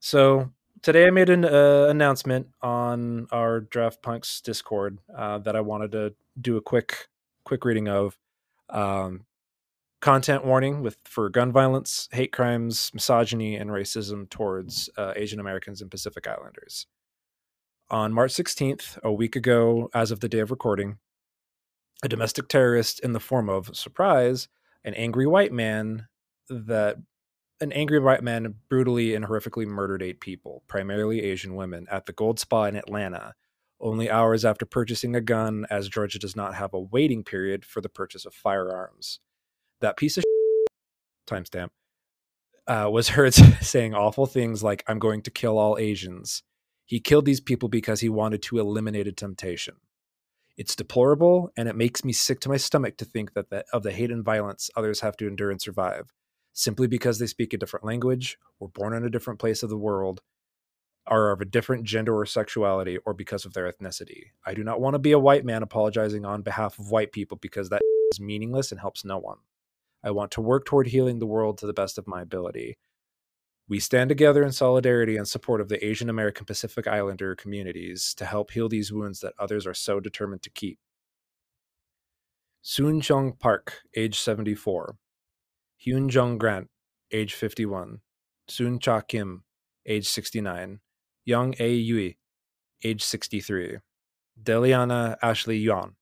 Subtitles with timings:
[0.00, 0.50] So
[0.80, 5.92] today I made an uh, announcement on our Draft Punks Discord uh, that I wanted
[5.92, 7.08] to do a quick
[7.44, 8.18] quick reading of.
[8.70, 9.26] Um,
[10.00, 15.82] content warning with for gun violence, hate crimes, misogyny, and racism towards uh, Asian Americans
[15.82, 16.86] and Pacific Islanders.
[17.90, 20.96] On March 16th, a week ago, as of the day of recording,
[22.02, 24.48] a domestic terrorist in the form of surprise,
[24.84, 26.06] an angry white man
[26.48, 26.96] that
[27.60, 32.12] an angry white man brutally and horrifically murdered eight people, primarily Asian women, at the
[32.12, 33.34] Gold Spa in Atlanta,
[33.80, 37.80] only hours after purchasing a gun, as Georgia does not have a waiting period for
[37.80, 39.20] the purchase of firearms.
[39.80, 40.24] That piece of
[41.26, 41.68] timestamp
[42.66, 46.42] uh, was heard saying awful things like, I'm going to kill all Asians.
[46.86, 49.76] He killed these people because he wanted to eliminate a temptation.
[50.56, 53.82] It's deplorable, and it makes me sick to my stomach to think that the, of
[53.82, 56.12] the hate and violence others have to endure and survive
[56.52, 59.78] simply because they speak a different language, were born in a different place of the
[59.78, 60.20] world,
[61.06, 64.26] are of a different gender or sexuality, or because of their ethnicity.
[64.44, 67.38] I do not want to be a white man apologizing on behalf of white people
[67.40, 69.38] because that is meaningless and helps no one.
[70.02, 72.78] I want to work toward healing the world to the best of my ability.
[73.68, 78.24] We stand together in solidarity and support of the Asian American Pacific Islander communities to
[78.24, 80.78] help heal these wounds that others are so determined to keep.
[82.62, 84.96] Soon Chung Park, age 74.
[85.86, 86.68] Hyun Jung Grant,
[87.10, 88.00] age 51.
[88.50, 89.44] Suncha Kim,
[89.86, 90.80] age 69.
[91.24, 92.14] Yong Ae Yue,
[92.84, 93.78] age 63.
[94.42, 95.92] Delaina Ashley Yaun,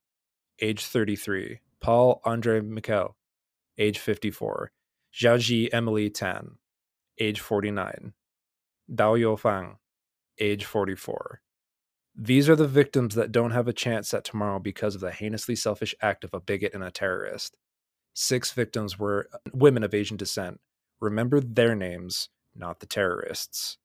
[0.60, 1.60] age 33.
[1.80, 3.16] Paul Andre Mikel,
[3.78, 4.72] age 54.
[5.14, 6.56] Xiaojie Emily Tan,
[7.20, 8.14] age 49.
[8.92, 9.76] Daoyou Feng,
[10.40, 11.40] age 44.
[12.16, 15.54] These are the victims that don't have a chance at tomorrow because of the heinously
[15.54, 17.56] selfish act of a bigot and a terrorist.
[18.20, 20.58] Six victims were women of Asian descent.
[20.98, 23.78] Remember their names, not the terrorists.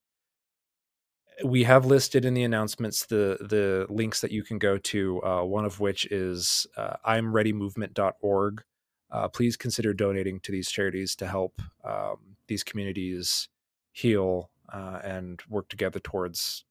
[1.46, 5.24] We have listed in the announcements the the links that you can go to.
[5.24, 8.64] Uh, one of which is uh, I'mReadyMovement.org.
[9.12, 13.50] Uh, please consider donating to these charities to help um, these communities
[13.92, 16.66] heal uh, and work together towards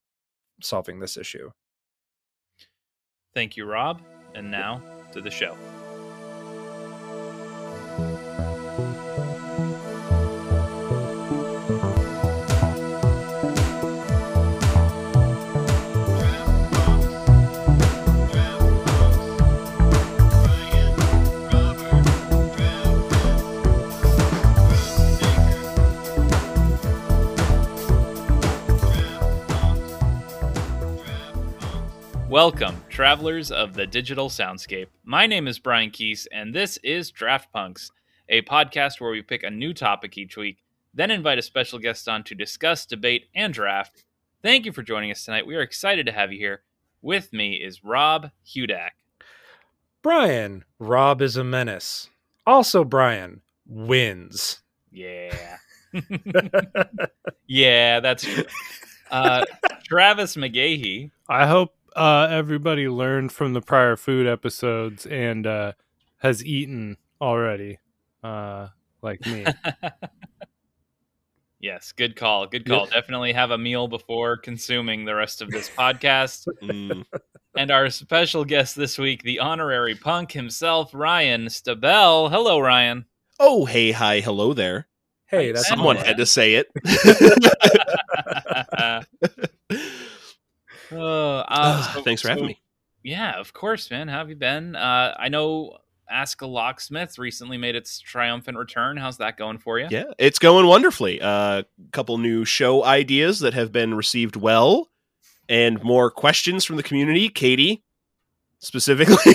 [0.60, 1.52] solving this issue.
[3.32, 4.02] Thank you, Rob.
[4.34, 4.82] And now
[5.12, 5.56] to the show.
[32.32, 34.86] Welcome, travelers of the digital soundscape.
[35.04, 37.92] My name is Brian Keese, and this is Draft Punks,
[38.26, 40.56] a podcast where we pick a new topic each week,
[40.94, 44.06] then invite a special guest on to discuss, debate, and draft.
[44.42, 45.46] Thank you for joining us tonight.
[45.46, 46.62] We are excited to have you here.
[47.02, 48.92] With me is Rob Hudak.
[50.00, 52.08] Brian, Rob is a menace.
[52.46, 54.62] Also, Brian wins.
[54.90, 55.58] Yeah.
[57.46, 58.44] yeah, that's true.
[59.10, 59.44] Uh,
[59.84, 61.10] Travis McGahee.
[61.28, 65.72] I hope uh, everybody learned from the prior food episodes and uh,
[66.18, 67.78] has eaten already,
[68.22, 68.68] uh,
[69.02, 69.44] like me.
[71.60, 72.46] yes, good call.
[72.46, 72.86] Good call.
[72.86, 76.46] Definitely have a meal before consuming the rest of this podcast.
[76.62, 77.04] mm.
[77.54, 82.30] And our special guest this week, the honorary punk himself, Ryan Stabell.
[82.30, 83.04] Hello, Ryan.
[83.38, 84.88] Oh, hey, hi, hello there.
[85.26, 86.68] Hey, that's someone had to say it.
[90.92, 92.60] Uh, uh, so, Thanks for so, having me.
[93.02, 94.08] Yeah, of course, man.
[94.08, 94.76] How have you been?
[94.76, 95.78] Uh, I know
[96.12, 98.98] Ask a Locksmith recently made its triumphant return.
[98.98, 99.88] How's that going for you?
[99.90, 101.18] Yeah, it's going wonderfully.
[101.20, 104.90] A uh, couple new show ideas that have been received well,
[105.48, 107.30] and more questions from the community.
[107.30, 107.82] Katie,
[108.58, 109.32] specifically,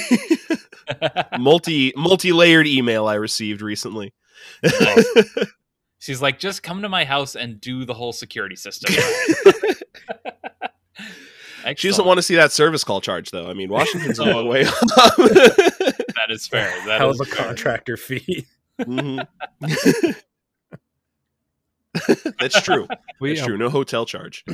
[1.40, 4.14] multi multi layered email I received recently.
[6.00, 8.94] She's like, just come to my house and do the whole security system.
[11.60, 11.80] Excellent.
[11.80, 13.50] She doesn't want to see that service call charge, though.
[13.50, 14.64] I mean, Washington's a long way.
[14.64, 16.70] that is fair.
[16.86, 17.46] That Hell is a fair.
[17.46, 18.46] contractor fee.
[18.80, 19.20] Mm-hmm.
[22.40, 22.88] That's true.
[23.20, 23.58] We, That's um, true.
[23.58, 24.46] No hotel charge.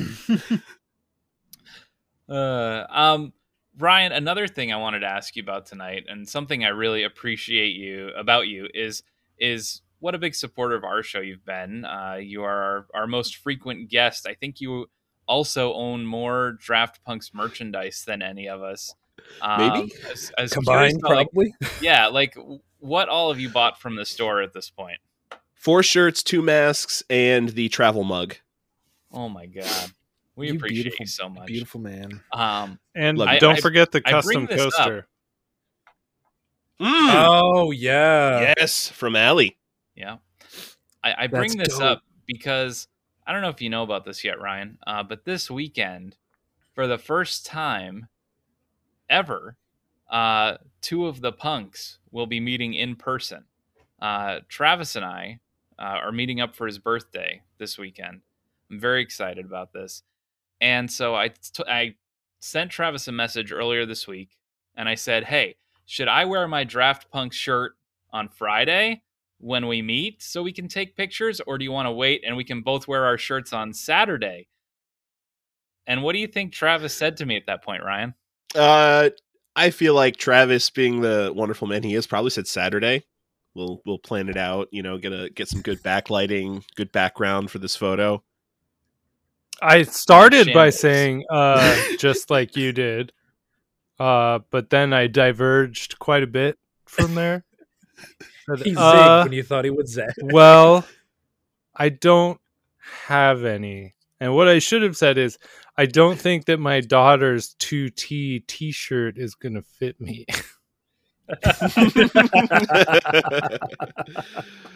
[2.28, 3.32] uh, um,
[3.78, 7.74] Ryan, another thing I wanted to ask you about tonight, and something I really appreciate
[7.74, 9.02] you about you is
[9.38, 11.84] is what a big supporter of our show you've been.
[11.84, 14.26] Uh, you are our, our most frequent guest.
[14.26, 14.86] I think you
[15.26, 18.94] also own more Draft Punks merchandise than any of us.
[19.40, 21.54] Um, Maybe as, as combined, probably.
[21.60, 22.36] Like, yeah, like
[22.78, 24.98] what all of you bought from the store at this point?
[25.54, 28.34] Four shirts, two masks, and the travel mug.
[29.12, 29.92] Oh my god,
[30.36, 31.46] we You appreciate you so much.
[31.46, 32.20] Beautiful man.
[32.32, 33.40] Um, And Love it.
[33.40, 35.06] don't I- forget the I custom coaster.
[36.80, 38.54] Mm, Oh yeah.
[38.58, 39.56] yes, from Allie.
[39.94, 40.16] yeah,
[41.02, 41.98] I, I bring That's this dope.
[41.98, 42.88] up because
[43.26, 44.78] I don't know if you know about this yet, Ryan.
[44.86, 46.16] Uh, but this weekend,
[46.74, 48.08] for the first time
[49.08, 49.56] ever,
[50.10, 53.44] uh, two of the punks will be meeting in person.
[54.00, 55.38] Uh, Travis and I
[55.78, 58.20] uh, are meeting up for his birthday this weekend.
[58.70, 60.02] I'm very excited about this.
[60.60, 61.94] And so I, t- I
[62.40, 64.36] sent Travis a message earlier this week
[64.76, 65.56] and I said, Hey,
[65.86, 67.76] should I wear my Draft Punk shirt
[68.12, 69.02] on Friday
[69.38, 71.40] when we meet so we can take pictures?
[71.46, 74.48] Or do you want to wait and we can both wear our shirts on Saturday?
[75.86, 78.14] And what do you think Travis said to me at that point, Ryan?
[78.54, 79.10] Uh,
[79.56, 83.04] I feel like Travis, being the wonderful man he is, probably said Saturday.
[83.54, 84.68] We'll we'll plan it out.
[84.72, 88.22] You know, get a get some good backlighting, good background for this photo.
[89.62, 93.12] I started by saying uh, just like you did,
[94.00, 97.44] uh, but then I diverged quite a bit from there.
[98.46, 100.10] Said, He zigged uh, when you thought he would zag.
[100.22, 100.86] well,
[101.74, 102.40] I don't
[103.06, 103.94] have any.
[104.20, 105.38] And what I should have said is,
[105.76, 110.26] I don't think that my daughter's 2T t shirt is going to fit me.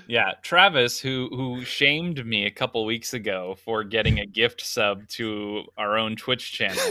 [0.09, 5.07] Yeah, Travis, who who shamed me a couple weeks ago for getting a gift sub
[5.11, 6.83] to our own Twitch channel,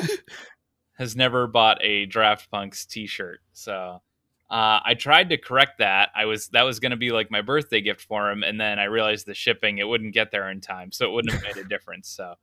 [1.00, 3.39] has never bought a Draft Punks T-shirt.
[3.53, 4.03] So
[4.49, 6.09] uh, I tried to correct that.
[6.15, 8.79] I was that was going to be like my birthday gift for him, and then
[8.79, 11.57] I realized the shipping it wouldn't get there in time, so it wouldn't have made
[11.57, 12.07] a difference.
[12.07, 12.35] So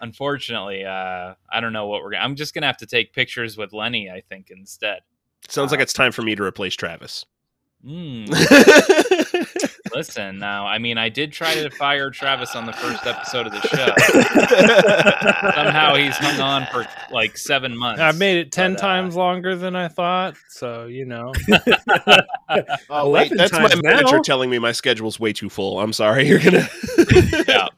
[0.00, 2.12] unfortunately, uh, I don't know what we're.
[2.12, 5.00] gonna I'm just gonna have to take pictures with Lenny, I think, instead.
[5.48, 7.26] Sounds like it's time for me to replace Travis.
[7.84, 8.28] Mm.
[9.94, 13.52] Listen, now, I mean, I did try to fire Travis on the first episode of
[13.52, 13.92] the show.
[15.54, 18.00] Somehow he's hung on for like seven months.
[18.00, 20.36] I made it 10 But, uh, times longer than I thought.
[20.48, 21.32] So, you know.
[22.90, 24.22] oh wait, that's my manager now.
[24.22, 25.80] telling me my schedule's way too full.
[25.80, 26.26] I'm sorry.
[26.28, 26.68] You're gonna.
[27.48, 27.68] yeah.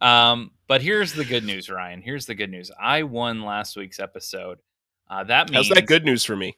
[0.00, 2.02] Um, but here's the good news, Ryan.
[2.02, 2.70] Here's the good news.
[2.80, 4.58] I won last week's episode.
[5.08, 6.56] Uh, that means How's that good news for me?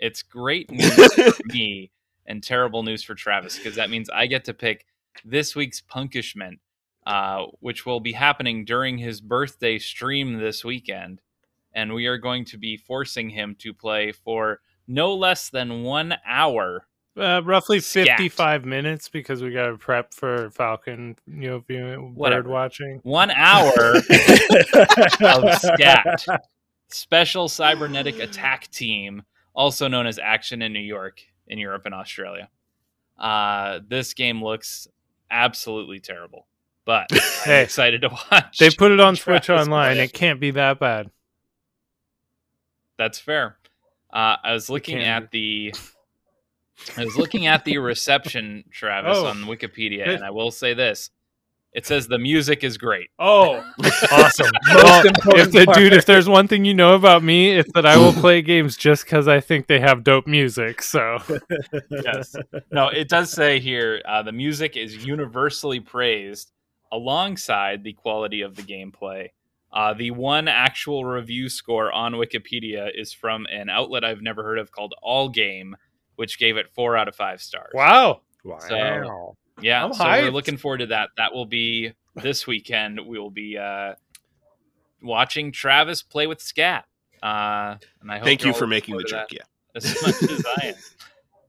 [0.00, 1.90] it's great news for me
[2.28, 4.86] and terrible news for Travis because that means I get to pick
[5.24, 6.58] this week's Punkishment,
[7.06, 11.20] uh, which will be happening during his birthday stream this weekend.
[11.74, 16.14] And we are going to be forcing him to play for no less than one
[16.26, 16.86] hour.
[17.16, 18.18] Uh, roughly Scat.
[18.18, 22.44] 55 minutes because we got to prep for Falcon, you know, viewing, Whatever.
[22.44, 23.00] bird watching.
[23.02, 26.24] One hour of scat.
[26.90, 29.22] Special Cybernetic Attack Team,
[29.52, 32.48] also known as Action in New York, in Europe and Australia.
[33.18, 34.86] Uh, this game looks
[35.30, 36.46] absolutely terrible,
[36.84, 37.06] but
[37.46, 38.58] I'm excited to watch.
[38.58, 39.96] They put it on Twitch Travis online.
[39.96, 41.10] play It can't be that bad.
[42.96, 43.58] That's fair.
[44.12, 45.74] Uh, I was looking can at the.
[46.96, 49.26] I was looking at the reception, Travis, Oh.
[49.26, 50.14] on Wikipedia, Good.
[50.16, 51.10] and I will say this:
[51.72, 53.08] it says the music is great.
[53.18, 53.64] Oh,
[54.12, 54.50] awesome.
[54.68, 55.76] Well, Most important if the part.
[55.78, 58.76] dude, if there's one thing you know about me, it's that I will play games
[58.76, 60.82] just because I think they have dope music.
[60.82, 61.18] So
[61.90, 62.34] yes.
[62.72, 66.52] No, it does say here uh, the music is universally praised
[66.90, 69.28] alongside the quality of the gameplay.
[69.70, 74.58] Uh, the one actual review score on Wikipedia is from an outlet I've never heard
[74.58, 75.72] of called AllGame,
[76.16, 77.72] which gave it four out of five stars.
[77.74, 78.22] wow,
[78.70, 79.36] wow.
[79.60, 81.10] Yeah, I'm so we're looking forward to that.
[81.16, 83.00] That will be this weekend.
[83.04, 83.94] We will be uh,
[85.02, 86.84] watching Travis play with Scat.
[87.22, 89.28] Uh, and I hope Thank you're you all for making the joke.
[89.30, 89.42] that Yeah.
[89.74, 90.74] as much as I am.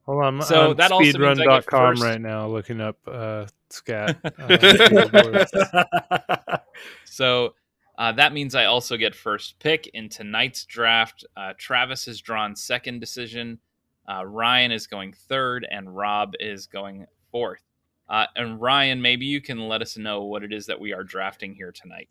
[0.06, 3.46] Well, I'm So on that also means I get speedrun.com right now looking up uh,
[3.68, 4.16] scat.
[4.24, 6.56] Uh.
[7.04, 7.54] So
[7.96, 11.24] uh, that means I also get first pick in tonight's draft.
[11.36, 13.60] Uh, Travis has drawn second decision.
[14.08, 17.62] Uh, Ryan is going third, and Rob is going fourth.
[18.10, 21.04] Uh, and Ryan, maybe you can let us know what it is that we are
[21.04, 22.08] drafting here tonight.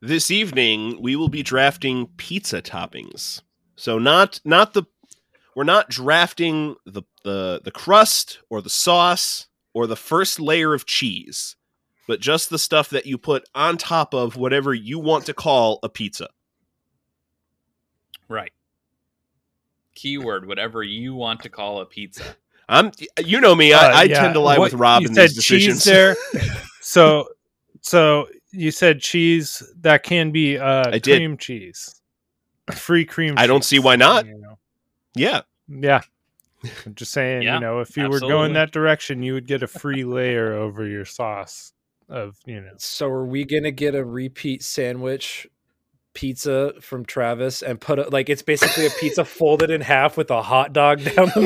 [0.00, 3.42] This evening we will be drafting pizza toppings.
[3.76, 4.84] So not not the
[5.54, 10.86] we're not drafting the the the crust or the sauce or the first layer of
[10.86, 11.56] cheese,
[12.08, 15.78] but just the stuff that you put on top of whatever you want to call
[15.82, 16.28] a pizza.
[18.28, 18.52] Right.
[19.94, 22.36] Keyword, whatever you want to call a pizza.
[22.68, 22.92] I'm
[23.24, 24.20] you know me, I, Uh, I yeah.
[24.20, 25.84] tend to lie What- with Rob you in said these decisions.
[25.84, 26.16] cheese there.
[26.80, 27.28] so,
[27.80, 31.18] so you said cheese that can be uh, I did.
[31.18, 32.00] cream cheese,
[32.72, 33.34] free cream.
[33.36, 34.26] I don't cheese, see why not.
[34.26, 34.58] you know.
[35.14, 35.42] yeah.
[35.68, 36.02] Yeah.
[36.86, 39.62] I'm just saying, Yeah, you know, if you were going that direction, you would get
[39.62, 41.72] a free layer over your sauce.
[42.08, 42.72] of you know.
[42.78, 45.46] So are we gonna get a repeat sandwich
[46.14, 50.30] pizza from Travis and put it like it's basically a pizza folded in half with
[50.30, 51.40] a hot dog down the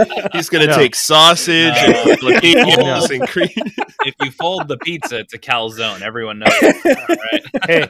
[0.00, 0.30] middle?
[0.32, 0.74] He's gonna No.
[0.76, 1.84] take sausage No.
[1.84, 3.06] and jalapenos No.
[3.16, 3.48] and cream.
[4.06, 6.00] if you fold the pizza, it's a calzone.
[6.02, 6.48] Everyone knows.
[6.82, 7.42] That, right?
[7.68, 7.82] Hey,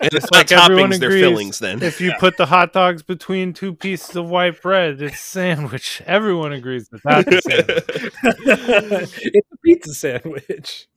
[0.00, 1.82] And it's like not everyone toppings, they're fillings then.
[1.82, 6.02] if you put the hot dogs between two pieces of white bread, it's sandwich.
[6.06, 9.20] Everyone agrees that that's a sandwich.
[9.22, 10.88] it's a pizza sandwich.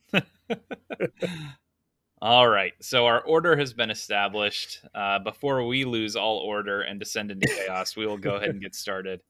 [2.21, 2.73] All right.
[2.81, 4.81] So our order has been established.
[4.93, 8.61] Uh, before we lose all order and descend into chaos, we will go ahead and
[8.61, 9.21] get started.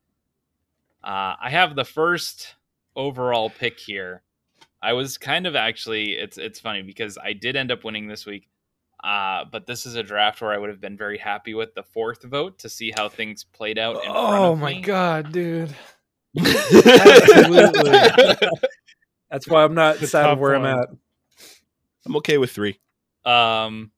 [1.04, 2.56] Uh, I have the first
[2.96, 4.24] overall pick here.
[4.82, 8.26] I was kind of actually it's it's funny because I did end up winning this
[8.26, 8.50] week.
[9.04, 11.84] Uh, but this is a draft where I would have been very happy with the
[11.84, 13.98] fourth vote to see how things played out.
[13.98, 14.82] In front Oh of my me.
[14.82, 15.74] god, dude!
[16.38, 17.92] Absolutely.
[19.32, 20.90] That's why I'm not sad top of where I'm at.
[22.06, 22.80] I'm okay with three.
[23.26, 23.92] um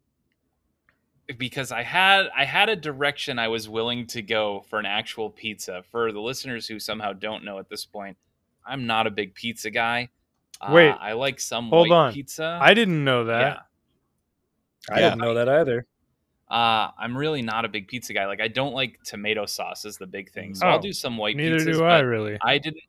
[1.37, 5.29] because i had i had a direction i was willing to go for an actual
[5.29, 8.17] pizza for the listeners who somehow don't know at this point
[8.65, 10.09] i'm not a big pizza guy
[10.59, 12.13] Uh, Wait, i like some hold white on.
[12.13, 13.39] pizza I didn't know that.
[13.39, 13.59] yeah
[14.93, 15.09] I Yeah.
[15.11, 15.85] didn't know that either.
[16.49, 19.95] uh i'm really not a big pizza guy like i don't like tomato sauce is
[19.97, 22.37] the big thing so i'll Oh, do some white Neither pizzas do I really.
[22.41, 22.83] i didn't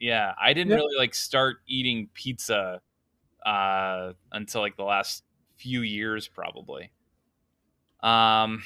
[0.00, 0.76] yeah i didn't Yeah.
[0.76, 2.80] really like start eating pizza
[3.46, 5.22] uh until like the last
[5.56, 6.90] few years probably
[8.02, 8.62] um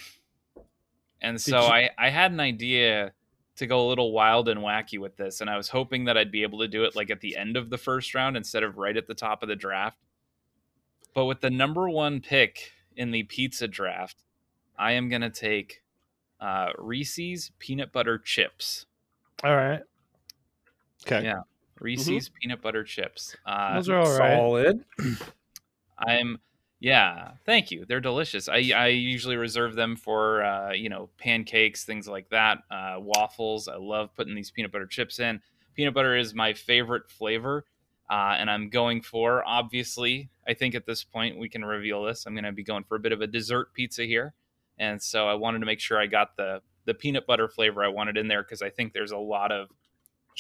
[1.20, 3.12] and so you- i i had an idea
[3.56, 6.32] to go a little wild and wacky with this and i was hoping that i'd
[6.32, 8.78] be able to do it like at the end of the first round instead of
[8.78, 9.98] right at the top of the draft
[11.14, 14.24] but with the number one pick in the pizza draft
[14.78, 15.82] i am going to take
[16.40, 18.86] uh reese's peanut butter chips
[19.44, 19.82] All right,
[21.06, 21.24] Okay.
[21.24, 21.40] Yeah.
[21.80, 23.36] Reese's peanut butter chips.
[23.46, 24.36] Uh, those are all right.
[24.36, 24.84] Solid.
[25.98, 26.38] I'm,
[26.78, 27.84] yeah, thank you.
[27.86, 28.48] They're delicious.
[28.48, 33.68] I, I usually reserve them for, uh, you know, pancakes, things like that, uh, waffles.
[33.68, 35.40] I love putting these peanut butter chips in.
[35.74, 37.64] Peanut butter is my favorite flavor.
[38.08, 42.26] Uh, and I'm going for, obviously, I think at this point we can reveal this.
[42.26, 44.34] I'm going to be going for a bit of a dessert pizza here.
[44.78, 47.88] And so I wanted to make sure I got the, the peanut butter flavor I
[47.88, 49.68] wanted in there because I think there's a lot of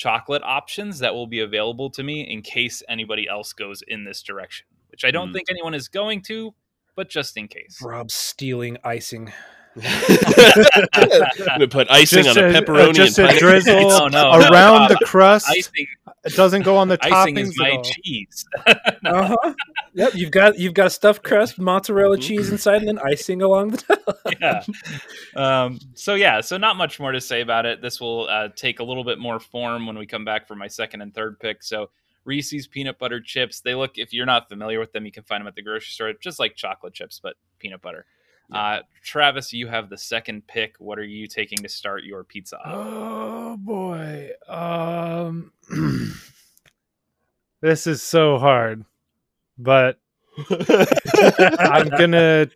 [0.00, 4.22] chocolate options that will be available to me in case anybody else goes in this
[4.22, 5.34] direction, which I don't Mm.
[5.34, 6.54] think anyone is going to,
[6.96, 7.82] but just in case.
[7.82, 9.30] Rob stealing icing.
[9.76, 13.48] I'm gonna put icing Just on a a- pepperoni just and a pineapple.
[13.48, 15.46] drizzle No, no, no, around uh, the crust.
[15.48, 15.86] Icing,
[16.24, 17.82] It doesn't go on the icing toppings is my at all.
[17.84, 18.44] cheese.
[19.02, 19.54] Uh-huh.
[19.94, 22.22] Yep, you've got you've got a stuffed crust, mozzarella Mhm.
[22.22, 24.18] cheese inside, and then icing along the top.
[24.40, 24.62] yeah.
[25.64, 27.80] Um, so yeah, so not much more to say about it.
[27.80, 30.68] This will uh, take a little bit more form when we come back for my
[30.68, 31.62] second and third pick.
[31.62, 31.90] So
[32.24, 33.60] Reese's peanut butter chips.
[33.60, 33.96] They look.
[33.98, 36.38] If you're not familiar with them, you can find them at the grocery store, just
[36.38, 38.04] like chocolate chips, but peanut butter.
[38.52, 40.76] Uh, Travis, you have the second pick.
[40.78, 42.58] What are you taking to start your pizza?
[42.64, 44.30] Oh boy.
[44.48, 45.52] Um
[47.62, 48.84] This is so hard.
[49.58, 49.98] But
[50.50, 52.50] I'm going to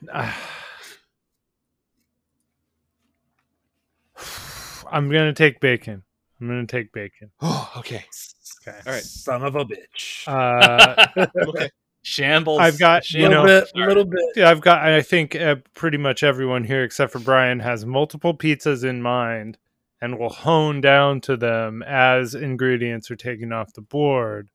[4.91, 6.03] I'm going to take bacon.
[6.41, 7.31] I'm going to take bacon.
[7.41, 8.05] oh, okay.
[8.67, 8.79] Okay.
[8.87, 9.03] All right.
[9.03, 10.27] Son of a bitch.
[10.29, 11.07] Uh
[11.49, 11.71] Okay.
[12.07, 12.61] Shambles.
[12.61, 13.23] I've got, shambles.
[13.31, 13.87] you know- bit, Sorry.
[13.89, 14.21] little bit.
[14.37, 14.83] Yeah, I've got.
[14.87, 19.57] I think uh, pretty much everyone here, except for Brian, has multiple pizzas in mind,
[20.03, 24.51] and will hone down to them as ingredients are taken off the board.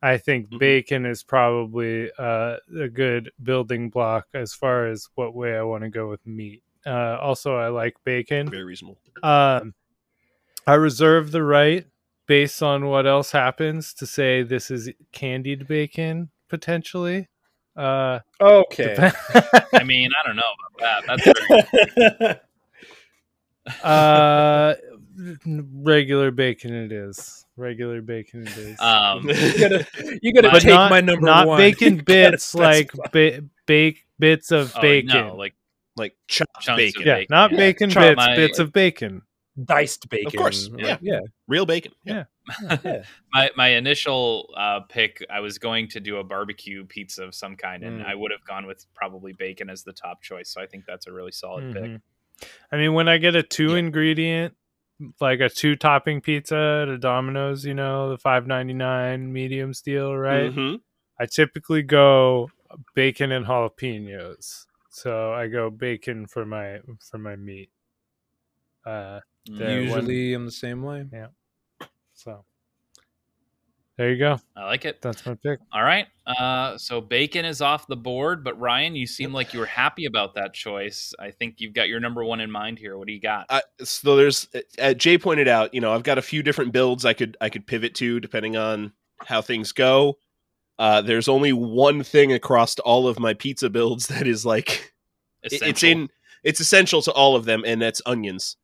[0.00, 0.58] I think Mhm.
[0.60, 5.82] bacon is probably uh, a good building block as far as what way I want
[5.84, 6.62] to go with meat.
[6.86, 8.48] Uh, also, I like bacon.
[8.48, 8.98] Very reasonable.
[9.22, 9.74] Um,
[10.66, 11.86] I reserve the right,
[12.26, 17.28] based on what else happens, to say this is candied bacon potentially.
[17.76, 18.94] Uh, Okay.
[18.96, 19.16] dep-
[19.74, 20.42] I mean, I don't know
[20.76, 21.22] about that.
[21.24, 22.40] That's very
[23.84, 24.74] Uh,
[25.74, 27.44] regular bacon it is.
[27.56, 28.80] Regular bacon it is.
[28.80, 29.86] um, you gotta,
[30.22, 31.58] you gotta But take not, my number not one.
[31.58, 35.08] bacon bits like ba- bake bits of oh, bacon.
[35.26, 35.54] No, like
[35.96, 37.02] like chopped Chunks bacon.
[37.04, 37.56] yeah, bacon, not yeah.
[37.58, 39.22] bacon Chop bits, my- bits of bacon.
[39.62, 40.26] diced bacon.
[40.28, 40.96] Of course, Like, yeah.
[41.02, 41.20] yeah.
[41.48, 41.92] Real bacon.
[42.04, 42.14] Yeah.
[42.14, 42.24] yeah.
[43.32, 47.56] my my initial uh, pick, I was going to do a barbecue pizza of some
[47.56, 48.06] kind, and Mm.
[48.06, 50.48] I would have gone with probably bacon as the top choice.
[50.50, 51.82] So I think that's a really solid pick.
[51.84, 52.00] Mhm.
[52.72, 53.78] I mean, when I get a two Yeah.
[53.78, 54.54] ingredient,
[55.20, 59.72] like a two topping pizza at a Domino's, you know, the five ninety nine medium
[59.74, 60.50] steel, right?
[60.52, 60.80] Mhm.
[61.20, 62.50] I typically go
[62.94, 64.66] bacon and jalapenos.
[64.90, 67.70] So I go bacon for my for my meat.
[68.84, 69.20] Uh.
[69.50, 71.06] Yeah, one- Usually I'm the same way.
[72.18, 72.44] So
[73.96, 74.38] There you go.
[74.56, 75.00] I like it.
[75.02, 75.58] That's my pick.
[75.72, 76.06] All right.
[76.26, 80.04] Uh, so bacon is off the board, but Ryan, you seem like you were happy
[80.06, 81.14] about that choice.
[81.18, 82.96] I think you've got your number one in mind here.
[82.98, 83.46] What do you got?
[83.48, 84.48] Uh, so there's,
[84.80, 87.48] uh, Jay pointed out, you know, I've got a few different builds I could I
[87.48, 88.92] could pivot to depending on
[89.26, 90.18] how things go.
[90.78, 94.92] Uh, there's only one thing across all of my pizza builds that is like
[95.42, 96.08] it- it's in
[96.44, 98.56] it's essential to all of them, and that's onions.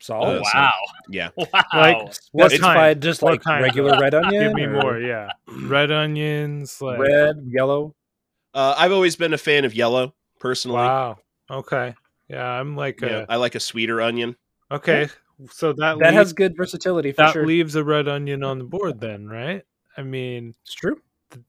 [0.00, 0.44] Solid.
[0.44, 0.72] So- wow.
[1.08, 1.46] Yeah, Wow.
[1.72, 1.96] Like
[2.32, 3.02] what Specified kind?
[3.02, 3.62] just What like kind?
[3.62, 4.42] regular red onion.
[4.42, 4.98] Give me or more.
[4.98, 5.30] Yeah,
[5.62, 6.80] red onions.
[6.82, 7.94] Like Red, yellow.
[8.54, 10.78] uh, I've always been a fan of yellow personally.
[10.78, 11.18] wow.
[11.50, 11.94] Okay.
[12.28, 14.34] Yeah, I'm like Yeah, a I like a sweeter onion.
[14.70, 15.08] okay.
[15.52, 17.46] So that That leaves, has good versatility for that sure.
[17.46, 19.62] leaves a red onion on the board then, right?
[19.96, 21.00] I mean, it's true.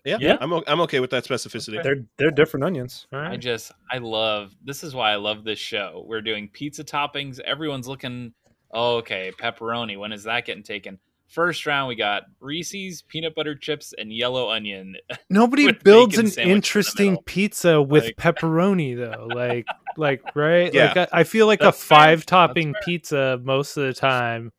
[0.03, 0.37] Yeah, Yeah.
[0.41, 1.81] I'm o- I'm okay with that specificity.
[1.83, 3.07] They're they're different onions.
[3.13, 6.03] all I just I love this is why I love this show.
[6.07, 7.39] We're doing pizza toppings.
[7.39, 8.33] Everyone's looking
[8.71, 9.97] oh, okay, pepperoni.
[9.97, 10.99] When is that getting taken?
[11.27, 14.95] First round we got Reese's, peanut butter chips, and yellow onion.
[15.29, 19.27] Nobody builds an sandwich in interesting pizza with Like- pepperoni though.
[19.35, 19.65] Like
[19.97, 20.73] like right?
[20.73, 20.93] Yeah.
[20.95, 21.97] Like I, I feel like a That's fair.
[21.97, 24.51] five topping pizza most of the time.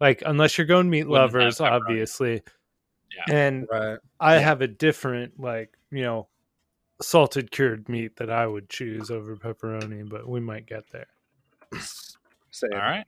[0.00, 2.42] Like unless you're going meat Wouldn't lovers, obviously.
[3.16, 3.34] Yeah.
[3.34, 3.98] And Right.
[4.20, 4.40] I Yeah.
[4.40, 6.28] have a different like, you know,
[7.02, 11.06] salted cured meat that I would choose over pepperoni, but we might get there.
[12.50, 12.72] Same.
[12.74, 13.06] All right.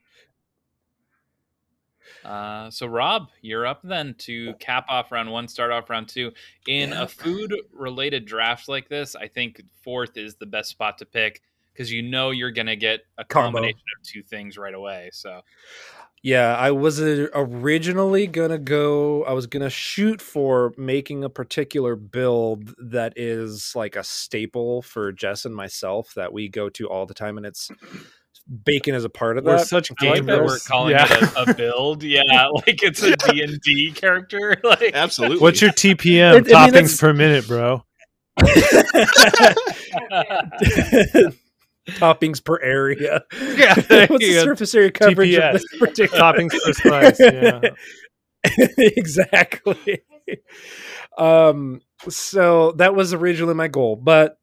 [2.24, 6.32] Uh, so Rob, you're up then to cap off round one, start off round two.
[6.66, 7.02] In Yeah.
[7.02, 11.42] a food related draft like this, I think fourth is the best spot to pick
[11.72, 13.58] because you know you're gonna get a Combo.
[13.58, 15.10] combination of two things right away.
[15.12, 15.42] So
[16.24, 19.24] Yeah, I was uh, originally gonna go.
[19.24, 25.10] I was gonna shoot for making a particular build that is like a staple for
[25.10, 27.68] Jess and myself that we go to all the time, and it's
[28.64, 29.66] bacon as a part of We're that.
[29.66, 31.06] such I like that we're calling Yeah.
[31.10, 32.02] it a, a build.
[32.04, 32.22] Yeah,
[32.54, 34.56] like it's a D and D character.
[34.64, 35.38] Like Absolutely.
[35.38, 37.82] What's your TPM It- I mean, toppings per minute, bro?
[41.88, 43.22] Toppings per area.
[43.56, 43.74] Yeah,
[44.08, 45.54] What's the surface area coverage TPS.
[45.54, 47.20] of this particular Toppings per slice.
[47.20, 47.60] Yeah.
[48.78, 50.02] exactly.
[51.18, 54.38] Um, so that was originally my goal, but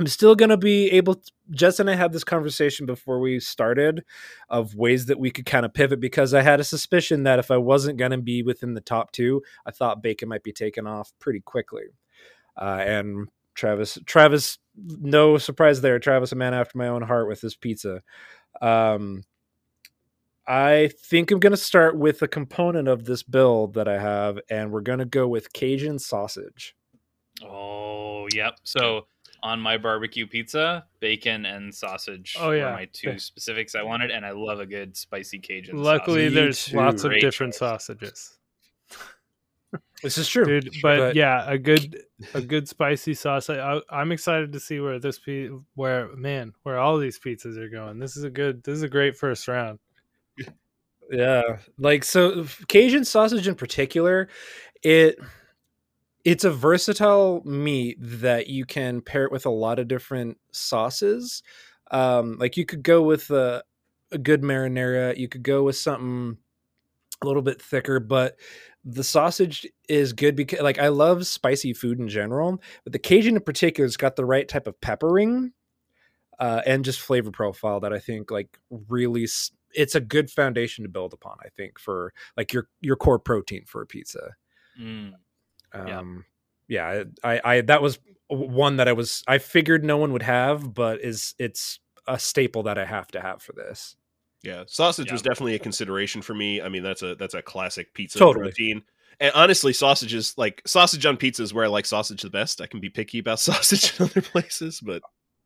[0.00, 1.16] I'm still gonna be able.
[1.16, 4.04] To, Jess and I had this conversation before we started
[4.48, 7.50] of ways that we could kind of pivot because I had a suspicion that if
[7.50, 11.12] I wasn't gonna be within the top two, I thought bacon might be taken off
[11.20, 11.84] pretty quickly.
[12.60, 15.98] Uh, and Travis, Travis, no surprise there.
[15.98, 18.02] Travis, a man after my own heart with his pizza.
[18.60, 19.24] Um,
[20.46, 24.38] I think I'm going to start with a component of this build that I have,
[24.50, 26.74] and we're going to go with Cajun sausage.
[27.44, 28.56] Oh, yep.
[28.64, 29.06] So
[29.44, 32.72] on my barbecue pizza, bacon and sausage Oh, were yeah.
[32.72, 35.76] my two specifics I wanted, and I love a good spicy Cajun.
[35.82, 36.34] Luckily, sausage.
[36.34, 36.76] Me there's too.
[36.76, 37.58] lots of different choice.
[37.58, 38.38] sausages,
[40.02, 40.74] This is true, dude.
[40.82, 42.02] But, but- yeah, a good
[42.34, 43.48] a good spicy sauce.
[43.48, 47.68] I, I'm excited to see where this pe- where man where all these pizzas are
[47.68, 47.98] going.
[47.98, 48.62] This is a good.
[48.64, 49.78] This is a great first round.
[51.10, 51.42] Yeah,
[51.78, 54.28] like so Cajun sausage in particular,
[54.82, 55.18] it
[56.24, 61.42] it's a versatile meat that you can pair it with a lot of different sauces.
[61.90, 63.62] Um, like you could go with a,
[64.10, 66.38] a good marinara, you could go with something
[67.22, 68.36] a little bit thicker, but
[68.84, 73.36] the sausage is good because like I love spicy food in general, but the Cajun
[73.36, 75.52] in particular has got the right type of peppering
[76.38, 79.26] uh, and just flavor profile that I think like really
[79.74, 81.36] it's a good foundation to build upon.
[81.44, 84.34] I think for like your your core protein for a pizza.
[84.80, 85.12] Mm.
[85.74, 85.98] Yeah.
[85.98, 86.24] Um,
[86.68, 90.74] yeah, I, I that was one that I was I figured no one would have,
[90.74, 93.96] but is it's a staple that I have to have for this.
[94.42, 95.12] Yeah, sausage Yeah.
[95.12, 96.60] was definitely a consideration for me.
[96.60, 98.46] I mean, that's a that's a classic pizza Totally.
[98.46, 98.82] protein.
[99.20, 102.60] And honestly, sausage is like sausage on pizza is where I like sausage the best.
[102.60, 105.02] I can be picky about sausage in other places, but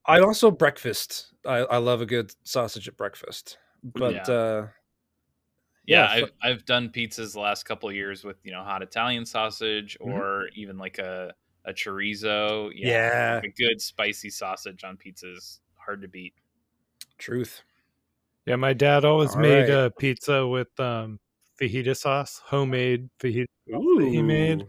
[0.07, 1.35] I also breakfast.
[1.45, 4.23] I, I love a good sausage at breakfast, but Yeah.
[4.35, 4.69] uh,
[5.85, 8.83] Yeah, Yeah, I've, I've done pizzas the last couple of years with you know hot
[8.83, 10.07] Italian sausage Mhm.
[10.07, 11.35] or even like a
[11.67, 12.71] a chorizo.
[12.75, 13.41] Yeah.
[13.43, 16.33] like a good spicy sausage on pizzas hard to beat.
[17.19, 17.63] truth.
[18.47, 19.87] Yeah, my dad always All made right.
[19.87, 21.19] a pizza with um,
[21.61, 24.67] fajita sauce, homemade fajita sauce that he made.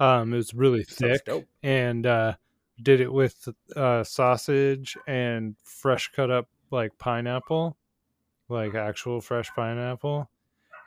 [0.00, 1.20] Um, it was really thick,
[1.62, 2.34] and uh,
[2.82, 7.76] did it with uh, sausage and fresh cut up like pineapple,
[8.48, 10.28] like actual fresh pineapple.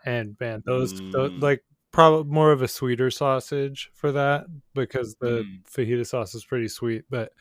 [0.05, 1.41] And man, those tho- Mm.
[1.41, 5.63] like probably more of a sweeter sausage for that because the Mm.
[5.71, 7.05] fajita sauce is pretty sweet.
[7.09, 7.31] But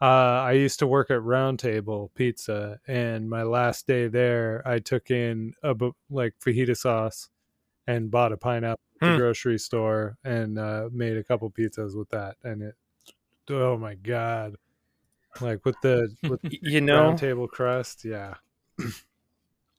[0.00, 5.10] uh, I used to work at Roundtable Pizza, and my last day there, I took
[5.10, 7.28] in a bu- like fajita sauce
[7.86, 9.16] and bought a pineapple at the Hmm.
[9.16, 12.36] grocery store and uh, made a couple pizzas with that.
[12.44, 12.74] And it,
[13.50, 14.56] oh my god,
[15.40, 18.34] like with the with you the know, round table crust, yeah.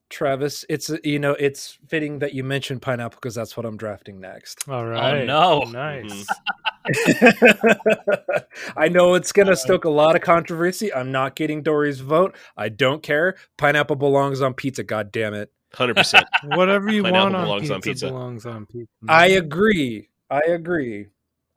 [0.09, 4.19] Travis, it's you know, it's fitting that you mentioned pineapple because that's what I'm drafting
[4.19, 4.67] next.
[4.67, 5.63] All right, no.
[5.65, 6.27] nice.
[8.77, 10.93] I know it's gonna uh, stoke a lot of controversy.
[10.93, 12.35] I'm not getting Dory's vote.
[12.57, 13.35] I don't care.
[13.57, 14.83] Pineapple belongs on pizza.
[14.83, 15.51] God damn it!
[15.73, 16.25] Hundred percent.
[16.43, 18.07] Whatever you Pineapple want on belongs pizza, on pizza.
[18.07, 18.89] belongs on pizza.
[19.07, 20.09] I agree.
[20.29, 21.07] I agree.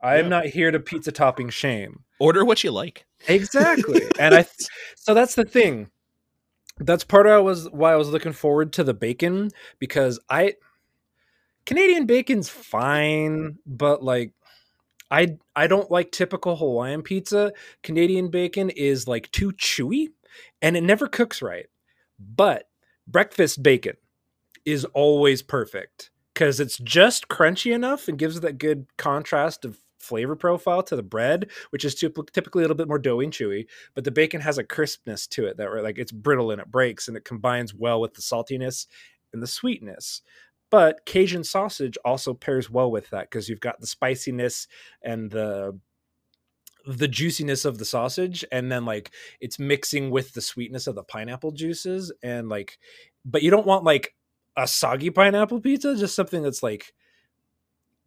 [0.01, 0.29] I am Yeah.
[0.29, 2.03] not here to pizza topping shame.
[2.19, 3.05] Order what you like.
[3.27, 4.01] Exactly.
[4.19, 4.45] and I
[4.95, 5.89] so that's the thing.
[6.79, 10.55] That's part of was why I was looking forward to the bacon because I
[11.65, 14.33] Canadian bacon's fine, but like
[15.11, 17.53] I I don't like typical Hawaiian pizza.
[17.83, 20.09] Canadian bacon is like too chewy
[20.61, 21.67] and it never cooks right.
[22.19, 22.69] But
[23.07, 23.97] breakfast bacon
[24.65, 30.35] is always perfect because it's just crunchy enough and gives that good contrast of flavor
[30.35, 33.65] profile to the bread, which is typically a little bit more doughy and chewy.
[33.93, 37.07] But the bacon has a crispness to it that like it's brittle and it breaks
[37.07, 38.87] and it combines well with the saltiness
[39.31, 40.21] and the sweetness.
[40.73, 44.67] But Cajun sausage also pairs well with that because you've got the spiciness
[45.03, 45.79] and the
[46.87, 51.03] the juiciness of the sausage and then like it's mixing with the sweetness of the
[51.03, 52.79] pineapple juices and like
[53.23, 54.15] but you don't want like
[54.57, 56.93] a soggy pineapple pizza just something that's like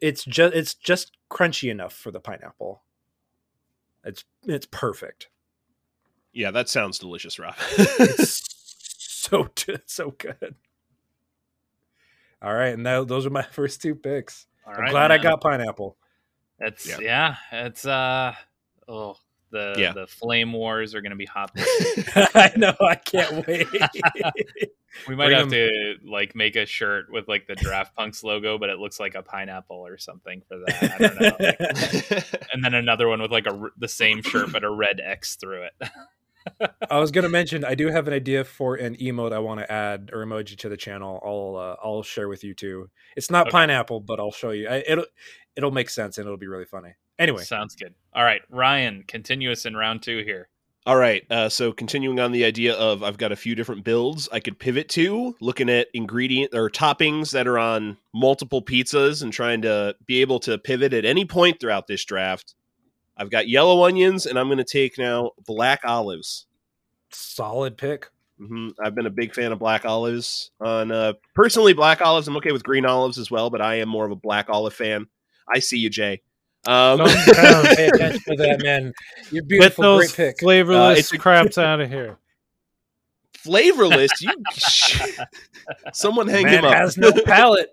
[0.00, 2.82] it's just it's just crunchy enough for the pineapple.
[4.02, 5.28] It's it's perfect.
[6.32, 7.54] Yeah, that sounds delicious, Rob.
[7.78, 8.42] it's
[8.98, 9.48] so
[9.86, 10.56] so good
[12.42, 15.18] all right and that, those are my first two picks All i'm right, glad i
[15.18, 15.96] got pineapple
[16.60, 16.98] It's Yeah.
[17.00, 17.66] yeah.
[17.66, 18.34] It's uh
[18.88, 19.16] oh
[19.50, 19.92] the Yeah.
[19.92, 21.50] the flame wars are gonna be hot.
[22.34, 23.66] i know i can't wait
[25.06, 25.50] we might Bring have 'em.
[25.50, 29.14] to like make a shirt with like the Draft Punks logo, but it looks like
[29.14, 30.94] a pineapple or something for that.
[30.94, 32.16] I don't know.
[32.18, 34.98] Like, and then another one with like a r- the same shirt but a red
[35.04, 35.72] X through it.
[36.90, 39.70] I was gonna mention I do have an idea for an emote I want to
[39.70, 41.20] add or emoji to the channel.
[41.24, 42.90] I'll uh, I'll share with you too.
[43.16, 43.52] It's not Okay.
[43.52, 44.68] pineapple, but I'll show you.
[44.68, 45.06] I, it'll
[45.56, 46.94] it'll make sense and it'll be really funny.
[47.18, 47.94] Anyway, Sounds good.
[48.12, 50.48] All right, Ryan, continuous in round two here.
[50.84, 51.24] All right.
[51.30, 54.58] Uh, so continuing on the idea of I've got a few different builds I could
[54.58, 59.96] pivot to, looking at ingredient or toppings that are on multiple pizzas and trying to
[60.06, 62.54] be able to pivot at any point throughout this draft.
[63.16, 66.46] I've got yellow onions, and I'm going to take now black olives.
[67.10, 68.08] solid pick.
[68.38, 70.50] hmm I've been a big fan of black olives.
[70.60, 72.28] On uh, personally, black olives.
[72.28, 74.74] I'm okay with green olives as well, but I am more of a black olive
[74.74, 75.06] fan.
[75.52, 76.20] I see you, Jay.
[76.66, 78.92] Um, pay attention to that, man.
[79.30, 80.40] You're Get beautiful, those great pick.
[80.40, 82.18] flavorless Uh, it's a- craps out of here.
[83.38, 84.10] flavorless.
[84.20, 84.32] You,
[85.92, 86.74] someone hang Man him up.
[86.74, 87.70] has no palate.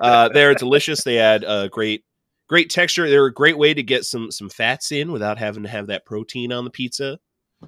[0.00, 1.04] uh, they're delicious.
[1.04, 2.04] They add a great,
[2.54, 3.10] great texture.
[3.10, 6.06] They're a great way to get some some fats in without having to have that
[6.06, 7.18] protein on the pizza.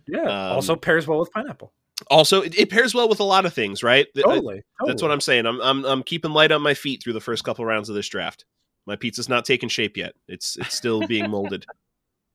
[0.06, 0.20] Yeah.
[0.20, 1.72] Um, also pairs well with pineapple.
[2.08, 4.06] Also, it, it pairs well with a lot of things, right?
[4.14, 4.62] Th- I- Totally.
[4.86, 5.44] That's what I'm saying.
[5.44, 8.08] I'm, I'm I'm keeping light on my feet through the first couple rounds of this
[8.08, 8.44] draft.
[8.86, 10.14] My pizza's not taking shape yet.
[10.28, 11.66] It's it's still being molded.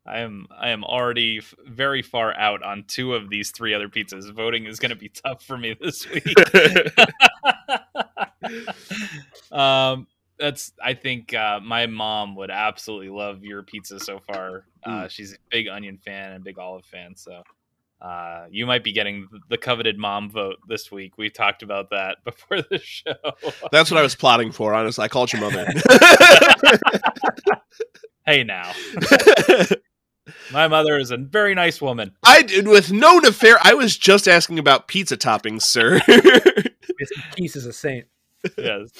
[0.05, 3.87] I am I am already f- very far out on two of these three other
[3.87, 4.29] pizzas.
[4.33, 6.25] Voting is going to be tough for me this week.
[9.53, 10.05] um,
[10.41, 14.65] that's I think uh, my mom would absolutely love your pizza so far.
[14.83, 17.43] Uh, she's a big onion fan and big olive fan, so
[18.01, 21.17] uh, you might be getting the coveted mom vote this week.
[21.17, 23.13] We talked about that before the show.
[23.71, 24.73] That's what I was plotting for.
[24.73, 25.67] Honestly, I called your mother.
[28.25, 28.71] hey, now
[30.51, 32.13] my mother is a very nice woman.
[32.23, 33.57] I did with no nefar.
[33.61, 35.99] I was just asking about pizza toppings, sir.
[35.99, 37.35] Mr.
[37.35, 38.07] Keys is a saint.
[38.57, 38.91] Yes.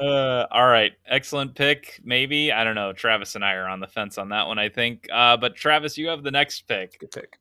[0.00, 2.00] Uh, all right, excellent pick.
[2.04, 2.92] Maybe I don't know.
[2.92, 4.58] Travis and I are on the fence on that one.
[4.58, 5.06] I think.
[5.12, 6.98] Uh, but Travis, you have the next pick.
[6.98, 7.38] Good pick.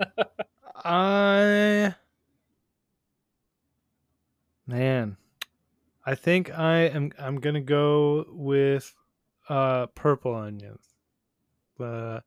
[0.84, 1.94] I
[4.66, 5.16] man,
[6.06, 7.12] I think I am.
[7.18, 8.94] I'm gonna go with
[9.48, 10.86] uh purple onions.
[11.78, 12.20] Uh,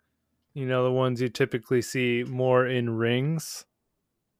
[0.54, 3.66] you know the ones you typically see more in rings.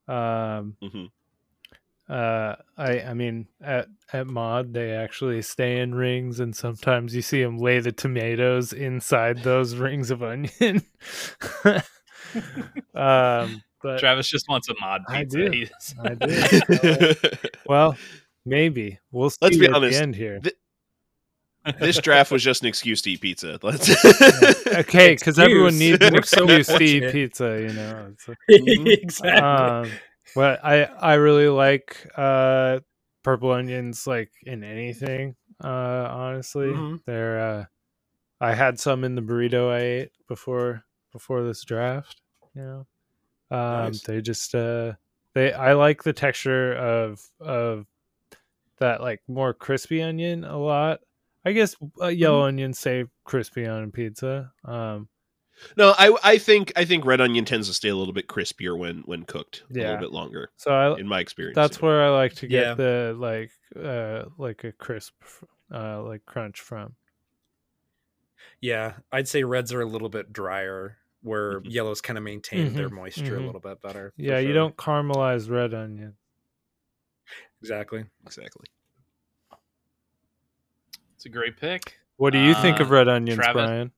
[0.08, 0.78] Um.
[0.84, 1.10] Mhm.
[2.10, 7.22] Uh, I I mean at at mod they actually stay in rings, and sometimes you
[7.22, 10.84] see them lay the tomatoes inside those rings of onion.
[12.94, 15.50] um, but Travis just wants a mod I pizza.
[15.50, 15.66] do.
[16.04, 17.14] I do.
[17.66, 17.96] Well,
[18.46, 19.98] maybe we'll see Let's be at honest.
[19.98, 20.42] the end here.
[21.80, 23.58] this draft was just an excuse to eat pizza.
[23.64, 23.90] Let's.
[24.68, 28.14] Okay, because everyone needs an We're so excuse to eat pizza, you know.
[28.50, 29.32] It's, exactly.
[29.32, 29.90] um,
[30.36, 32.80] but I I really like uh
[33.24, 35.36] purple onions like in anything.
[35.64, 37.02] Uh, honestly, Mhm.
[37.06, 37.40] they're.
[37.40, 37.66] Uh,
[38.42, 42.22] I had some in the burrito I ate before before this draft.
[42.56, 44.02] You know, um, Nice.
[44.02, 44.94] they just uh,
[45.34, 45.54] they.
[45.54, 47.86] I like the texture of of
[48.80, 51.00] that like more crispy onion a lot.
[51.46, 54.52] I guess uh, yellow onions say crispy on pizza.
[54.66, 55.08] Um,
[55.78, 58.78] No, I I think I think red onion tends to stay a little bit crispier
[58.78, 60.50] when when cooked a little bit longer.
[60.58, 61.86] so I In my experience, that's yeah.
[61.86, 62.74] where I like to get Yeah.
[62.74, 65.14] the like uh like a crisp
[65.74, 66.96] uh like crunch from.
[68.62, 71.72] Yeah, I'd say reds are a little bit drier, where Mhm.
[71.72, 73.44] yellows kind of maintain their Mhm, moisture mhm.
[73.44, 74.12] a little bit better.
[74.16, 76.18] for Yeah, you don't caramelize red onion.
[77.62, 78.06] exactly.
[78.26, 78.66] exactly.
[81.16, 82.00] It's a great pick.
[82.18, 83.54] What do you think of Uh, red onions, Travis?
[83.54, 83.92] Brian?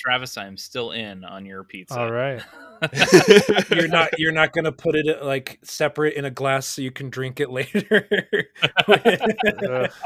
[0.00, 1.98] Travis, I'm still in on your pizza.
[1.98, 2.42] All right.
[3.70, 7.10] You're not you're not gonna put it like separate in a glass so you can
[7.10, 8.08] drink it later.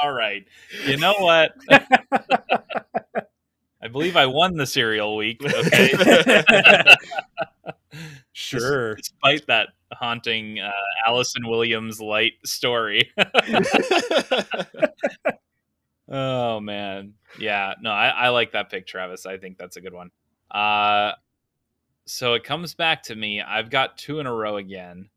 [0.02, 0.44] All right.
[0.84, 1.54] You know what?
[3.80, 5.40] I believe I won the cereal week.
[5.44, 5.92] Okay.
[8.32, 8.96] sure.
[8.96, 10.72] Despite that haunting uh,
[11.06, 13.12] Allison Williams light story.
[16.08, 17.74] Oh man, yeah.
[17.80, 19.26] No, I, I like that pick, Travis.
[19.26, 20.10] I think that's a good one.
[20.50, 21.12] Uh,
[22.06, 23.40] so it comes back to me.
[23.40, 25.08] I've got two in a row again.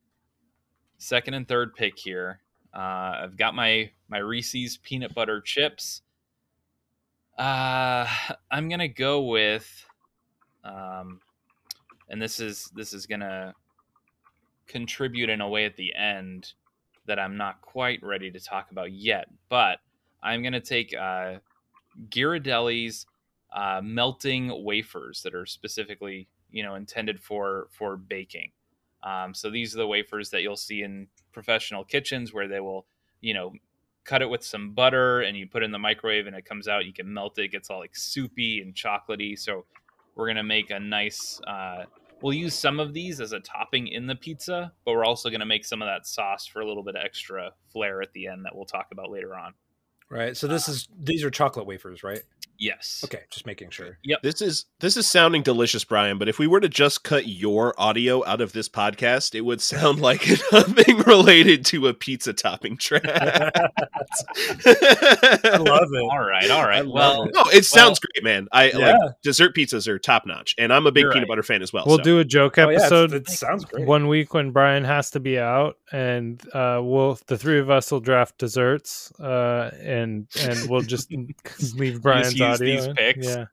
[0.97, 2.41] Second and third pick here.
[2.73, 6.01] Uh, I've got my my Reese's peanut butter chips.
[7.37, 8.07] Uh,
[8.51, 9.85] I'm gonna go with,
[10.63, 11.19] um,
[12.09, 13.53] and this is this is gonna
[14.67, 16.53] contribute in a way at the end
[17.05, 19.27] that I'm not quite ready to talk about yet.
[19.49, 19.79] But
[20.21, 21.35] I'm gonna take uh,
[22.09, 23.05] Ghirardelli's
[23.55, 28.51] uh, melting wafers that are specifically you know intended for for baking.
[29.03, 32.85] Um, so these are the wafers that you'll see in professional kitchens where they will
[33.21, 33.53] you know
[34.03, 36.67] cut it with some butter and you put it in the microwave and it comes
[36.67, 36.85] out.
[36.85, 39.37] You can melt it, it gets all like soupy and chocolatey.
[39.37, 39.65] So
[40.15, 41.83] we're gonna make a nice uh,
[42.21, 45.45] we'll use some of these as a topping in the pizza but we're also gonna
[45.45, 48.43] make some of that sauce for a little bit of extra flair at the end
[48.43, 49.53] that we'll talk about later on
[50.09, 50.37] Right.
[50.37, 52.21] So this uh, is these are chocolate wafers, right?
[52.59, 53.97] Yes Okay, just making sure.
[54.03, 54.21] Yep.
[54.23, 56.17] This is this is sounding delicious, Brian.
[56.17, 59.61] But if we were to just cut your audio out of this podcast, it would
[59.61, 63.03] sound like nothing related to a pizza topping trap.
[63.05, 63.51] I
[65.59, 66.01] love it.
[66.01, 67.31] all right all I right love well it.
[67.33, 68.47] No, it sounds great, man.
[68.51, 68.97] I Yeah.
[68.97, 71.29] like dessert pizzas are top notch, and I'm a big You're peanut right.
[71.33, 71.83] butter fan as well.
[71.87, 72.03] We'll so.
[72.03, 73.85] do a joke Oh, yeah, episode it sounds great.
[73.85, 77.91] one week when Brian has to be out, and uh, we'll the three of us
[77.91, 81.11] will draft desserts, uh, and and we'll just
[81.75, 82.75] leave Brian's use audio.
[82.75, 83.27] these picks?
[83.27, 83.45] Yeah,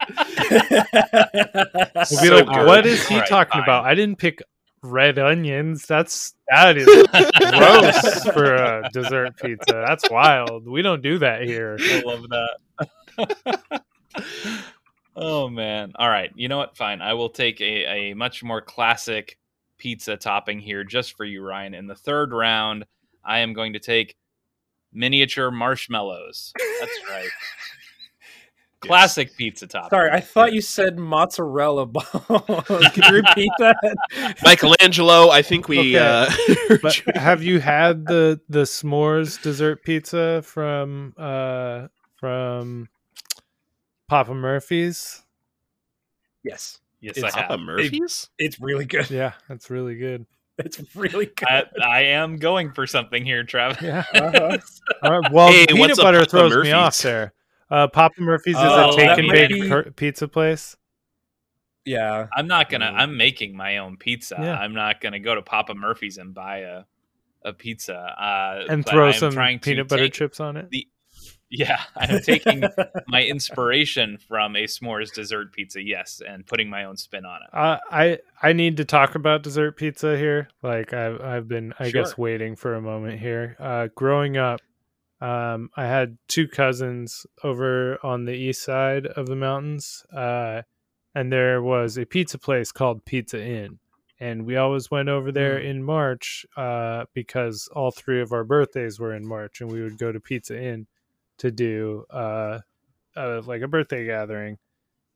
[0.50, 2.66] we'll we'll So be like, good.
[2.66, 3.62] "What is he All right, talking fine.
[3.62, 3.84] about?
[3.84, 4.42] I didn't pick
[4.82, 5.86] red onions.
[5.86, 6.86] That's that is
[7.50, 9.84] gross for a dessert pizza.
[9.86, 10.66] That's wild.
[10.66, 13.82] We don't do that here." I love that.
[15.16, 15.92] oh man.
[15.96, 16.30] All right.
[16.34, 16.76] You know what?
[16.76, 17.02] Fine.
[17.02, 19.38] I will take a, a much more classic
[19.78, 21.74] pizza topping here just for you, Ryan.
[21.74, 22.84] In the third round,
[23.24, 24.16] I am going to take
[24.92, 26.52] miniature marshmallows.
[26.80, 27.28] That's right.
[28.80, 29.90] Classic pizza topping.
[29.90, 32.06] Sorry, I thought you said mozzarella balls.
[32.92, 34.36] Could you repeat that?
[34.42, 35.28] Michelangelo.
[35.30, 35.96] I think we.
[35.96, 35.98] Okay.
[36.70, 42.88] Uh, But have you had the the s'mores dessert pizza from uh from
[44.08, 45.22] Papa Murphy's?
[46.42, 47.60] Yes, Yes, It's I Papa have.
[47.60, 48.30] Murphy's.
[48.38, 49.10] it's really good.
[49.10, 50.24] Yeah, that's really good.
[50.58, 51.48] It's really good.
[51.48, 53.80] I, I am going for something here, Travis.
[53.82, 54.04] Yeah.
[54.14, 54.58] Uh-huh.
[55.02, 55.32] All right.
[55.32, 57.32] Well, Hey, peanut what's butter Papa throws me off there.
[57.70, 60.76] Uh, Papa Murphy's is Oh, a take and bake be- pizza place.
[61.84, 62.86] Yeah, I'm not gonna.
[62.86, 62.94] Mm.
[62.98, 64.36] I'm making my own pizza.
[64.38, 64.56] Yeah.
[64.58, 66.82] I'm not gonna go to Papa Murphy's and buy a
[67.42, 70.68] a pizza uh, And throw I'm some trying peanut butter chips on it.
[70.70, 70.86] the-
[71.48, 72.62] Yeah, I'm taking
[73.08, 75.82] my inspiration from a s'mores dessert pizza.
[75.82, 77.48] Yes, and putting my own spin on it.
[77.56, 80.48] Uh, I I need to talk about dessert pizza here.
[80.62, 83.56] Like I've I've been I guess waiting for a moment here.
[83.58, 84.60] Uh, growing up,
[85.20, 90.62] um, I had two cousins over on the east side of the mountains, uh,
[91.14, 93.78] and there was a pizza place called Pizza Inn,
[94.18, 98.98] and we always went over there in March uh, because all three of our birthdays
[98.98, 100.86] were in March, and we would go to Pizza Inn
[101.38, 102.60] to do uh,
[103.16, 104.56] uh, like a birthday gathering,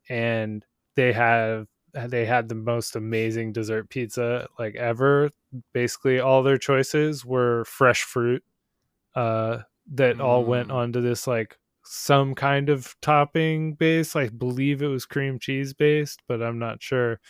[0.08, 5.30] and they have they had the most amazing dessert pizza like ever.
[5.72, 8.42] Basically, all their choices were fresh fruit
[9.14, 9.58] uh,
[9.92, 10.74] that all went Mm.
[10.74, 14.16] onto this like some kind of topping base.
[14.16, 17.20] I believe it was cream cheese based, but I'm not sure.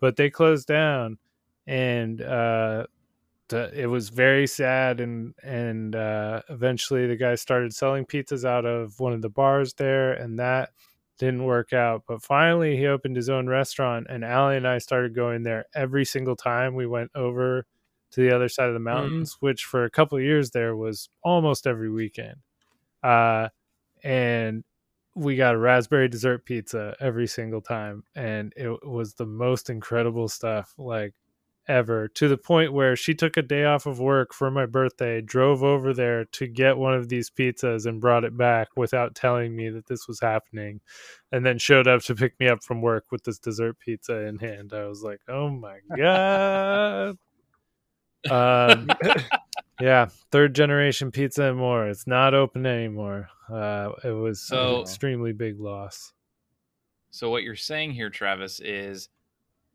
[0.00, 1.18] But they closed down,
[1.66, 2.86] and uh,
[3.52, 8.98] it was very sad and and uh, eventually the guy started selling pizzas out of
[8.98, 10.70] one of the bars there and that
[11.18, 15.14] didn't work out but finally he opened his own restaurant and Allie and I started
[15.14, 17.66] going there every single time we went over
[18.14, 21.08] to the other side of the mountains which for a couple of years there was
[21.22, 22.36] almost every weekend.
[23.02, 23.48] Uh,
[24.02, 24.64] and
[25.14, 30.28] we got a raspberry dessert pizza every single time and it was the most incredible
[30.28, 31.14] stuff like
[31.68, 35.20] ever to the point where she took a day off of work for my birthday
[35.20, 39.56] drove over there to get one of these pizzas and brought it back without telling
[39.56, 40.80] me that this was happening
[41.32, 44.38] and then showed up to pick me up from work with this dessert pizza in
[44.38, 44.72] hand.
[44.74, 47.16] I was like oh my god
[48.30, 48.88] um
[49.80, 54.80] yeah third generation pizza and more it's not open anymore uh it was So- an
[54.82, 56.12] extremely big loss
[57.10, 59.08] So what you're saying here, Travis, is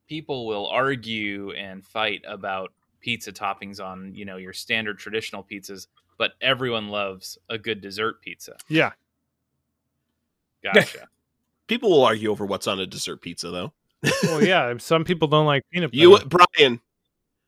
[0.07, 5.87] people will argue and fight about pizza toppings on, you know, your standard traditional pizzas,
[6.17, 8.57] but everyone loves a good dessert pizza.
[8.67, 8.91] yeah
[10.63, 11.07] Gotcha.
[11.67, 13.71] People will argue over what's on a dessert pizza, though.
[14.23, 16.81] well yeah some people don't like peanut butter You, Brian.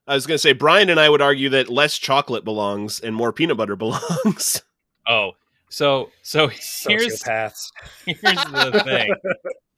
[0.08, 3.16] I was going to say Brian and I would argue that less chocolate belongs and
[3.16, 4.62] more peanut butter belongs.
[5.08, 5.32] oh,
[5.70, 7.72] so so here's Sociopaths.
[8.06, 9.14] here's the thing.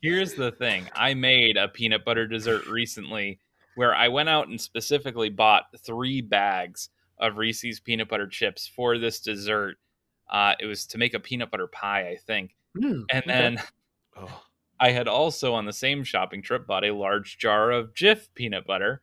[0.01, 0.89] Here's the thing.
[0.95, 3.39] I made a peanut butter dessert recently
[3.75, 8.97] where I went out and specifically bought three bags of Reese's peanut butter chips for
[8.97, 9.77] this dessert.
[10.29, 12.55] Uh, it was to make a peanut butter pie, I think.
[12.77, 13.27] Mm, And okay.
[13.27, 13.61] then
[14.17, 14.41] Oh.
[14.79, 18.65] I had also on the same shopping trip bought a large jar of Jif peanut
[18.67, 19.01] butter.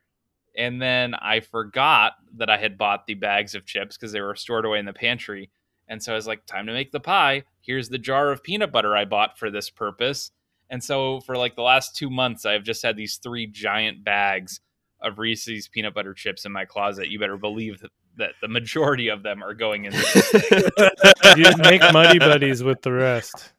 [0.61, 4.37] And then I forgot that I had bought the bags of chips because they were
[4.37, 5.49] stored away in the pantry.
[5.89, 7.45] And so I was like, time to make the pie.
[7.63, 10.33] Here's the jar of peanut butter I bought for this purpose.
[10.69, 14.61] And so for like the last two months, I've just had these three giant bags
[15.01, 17.09] of Reese's peanut butter chips in my closet.
[17.09, 19.93] You better believe that, that the majority of them are going in.
[21.37, 23.55] you make muddy buddies with the rest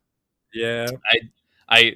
[0.53, 0.87] yeah.
[1.05, 1.19] I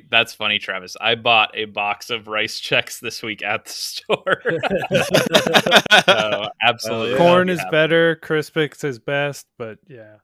[0.09, 0.95] that's funny, Travis.
[1.01, 4.41] I bought a box of Rice Chex this week at the store.
[6.05, 7.17] so absolutely, Yeah.
[7.17, 7.69] corn is Yeah.
[7.71, 10.15] better crispix is best but yeah,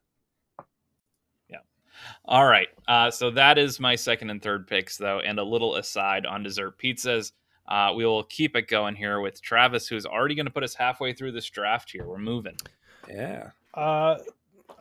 [1.50, 1.58] yeah
[2.26, 2.68] All right.
[2.88, 6.44] Uh, so that is my second and third picks, though, and a little aside on
[6.44, 7.32] dessert pizzas.
[7.68, 10.74] Uh, we will keep it going here with Travis, who's already going to put us
[10.76, 12.06] halfway through this draft here.
[12.06, 12.58] We're moving.
[13.10, 13.52] Yeah.
[13.74, 14.18] Uh,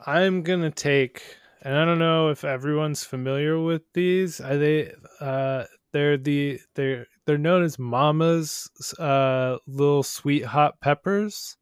[0.06, 1.22] I'm gonna take,
[1.62, 4.40] and I don't know if everyone's familiar with these.
[4.40, 4.92] Are they?
[5.20, 8.68] Uh, they're the they're they're known as Mama's
[8.98, 11.56] uh little sweet hot peppers.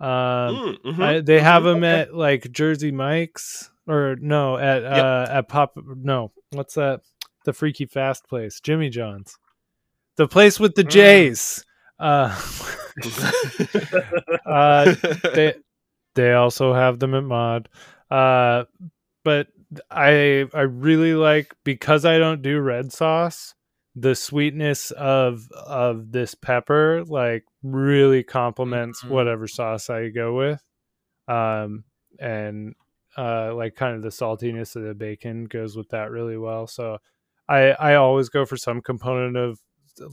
[0.00, 1.02] Um, Mm, mhm.
[1.04, 4.92] I, they have them at like Jersey Mike's or no at Yep.
[4.92, 7.00] uh at Pop no what's that
[7.44, 9.38] the Freaky Fast place Jimmy John's,
[10.16, 11.64] the place with the Mm.
[11.98, 12.34] Uh,
[14.46, 14.94] uh,
[15.34, 15.54] they
[16.14, 17.68] they also have them at mod
[18.10, 18.64] uh
[19.24, 19.48] but
[19.90, 23.54] i i really like because i don't do red sauce
[23.96, 29.10] the sweetness of of this pepper like really complements Mhm.
[29.10, 30.62] whatever sauce i go with.
[31.28, 31.84] Um
[32.18, 32.74] and
[33.16, 36.66] uh like kind of the saltiness of the bacon goes with that really well.
[36.66, 36.98] So
[37.48, 39.58] i i always go for some component of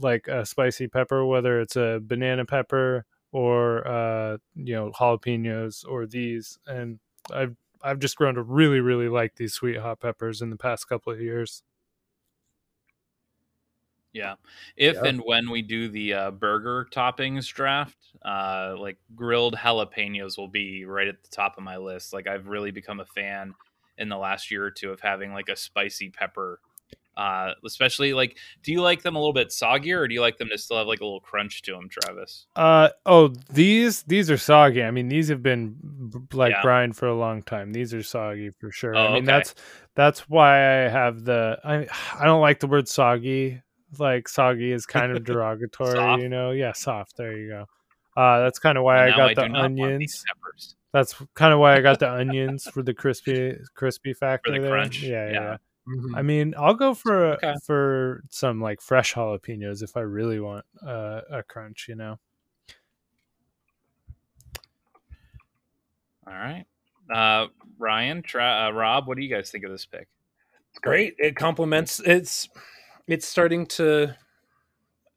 [0.00, 6.06] like a spicy pepper whether it's a banana pepper or uh you know jalapenos or
[6.06, 6.58] these.
[6.66, 6.98] And
[7.32, 10.88] i've i've just grown to really really like these sweet hot peppers in the past
[10.88, 11.62] couple of years
[14.12, 14.36] Yeah.
[14.76, 15.02] If Yeah.
[15.02, 20.84] and when we do the uh, burger toppings draft, uh, like grilled jalapenos will be
[20.86, 22.12] right at the top of my list.
[22.12, 23.54] Like I've really become a fan
[23.98, 26.60] in the last year or two of having like a spicy pepper.
[27.18, 30.38] Uh, especially like, do you like them a little bit soggier, or do you like
[30.38, 32.46] them to still have like a little crunch to them, Travis?
[32.56, 35.76] uh oh these these are soggy i mean these have been
[36.32, 36.62] like Yeah.
[36.62, 39.32] brine for a long time these are soggy for sure Oh, i mean okay.
[39.32, 39.54] that's
[39.96, 41.86] that's why i have the i
[42.18, 43.60] i don't like the word soggy
[43.98, 47.66] like soggy is kind of derogatory you know yeah soft there you go
[48.20, 50.74] uh that's kind of why And i got do the not want these onions.
[50.92, 54.52] That's kind of why I got the onions for the crispy crispy factor.
[54.52, 54.70] the there.
[54.70, 55.32] crunch, Yeah, yeah.
[55.32, 55.56] yeah.
[55.88, 56.02] Yeah.
[56.02, 56.16] Mhm.
[56.16, 57.54] I mean, I'll go for Okay.
[57.64, 61.86] for some like fresh jalapenos if I really want uh, a crunch.
[61.88, 62.18] You know.
[66.26, 66.66] All right,
[67.10, 67.46] uh,
[67.78, 70.08] Ryan, Tra- uh, Rob, what do you guys think of this pick?
[70.70, 71.14] It's great.
[71.18, 72.00] It complements.
[72.04, 72.48] It's
[73.06, 74.14] it's starting to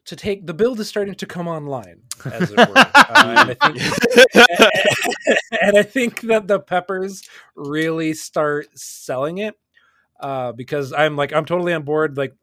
[0.06, 2.78] to take the build is starting to come online, as it were.
[2.78, 3.78] uh, and, I think,
[5.62, 9.56] and I think that the peppers really start selling it
[10.22, 12.18] uh, because I'm like I'm totally on board.
[12.18, 12.34] Like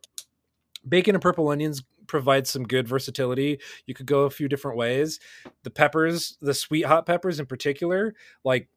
[0.86, 3.60] bacon and purple onions provide some good versatility.
[3.86, 5.20] You could go a few different ways.
[5.62, 8.14] The peppers, the sweet hot peppers in particular,
[8.44, 8.68] like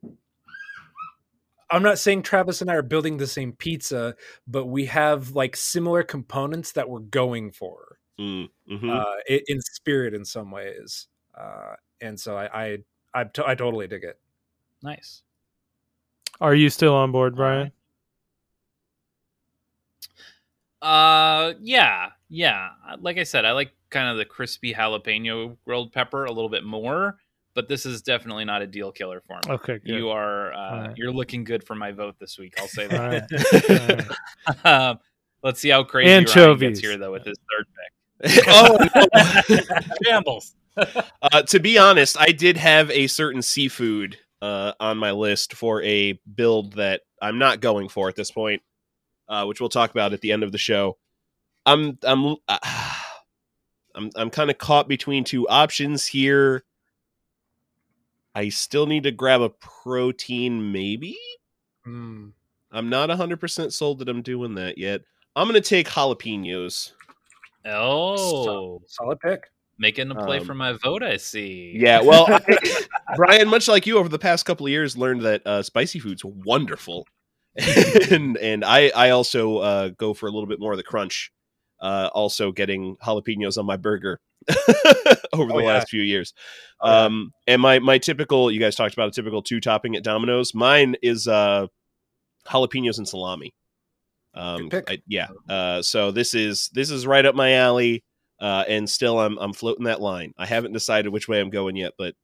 [1.70, 5.56] I'm not saying Travis and I are building the same pizza, but we have like
[5.56, 9.02] similar components that we're going for Mm, mhm.
[9.02, 11.08] uh, in spirit in some ways.
[11.34, 12.78] Uh, and so I, I,
[13.16, 14.20] I, I totally dig it.
[14.84, 15.24] Nice.
[16.40, 17.72] Are you still on board, Brian?
[20.82, 22.70] Uh, yeah, yeah.
[23.00, 26.64] Like I said, I like kind of the crispy jalapeno grilled pepper a little bit
[26.64, 27.18] more,
[27.54, 29.54] but this is definitely not a deal killer for me.
[29.54, 29.88] Okay, good.
[29.96, 30.98] You are uh, Alright.
[30.98, 32.56] you're looking good for my vote this week.
[32.58, 34.18] I'll say All that.
[34.66, 34.66] right.
[34.66, 35.00] um,
[35.44, 36.70] let's see how crazy Ryan Anchovies.
[36.70, 38.44] gets here though with his third pick.
[38.48, 38.88] oh.
[40.04, 40.56] Shambles.
[41.22, 45.82] uh, to be honest, I did have a certain seafood uh, on my list for
[45.84, 48.62] a build that I'm not going for at this point,
[49.32, 50.98] uh, which we'll talk about at the end of the show.
[51.66, 52.58] I'm I'm uh,
[53.96, 56.64] I'm I'm kind of caught between two options here.
[58.36, 61.18] I still need to grab a protein, maybe.
[61.86, 62.32] Mm.
[62.72, 65.02] I'm not 100% sold that I'm doing that yet.
[65.36, 66.94] I'm going to take jalapenos.
[67.66, 69.52] Oh, Solid pick.
[69.78, 71.04] making a play Um, for my vote.
[71.04, 71.74] I see.
[71.76, 72.40] Yeah, well, I,
[73.18, 76.24] Brian, much like you over the past couple of years, learned that uh, spicy food's
[76.24, 77.06] wonderful,
[78.12, 81.32] and and I I also uh, go for a little bit more of the crunch.
[81.80, 84.20] Uh, also getting jalapenos on my burger
[85.34, 85.68] over Oh, the yeah.
[85.68, 86.32] last few years.
[86.80, 87.06] Oh.
[87.06, 90.54] Um, and my my typical, you guys talked about a typical two topping at Domino's.
[90.54, 91.66] Mine is uh,
[92.48, 93.54] jalapenos and salami.
[94.36, 94.70] Um.
[94.88, 95.28] I- yeah.
[95.50, 98.04] Uh, so this is this is right up my alley.
[98.40, 100.34] Uh, and still, I'm I'm floating that line.
[100.38, 102.16] I haven't decided which way I'm going yet, but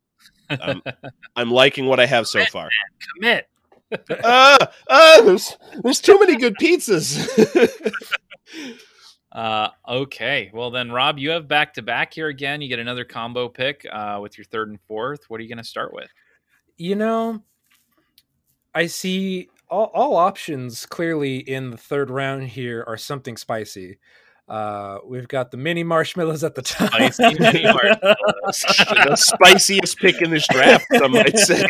[0.50, 0.82] I'm
[1.36, 2.70] I'm liking what I have so far.
[3.16, 3.46] Commit.
[4.24, 7.28] Ah, ah, there's there's too many good pizzas.
[9.38, 10.50] Uh, okay.
[10.52, 12.60] Well, then, Rob, you have back to back here again.
[12.60, 15.30] You get another combo pick uh, with your third and fourth.
[15.30, 16.10] What are you going to start with?
[16.78, 17.44] You know,
[18.74, 24.00] I see all, all options clearly in the third round here are something spicy.
[24.48, 26.90] Uh, we've got the mini marshmallows at the top.
[26.94, 28.64] Spicy mini marshmallows.
[29.06, 31.66] the spiciest pick in this draft, I might say.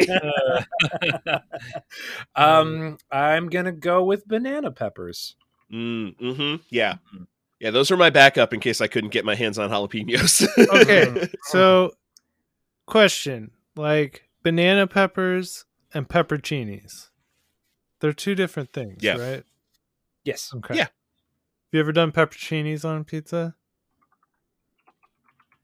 [2.36, 5.36] um, I'm gonna go with banana peppers.
[5.74, 6.96] Mm, hmm Yeah,
[7.60, 7.72] yeah.
[7.72, 10.48] Those are my backup in case I couldn't get my hands on jalapenos.
[10.82, 11.92] Okay, so
[12.86, 17.10] question: like banana peppers and pepperoncinis,
[18.02, 19.18] they're two different things, Yeah.
[19.18, 19.44] right?
[20.24, 20.54] Yes.
[20.58, 20.76] Okay.
[20.76, 20.88] Yeah.
[21.68, 23.56] Have you ever done pepperoncinis on pizza?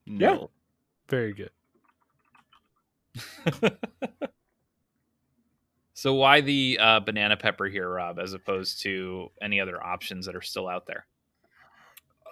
[0.06, 0.50] no.
[1.08, 1.52] Very good.
[5.94, 10.36] so, why the uh, banana pepper here, Rob, as opposed to any other options that
[10.36, 11.06] are still out there?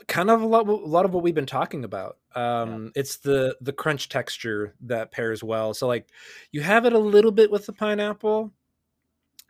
[0.08, 2.18] kind of a lot, a lot of what we've been talking about.
[2.36, 5.74] Um, It's the the crunch texture that pairs well.
[5.74, 6.08] So like
[6.52, 8.52] you have it a little bit with the pineapple,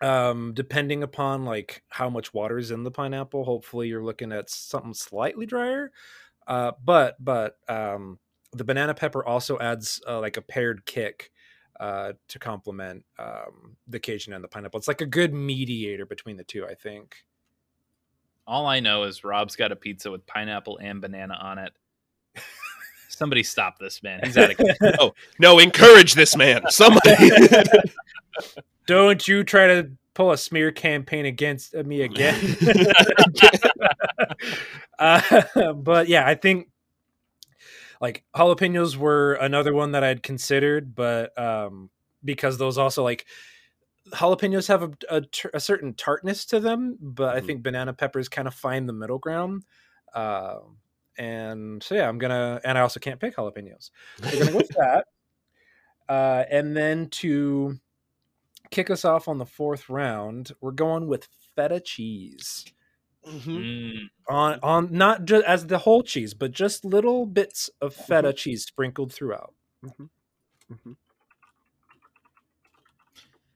[0.01, 3.43] um, depending upon like how much water is in the pineapple.
[3.43, 5.91] Hopefully, you're looking at something slightly drier.
[6.47, 8.19] Uh, but but um,
[8.53, 11.31] the banana pepper also adds uh, like a paired kick
[11.79, 14.77] uh, to complement um, the Cajun and the pineapple.
[14.77, 16.65] It's like a good mediator between the two.
[16.65, 17.17] I think.
[18.47, 21.73] All I know is Rob's got a pizza with pineapple and banana on it.
[23.07, 24.19] Somebody stop this man.
[24.23, 25.15] He's out of control.
[25.37, 26.63] No, encourage this man.
[26.69, 27.29] Somebody.
[28.87, 32.57] Don't you try to pull a smear campaign against me again.
[34.99, 36.69] uh, but yeah, I think
[38.01, 41.89] like jalapenos were another one that I'd considered, but um,
[42.23, 43.25] because those also like
[44.13, 44.93] jalapenos have
[45.53, 47.45] a certain tartness to them, but I Mhm.
[47.45, 49.63] think banana peppers kind of find the middle ground.
[50.13, 50.77] Um
[51.17, 53.91] and so yeah, I'm gonna, and I also can't pick jalapenos.
[54.23, 55.05] We're gonna go with that.
[56.09, 57.77] Uh, and then to
[58.71, 62.65] kick us off on the fourth round, we're going with feta cheese
[63.25, 63.43] Mhm.
[63.45, 68.33] Mm, on on not just as the whole cheese, but just little bits of feta
[68.33, 69.53] cheese sprinkled throughout.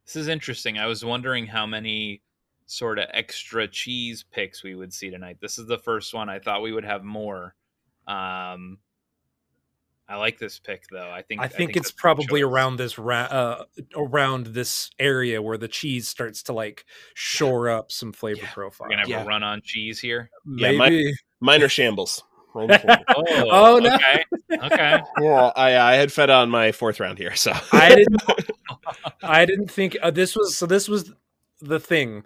[0.06, 0.78] This is interesting.
[0.78, 2.22] I was wondering how many
[2.68, 5.38] sort of extra cheese picks we would see tonight.
[5.42, 6.30] This is the first one.
[6.30, 7.56] I thought we would have more.
[8.08, 8.78] Um,
[10.08, 11.10] I like this pick though.
[11.10, 12.50] I think I think it's that's a good probably choice.
[12.52, 13.64] around this ra- uh,
[13.96, 16.86] around this area where the cheese starts to like
[17.16, 18.54] shore up some flavor Yeah.
[18.54, 18.86] profile.
[18.86, 19.24] We're gonna have Yeah.
[19.24, 20.30] a run on cheese here.
[20.46, 21.14] Yeah, my- Maybe.
[21.40, 22.24] Mine shambles.
[22.54, 22.80] Shambles.
[23.10, 23.96] Oh, Oh, no.
[23.96, 24.24] okay,
[24.64, 25.02] okay.
[25.22, 28.22] yeah, I, I had fed on my fourth round here, so I didn't.
[29.24, 30.66] I didn't think uh, this was so.
[30.66, 31.12] This was
[31.62, 32.24] the thing.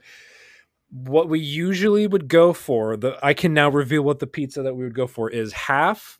[0.91, 4.75] what we usually would go for, the I can now reveal what the pizza that
[4.75, 6.19] we would go for is half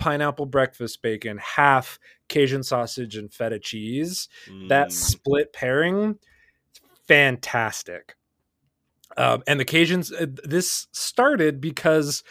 [0.00, 4.28] pineapple breakfast bacon, half Cajun sausage and feta cheese.
[4.68, 4.92] That Mm.
[4.92, 6.18] split pairing,
[7.06, 8.16] fantastic.
[9.16, 12.22] Um, and the Cajuns, uh, this started because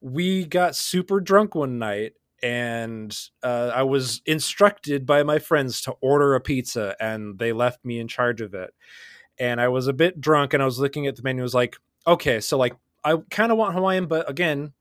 [0.00, 5.92] we got super drunk one night and uh, I was instructed by my friends to
[6.00, 8.72] order a pizza and they left me in charge of it.
[9.40, 11.54] And I was a bit drunk and I was looking at the menu, I was
[11.54, 11.76] like,
[12.06, 14.72] okay, so like I kind of want Hawaiian, but again,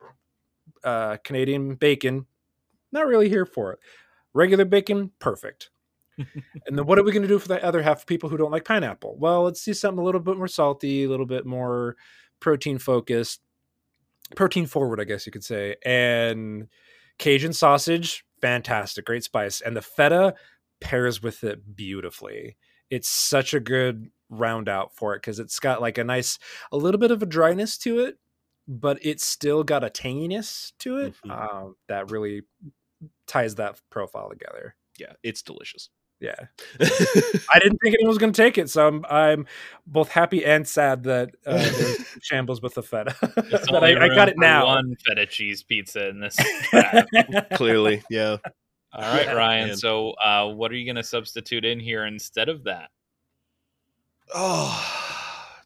[0.84, 2.28] uh, Canadian bacon,
[2.92, 3.80] not really here for it.
[4.34, 5.70] Regular bacon, perfect.
[6.18, 8.38] and then what are we going to do for the other half of people who
[8.38, 9.16] don't like pineapple?
[9.20, 11.96] Well, let's see something a little bit more salty, a little bit more
[12.40, 13.42] protein focused,
[14.36, 15.76] protein forward, I guess you could say.
[15.86, 16.68] And
[17.20, 19.62] Cajun sausage, fantastic, great spice.
[19.62, 20.36] And the feta
[20.82, 22.58] pairs with it beautifully.
[22.90, 26.40] It's such a good round out for it because it's got like a nice,
[26.72, 28.18] a little bit of a dryness to it,
[28.68, 31.32] but it's still got a tanginess to it Mhm.
[31.32, 32.42] um, that really
[33.28, 34.76] ties that profile together.
[34.98, 35.90] Yeah, it's delicious.
[36.20, 36.36] Yeah.
[36.82, 39.46] I didn't think anyone was going to take it, so I'm I'm
[39.86, 43.16] both happy and sad that uh, there's shambles with the feta.
[43.36, 44.66] But I, I got it now.
[44.66, 46.36] One feta cheese pizza in this.
[47.54, 48.38] Clearly, yeah.
[48.94, 49.68] All right, Ryan.
[49.68, 49.78] Man.
[49.78, 52.90] So, uh, what are you going to substitute in here instead of that?
[54.34, 55.07] Oh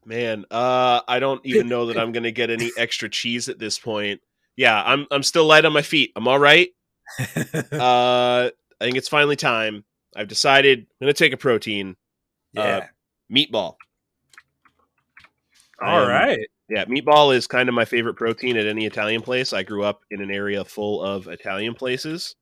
[0.06, 3.80] man, uh, I don't even know that I'm gonna get any extra cheese at this
[3.80, 4.22] point.
[4.56, 6.12] Yeah, I'm I'm still light on my feet.
[6.16, 6.70] I'm all right.
[7.72, 8.50] Uh,
[8.80, 9.84] I think it's finally time.
[10.16, 11.96] I've decided I'm gonna take a protein
[12.54, 12.88] yeah.
[13.32, 13.76] meatball.
[15.82, 16.48] All Um, right.
[16.70, 19.52] Yeah, meatball is kind of my favorite protein at any Italian place.
[19.52, 22.36] I grew up in an area full of Italian places.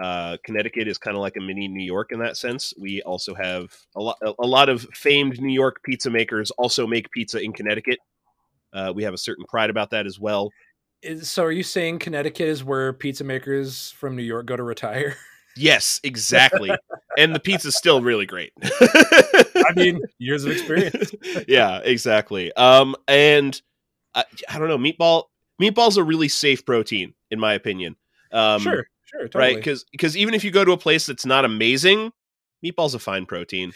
[0.00, 2.74] Uh, Connecticut is kind of like a mini New York in that sense.
[2.78, 7.10] We also have a lot, a lot of famed New York pizza makers also make
[7.12, 7.98] pizza in Connecticut.
[8.72, 10.50] Uh, we have a certain pride about that as well.
[11.02, 14.62] Is- so are you saying Connecticut is where pizza makers from New York go to
[14.62, 15.16] retire?
[15.56, 16.70] Yes, exactly.
[17.16, 18.52] and the pizza's still really great.
[18.60, 21.14] I mean, years of experience.
[21.48, 22.52] yeah, exactly.
[22.54, 23.60] Um, and
[24.16, 25.26] I, I don't know, meatball.
[25.62, 27.94] Meatball's a really safe protein, in my opinion.
[28.32, 29.44] Um, sure, sure, totally.
[29.44, 29.56] right?
[29.56, 32.12] Because because even if you go to a place that's not amazing,
[32.64, 33.72] meatball's a fine protein.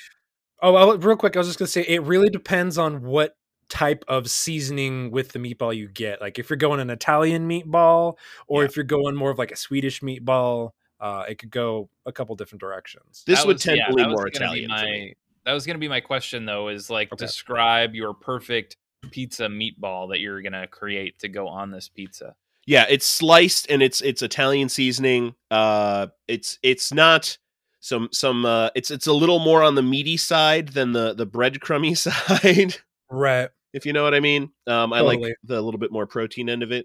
[0.61, 3.37] Oh, well, real quick, I was just gonna say it really depends on what
[3.69, 6.21] type of seasoning with the meatball you get.
[6.21, 8.17] Like if you're going an Italian meatball,
[8.47, 8.69] or Yeah.
[8.69, 10.71] if you're going more of like a Swedish meatball,
[11.01, 13.23] uh, it could go a couple different directions.
[13.27, 14.69] This That would was- tend yeah, to that lean more gonna be Italian.
[14.71, 15.13] my-
[15.45, 16.69] That was going to be my question, though.
[16.69, 17.25] Is like Okay.
[17.25, 18.77] describe your perfect
[19.13, 22.35] pizza meatball that you're going to create to go on this pizza.
[22.69, 25.35] Yeah, it's sliced and it's it's Italian seasoning.
[25.51, 27.39] Uh, it's it's not
[27.81, 28.45] some some.
[28.45, 32.77] Uh, it's it's a little more on the meaty side than the the breadcrumby side.
[33.11, 33.49] Right.
[33.73, 34.51] if you know what I mean.
[34.67, 35.29] Um, I Totally.
[35.29, 36.85] like the little bit more protein end of it.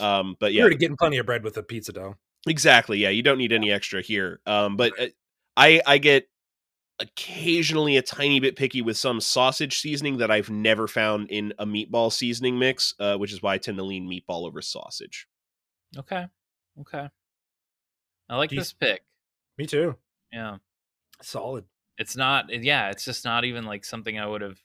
[0.00, 2.16] Um, but yeah, You're getting plenty of bread with a pizza dough.
[2.46, 2.96] exactly.
[2.98, 4.40] Yeah, you don't need any extra here.
[4.46, 5.08] Um, but uh,
[5.58, 6.26] I I get
[7.00, 11.64] occasionally a tiny bit picky with some sausage seasoning that I've never found in a
[11.66, 15.26] meatball seasoning mix, uh, which is why I tend to lean meatball over sausage.
[15.96, 16.26] Okay.
[16.80, 17.08] Okay.
[18.28, 19.02] I like Do you- this pick.
[19.56, 19.96] Me too.
[20.32, 20.58] Yeah.
[21.22, 21.64] Solid.
[21.98, 24.58] It's not, yeah, it's just not even like something I would have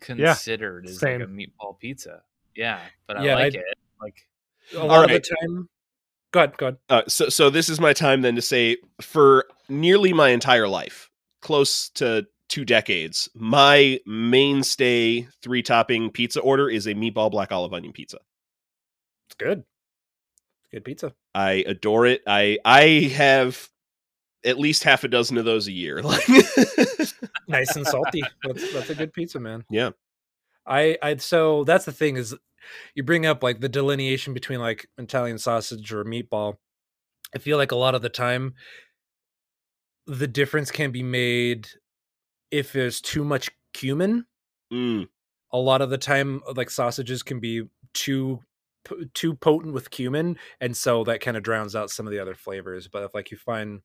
[0.00, 2.22] considered as like a meatball pizza.
[2.54, 2.80] Yeah.
[3.06, 3.78] But I Yeah, like I- it.
[4.00, 4.26] Like,
[4.74, 5.68] A lot of the time.
[6.32, 6.56] Go ahead.
[6.58, 6.78] Go ahead.
[6.90, 11.05] Uh, so so this is my time then to say for nearly my entire life,
[11.46, 17.72] close to two decades, my mainstay three topping pizza order is a meatball black olive
[17.72, 18.18] onion pizza.
[19.28, 19.58] It's good.
[19.60, 21.14] It's good pizza.
[21.36, 22.22] I adore it.
[22.26, 23.68] I I have
[24.44, 26.02] at least half a dozen of those a year.
[27.48, 28.24] Nice and salty.
[28.42, 29.64] That's that's a good pizza, man.
[29.70, 29.90] Yeah.
[30.66, 32.34] I I so that's the thing is
[32.96, 36.56] you bring up like the delineation between like Italian sausage or meatball.
[37.32, 38.54] I feel like a lot of the time
[40.06, 41.68] the difference can be made
[42.50, 44.24] if there's too much cumin.
[44.72, 45.08] Mm,
[45.52, 48.40] A lot of the time like sausages can be too
[49.14, 52.36] too potent with cumin and so that kind of drowns out some of the other
[52.36, 53.80] flavors, but if like you find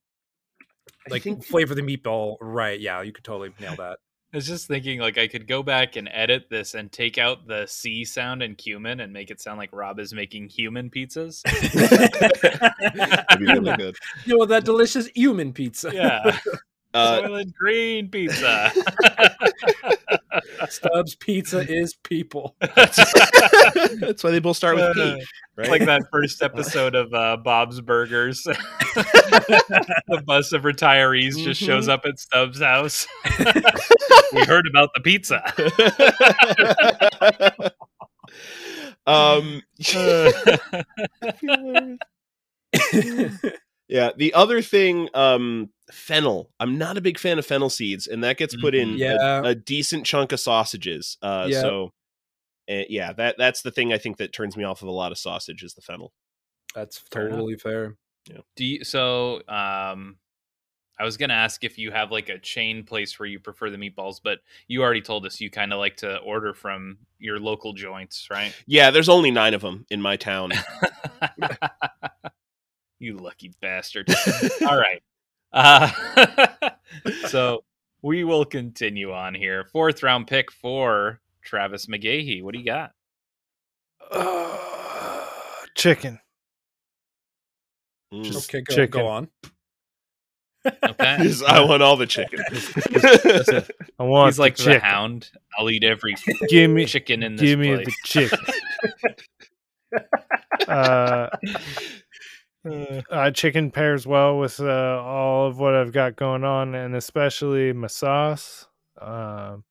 [1.09, 3.97] like think- flavor the meatball right, yeah, you could totally nail that.
[4.33, 7.47] I was just thinking like I could go back and edit this and take out
[7.47, 11.41] the C sound in cumin and make it sound like Rob is making human pizzas.
[12.93, 13.97] that'd be really good.
[14.25, 15.91] you know that delicious human pizza.
[15.93, 16.39] Yeah.
[16.93, 18.71] Uh, Soylent green pizza.
[20.69, 22.55] Stubbs Pizza is people.
[22.59, 25.01] That's why they both start with P.
[25.01, 25.15] Uh,
[25.57, 25.69] Right?
[25.69, 28.41] like that first episode of uh, Bob's Burgers.
[28.43, 33.05] the bus of retirees just shows up at Stubbs' house.
[34.33, 35.43] we heard about the pizza.
[39.05, 39.61] um,
[43.91, 44.09] yeah.
[44.17, 46.49] The other thing, um, fennel.
[46.59, 48.95] I'm not a big fan of fennel seeds, and that gets put in Mhm.
[48.95, 49.41] a- Yeah.
[49.45, 51.17] a, decent chunk of sausages.
[51.21, 51.61] Uh, Yeah.
[51.61, 51.93] so.
[52.69, 55.11] uh, yeah, that that's the thing I think that turns me off of a lot
[55.11, 56.13] of sausage is the fennel.
[56.73, 57.37] That's Fair enough.
[57.39, 57.97] totally fair.
[58.55, 60.17] Do you, so um
[60.99, 63.77] I was gonna ask if you have like a chain place where you prefer the
[63.77, 67.73] meatballs, but you already told us you kind of like to order from your local
[67.73, 68.53] joints, right?
[68.67, 70.51] Yeah, there's only nine of them in my town.
[73.01, 74.07] you lucky bastard.
[74.67, 75.01] All right.
[75.53, 75.89] Uh,
[77.27, 77.63] so
[78.01, 79.65] we will continue on here.
[79.71, 82.43] Fourth round pick for Travis McGahee.
[82.43, 82.91] What do you got?
[84.11, 85.27] Uh,
[85.75, 86.19] chicken.
[88.13, 88.23] Mm.
[88.25, 89.01] Just Okay, go, chicken.
[89.01, 89.27] go on.
[90.65, 91.33] Okay.
[91.47, 92.39] I want all the chicken.
[93.97, 95.31] I want He's like the the hound.
[95.57, 96.15] I'll eat every
[96.49, 97.85] Give me, chicken in this give me place.
[97.87, 98.39] the chicken.
[100.67, 101.29] uh,
[102.65, 107.73] uh, chicken pairs well with uh, all of what I've got going on, and especially
[107.73, 108.67] my sauce.
[108.99, 109.63] Um,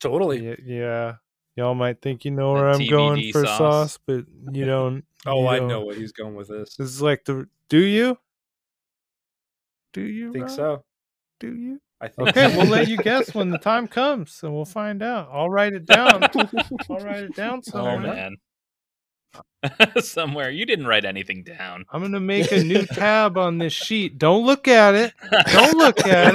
[0.00, 0.48] Totally.
[0.48, 1.14] y- yeah,
[1.56, 3.58] y'all might think you know The where I'm going for sauce.
[3.58, 5.04] sauce, but you don't.
[5.26, 5.68] Oh, you I don't.
[5.68, 6.76] know what he's going with this.
[6.76, 7.48] This is like the.
[7.68, 8.18] Do you?
[9.92, 10.56] Do you I think Rob?
[10.56, 10.84] so.
[11.40, 11.80] Do you?
[12.00, 12.56] I think Okay, so.
[12.58, 15.28] we'll let you guess when the time comes, and we'll find out.
[15.32, 16.22] I'll write it down.
[16.90, 18.36] I'll write it down Oh man.
[20.00, 20.50] Somewhere.
[20.50, 21.84] You didn't write anything down.
[21.90, 24.18] I'm gonna make a new tab on this sheet.
[24.18, 25.12] Don't look at it.
[25.52, 26.34] Don't look at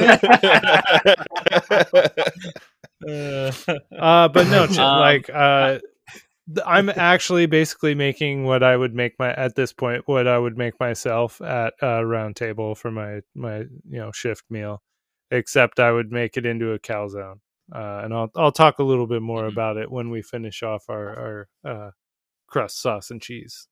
[1.06, 2.24] it.
[3.08, 5.80] Uh, but no, Um, like uh,
[6.66, 10.58] I'm actually basically making what I would make my at this point what I would
[10.58, 14.82] make myself at a round table for my my you know shift meal,
[15.32, 17.40] except I would make it into a calzone.
[17.74, 19.52] Uh, and I'll I'll talk a little bit more Mhm.
[19.52, 21.92] about it when we finish off our our uh,
[22.56, 23.68] crust sauce and cheese.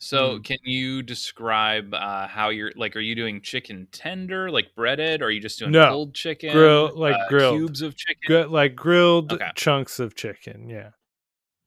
[0.00, 2.96] So, can you describe uh, how you're like?
[2.96, 5.88] Are you doing chicken tender, like breaded, or are you just doing No.
[5.90, 7.58] cold chicken, Grill- like uh, grilled.
[7.58, 8.22] cubes of chicken?
[8.26, 9.50] Good, like grilled Okay.
[9.56, 10.70] chunks of chicken.
[10.70, 10.90] Yeah.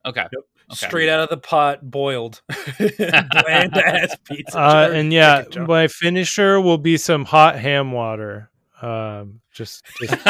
[0.04, 0.86] Okay, Okay.
[0.86, 2.42] Straight out of the pot, boiled.
[2.78, 4.58] Bland ass pizza.
[4.58, 8.50] Uh, and yeah, my finisher will be some hot ham water.
[8.80, 10.16] Um, just, just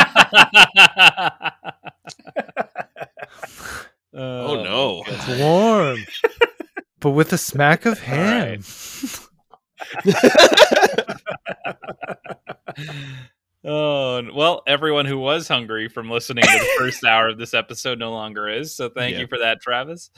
[4.14, 5.02] oh no.
[5.06, 5.98] it's warm,
[7.00, 8.60] but with a smack of All right.
[8.60, 8.62] ham.
[13.64, 17.98] oh well, everyone who was hungry from listening to the first hour of this episode
[17.98, 18.74] no longer is.
[18.74, 19.20] So, thank Yeah.
[19.20, 20.10] you for that, Travis.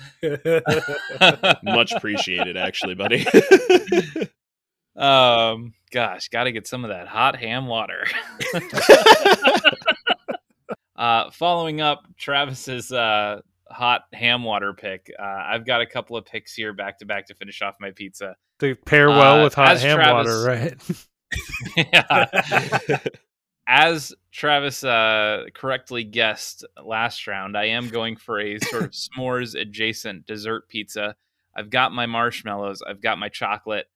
[1.63, 3.27] Much appreciated, actually, buddy.
[4.97, 8.07] um, gosh, got to get some of that hot ham water.
[10.97, 13.41] uh, following up Travis's uh,
[13.75, 17.27] hot ham water pick, uh, I've got a couple of picks here back to back
[17.27, 18.37] to finish off my pizza.
[18.61, 20.97] They pair well Uh, with hot ham Travis- water, right?
[21.77, 22.99] yeah.
[23.67, 29.59] As Travis uh, correctly guessed last round, I am going for a sort of s'mores
[29.59, 31.17] adjacent dessert pizza.
[31.57, 33.87] I've got my marshmallows, I've got my chocolate.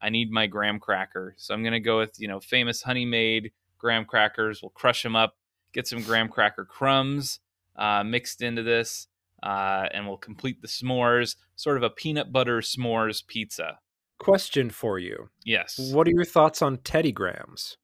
[0.00, 1.34] I need my graham cracker.
[1.38, 4.62] So I'm going to go with, you know, famous honey made graham crackers.
[4.62, 5.36] We'll crush them up,
[5.72, 7.40] get some graham cracker crumbs
[7.76, 9.08] uh, mixed into this,
[9.42, 13.78] uh, and we'll complete the s'mores, sort of a peanut butter s'mores pizza.
[14.18, 15.30] Question for you.
[15.44, 15.78] Yes.
[15.92, 17.76] What are your thoughts on Teddy Grahams?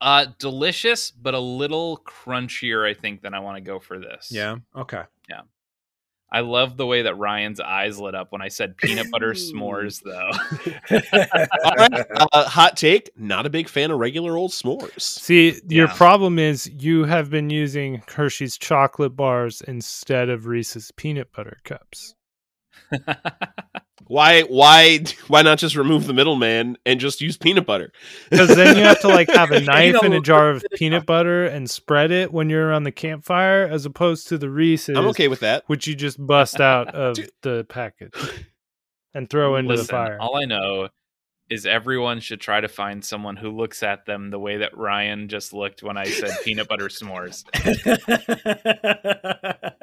[0.00, 4.30] Uh, delicious, but a little crunchier, I think, than I want to go for this.
[4.32, 4.56] Yeah.
[4.76, 5.02] Okay.
[6.32, 10.02] I love the way that Ryan's eyes lit up when I said peanut butter s'mores,
[10.02, 10.30] though.
[11.64, 12.06] All right.
[12.32, 13.10] Uh, hot take.
[13.16, 15.02] Not a big fan of regular old s'mores.
[15.02, 21.30] See, your problem is you have been using Hershey's chocolate bars instead of Reese's peanut
[21.32, 22.14] butter cups.
[24.06, 24.42] Why?
[24.42, 25.00] Why?
[25.28, 27.92] Why not just remove the middleman and just use peanut butter?
[28.30, 31.06] Because then you have to like have a You knife and a jar of peanut
[31.06, 35.06] butter and spread it when you're around the campfire, as opposed to the Reese's, I'm
[35.08, 35.64] okay with that.
[35.66, 37.30] which you just bust out of Dude.
[37.42, 38.14] the package
[39.14, 40.18] and throw into Listen, the fire.
[40.20, 40.88] all I know
[41.50, 45.28] is everyone should try to find someone who looks at them the way that Ryan
[45.28, 47.44] just looked when I said peanut butter s'mores.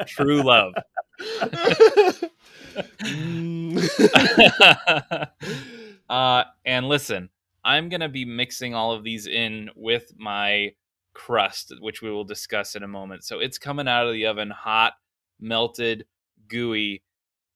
[0.08, 0.74] True love.
[6.10, 7.30] uh, and listen,
[7.64, 10.74] I'm gonna be mixing all of these in with my
[11.14, 13.24] crust, which we will discuss in a moment.
[13.24, 14.94] So it's coming out of the oven hot,
[15.40, 16.06] melted,
[16.48, 17.04] gooey.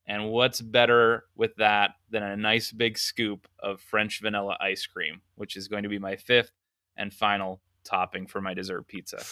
[0.06, 5.22] And what's better with that than a nice big scoop of French vanilla ice cream,
[5.36, 6.52] which is going to be my fifth
[6.98, 9.24] and final topping for my dessert pizza.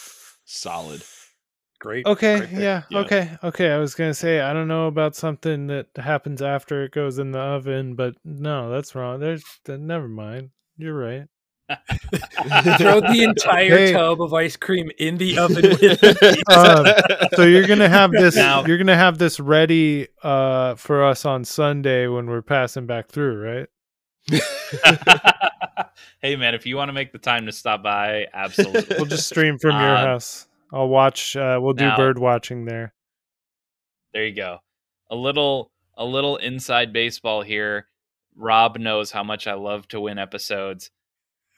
[0.46, 1.04] Solid.
[1.82, 2.06] Great.
[2.06, 3.00] Okay, great yeah, Yeah.
[3.00, 3.72] okay, okay.
[3.72, 7.32] I was gonna say I don't know about something that happens after it goes in
[7.32, 9.20] the oven, but no, that's wrong.
[9.20, 10.52] There's never mind.
[10.78, 11.24] You're right.
[12.78, 13.94] Throw the entire Hey.
[13.94, 15.66] tub of ice cream in the oven
[16.50, 16.86] Um,
[17.36, 18.36] So you're gonna have this.
[18.36, 23.08] Now- you're gonna have this ready uh, for us on Sunday when we're passing back
[23.10, 23.68] through, right?
[26.22, 28.98] hey man, if you want to make the time to stop by, absolutely.
[28.98, 30.48] We'll just stream from your Uh, house.
[30.72, 31.36] I'll watch.
[31.36, 32.94] Uh, we'll do now- bird watching there.
[34.14, 34.60] there you go.
[35.10, 37.88] A little a little inside baseball here.
[38.36, 40.90] Rob knows how much I love to win episodes.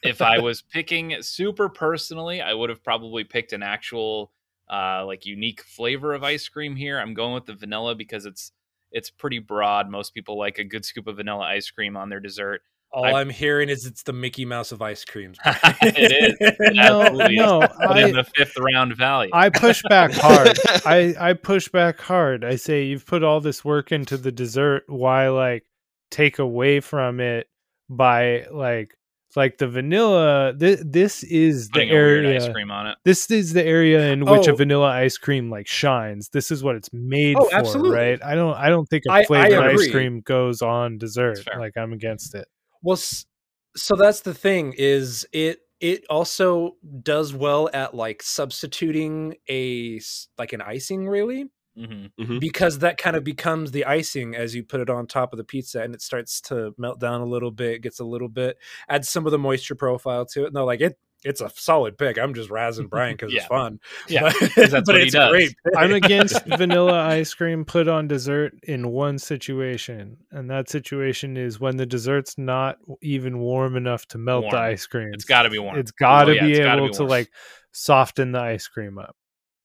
[0.01, 4.31] If I was picking super personally, I would have probably picked an actual
[4.69, 6.99] uh like unique flavor of ice cream here.
[6.99, 8.51] I'm going with the vanilla because it's
[8.91, 9.89] it's pretty broad.
[9.89, 12.61] Most people like a good scoop of vanilla ice cream on their dessert.
[12.93, 15.37] All I- I'm hearing is it's the Mickey Mouse of ice creams.
[15.45, 16.37] it is.
[16.39, 17.39] It No, absolutely is.
[17.41, 19.31] no, But in I, the fifth round value.
[19.33, 20.57] I push back hard.
[20.85, 22.45] I I push back hard.
[22.45, 24.83] I say you've put all this work into the dessert.
[24.87, 25.63] Why like
[26.11, 27.47] take away from it
[27.89, 28.95] by like
[29.35, 30.53] like the vanilla?
[30.55, 32.35] This this is the putting a area.
[32.35, 32.97] ice cream on it.
[33.03, 34.55] This is the area in which a Oh.
[34.55, 36.29] vanilla ice cream like shines.
[36.29, 37.97] This is what it's made Oh, for, absolutely.
[37.97, 38.19] right?
[38.23, 41.39] I don't I don't think a flavored ice cream goes on dessert.
[41.57, 42.47] Like I'm against it.
[42.83, 49.99] Well, so that's the thing is it it also does well at like substituting a
[50.37, 52.05] like an icing really hmm
[52.39, 55.43] because that kind of becomes the icing as you put it on top of the
[55.43, 58.57] pizza and it starts to melt down a little bit gets a little bit
[58.89, 62.17] adds some of the moisture profile to it no like it it's a solid pick
[62.17, 63.39] i'm just razzing brian because Yeah.
[63.39, 65.31] it's fun Yeah, but, 'cause that's but what he it's a does.
[65.31, 65.55] great.
[65.77, 71.59] I'm against vanilla ice cream put on dessert in one situation, and that situation is
[71.59, 75.11] when the dessert's not even warm enough to melt the ice cream.
[75.13, 75.77] It's got to be warm.
[75.79, 77.29] It's got to Oh, yeah, be able be to like
[77.71, 79.15] soften the ice cream up.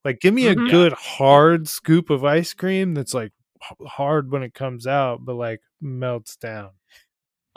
[0.04, 0.70] Like, give me a Mhm.
[0.70, 3.32] good hard scoop of ice cream that's like
[3.86, 6.70] hard when it comes out, but like melts down,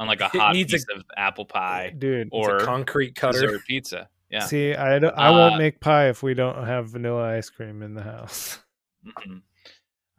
[0.01, 2.29] on like a It hot piece of apple pie dude.
[2.29, 4.09] A or concrete cutter pizza.
[4.31, 4.45] Yeah.
[4.45, 7.83] See, I don't, I Uh, won't make pie if we don't have vanilla ice cream
[7.83, 8.59] in the house.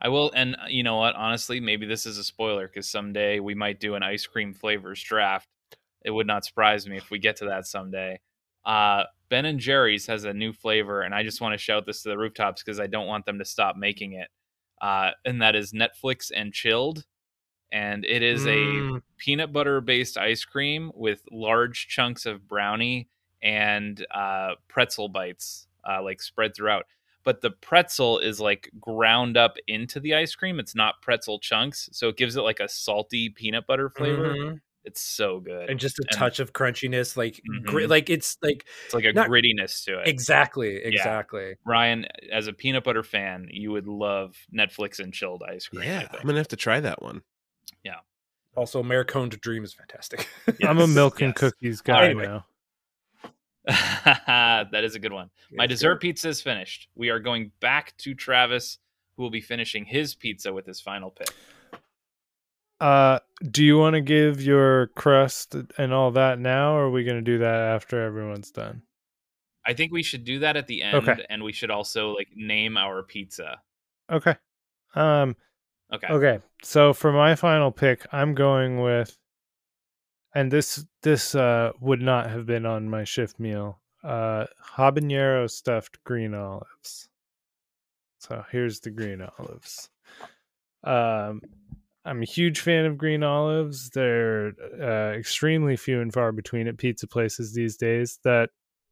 [0.00, 1.14] I will, and uh, you know what?
[1.14, 5.02] Honestly, maybe this is a spoiler because someday we might do an ice cream flavors
[5.02, 5.48] draft.
[6.04, 8.20] It would not surprise me if we get to that someday.
[8.64, 12.02] Uh, ben and Jerry's has a new flavor, and I just want to shout this
[12.02, 14.28] to the rooftops because I don't want them to stop making it.
[14.80, 17.04] Uh, and that is Netflix and chilled,
[17.72, 23.08] and it is a Mm, peanut butter based ice cream with large chunks of brownie
[23.42, 26.86] and uh, pretzel bites uh, like spread throughout.
[27.24, 30.58] But the pretzel is like ground up into the ice cream.
[30.60, 34.34] It's not pretzel chunks, so it gives it like a salty peanut butter flavor.
[34.34, 34.60] mhm.
[34.84, 35.70] It's so good.
[35.70, 37.88] and just a And- touch of crunchiness like gri- Mhm.
[37.90, 40.08] like it's like it's like a not- grittiness to it.
[40.08, 45.68] exactly exactly Ryan, as a peanut butter fan, you would love Netflix and chilled ice
[45.68, 45.84] cream.
[45.84, 46.08] Yeah.
[46.12, 47.22] I'm gonna have to try that one.
[48.54, 50.28] Also Americone to Dream is fantastic
[50.62, 51.38] I'm a Yes, milk and yes.
[51.38, 52.26] cookies guy Anyway.
[52.26, 52.44] now.
[53.66, 55.30] that is a good one.
[55.52, 55.98] My dessert sir.
[56.00, 56.88] pizza is finished.
[56.94, 58.78] We are going back to Travis,
[59.16, 61.30] who will be finishing his pizza with his final pick.
[62.80, 67.04] Uh, do you want to give your crust and all that now, or are we
[67.04, 68.82] going to do that after everyone's done?
[69.64, 71.24] I think we should do that at the end, Okay.
[71.30, 73.60] and we should also like name our pizza.
[74.10, 74.34] Okay.
[74.94, 75.36] Um.
[75.94, 76.06] Okay.
[76.08, 76.38] Okay.
[76.62, 79.16] So for my final pick, I'm going with,
[80.34, 83.80] and this this uh would not have been on my shift meal.
[84.02, 87.08] Uh, habanero stuffed green olives.
[88.18, 89.90] So here's the green olives.
[90.84, 91.40] Um,
[92.04, 93.90] I'm a huge fan of green olives.
[93.90, 98.18] They're uh, extremely few and far between at pizza places these days.
[98.24, 98.50] That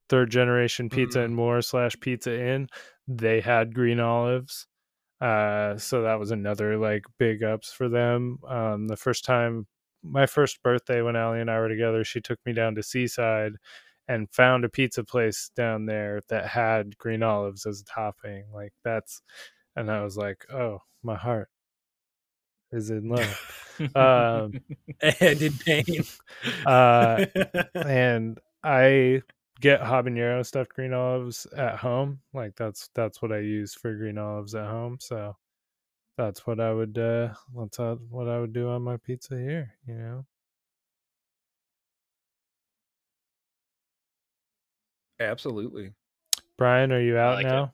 [0.08, 1.24] third generation pizza Mhm.
[1.24, 2.68] and more slash Pizza Inn,
[3.08, 4.66] they had green olives.
[5.20, 8.38] Uh, so that was another like big ups for them.
[8.48, 9.66] Um, the first time,
[10.02, 13.52] my first birthday when Allie and I were together, she took me down to Seaside
[14.08, 18.44] and found a pizza place down there that had green olives as a topping.
[18.52, 19.22] Like that's,
[19.76, 21.48] and I was like, oh, my heart
[22.72, 23.66] is in love.
[23.94, 24.52] um,
[25.20, 26.04] and in pain
[26.66, 27.24] uh,
[27.74, 29.22] and I
[29.60, 32.20] get habanero stuffed green olives at home.
[32.32, 34.98] Like that's that's what I use for green olives at home.
[35.00, 35.36] So
[36.16, 39.94] that's what I would uh that's what I would do on my pizza here, you
[39.94, 40.24] know.
[45.20, 45.92] absolutely
[46.56, 47.48] Brian, are you out like it.
[47.48, 47.72] now?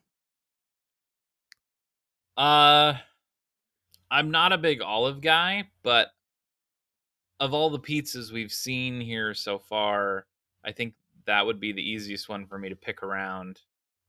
[2.37, 2.95] Uh,
[4.11, 6.09] I'm not a big olive guy, but
[7.41, 10.26] of all the pizzas we've seen here so far,
[10.64, 10.95] I think
[11.27, 13.61] that would be the easiest one for me to pick around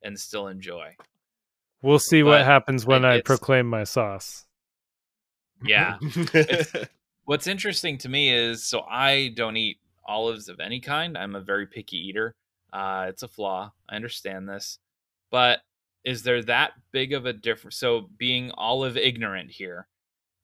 [0.04, 0.96] and still enjoy.
[1.82, 4.46] We'll see what happens when I proclaim my sauce.
[5.64, 5.98] Yeah.
[7.26, 11.18] What's interesting to me is so I don't eat olives of any kind.
[11.18, 12.34] I'm a very picky eater.
[12.72, 13.72] Uh, it's a flaw.
[13.90, 14.80] I understand this.
[15.30, 15.60] But
[16.04, 17.78] is there that big of a difference?
[17.78, 19.88] So, being olive ignorant here,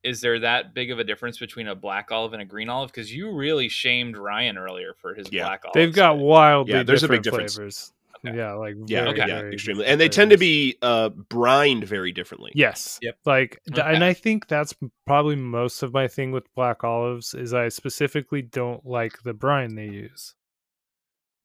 [0.04, 2.90] is there that big of a difference between a black olive and a green olive?
[2.92, 5.44] Because you really shamed Ryan earlier for his Yeah.
[5.44, 5.74] black olive.
[5.74, 7.54] They've got wildly Yeah, there's a big different difference.
[7.56, 7.92] flavors.
[8.26, 8.36] Okay.
[8.38, 9.28] Yeah, like yeah, very, okay.
[9.28, 12.52] yeah, extremely, and they tend to be uh, brined very differently.
[12.54, 12.98] Yes.
[13.02, 13.18] Yep.
[13.26, 14.72] Like, th- and I think that's
[15.06, 19.74] probably most of my thing with black olives is I specifically don't like the brine
[19.74, 20.34] they use.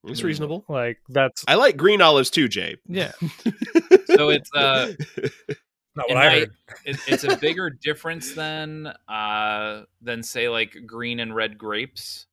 [0.08, 0.64] it's reasonable.
[0.70, 2.78] Like that's I like green olives too, Jay.
[2.88, 3.12] yeah.
[4.06, 4.94] So it's uh,
[6.00, 6.52] Not what I I- heard.
[6.86, 12.26] it, it's a bigger difference than uh than say like green and red grapes.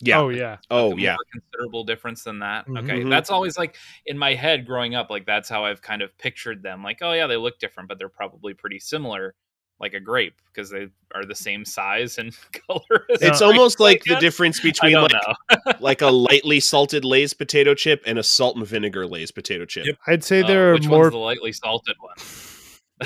[0.00, 0.18] yeah.
[0.18, 0.56] Oh yeah.
[0.70, 1.10] Oh Like, a yeah.
[1.12, 2.66] more considerable difference than that.
[2.66, 2.82] Mhm.
[2.82, 3.10] Okay, Mhm.
[3.10, 3.76] that's always like
[4.06, 5.10] in my head growing up.
[5.10, 6.82] Like that's how I've kind of pictured them.
[6.82, 9.34] Like, oh yeah, they look different, but they're probably pretty similar,
[9.78, 12.36] like a grape, because they are the same size and
[12.68, 13.06] color.
[13.12, 15.12] as It's a almost grape, like the difference between like
[15.80, 19.86] like a lightly salted Lay's potato chip and a salt and vinegar Lay's potato chip.
[19.86, 19.98] Yep.
[20.08, 22.16] I'd say there are which more one's the lightly salted one?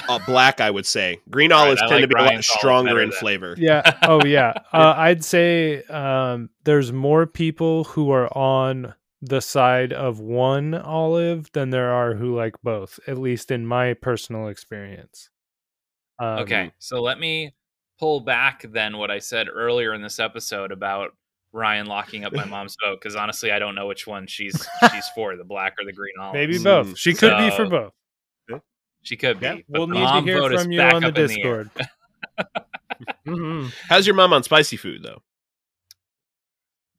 [0.08, 1.20] Uh, black, I would say.
[1.30, 3.54] Green olives I tend like to be a lot stronger in flavor.
[3.58, 3.82] yeah.
[4.02, 4.52] Oh yeah.
[4.72, 11.50] Uh, I'd say um, there's more people who are on the side of one olive
[11.52, 13.00] than there are who like both.
[13.06, 15.30] At least in my personal experience.
[16.18, 17.54] Um, Okay, so let me
[17.98, 21.10] pull back then what I said earlier in this episode about
[21.52, 25.08] Ryan locking up my mom's vote because honestly, I don't know which one she's she's
[25.14, 26.34] for, the black or the green olive.
[26.34, 26.98] Maybe Mm, both.
[26.98, 27.92] She could be for both.
[29.06, 29.46] She could be.
[29.46, 31.64] Yeah, We'll need to hear from you on the up in the air.
[31.64, 31.70] Discord.
[33.26, 33.72] Mhm.
[33.88, 35.20] How's your mom on spicy food though?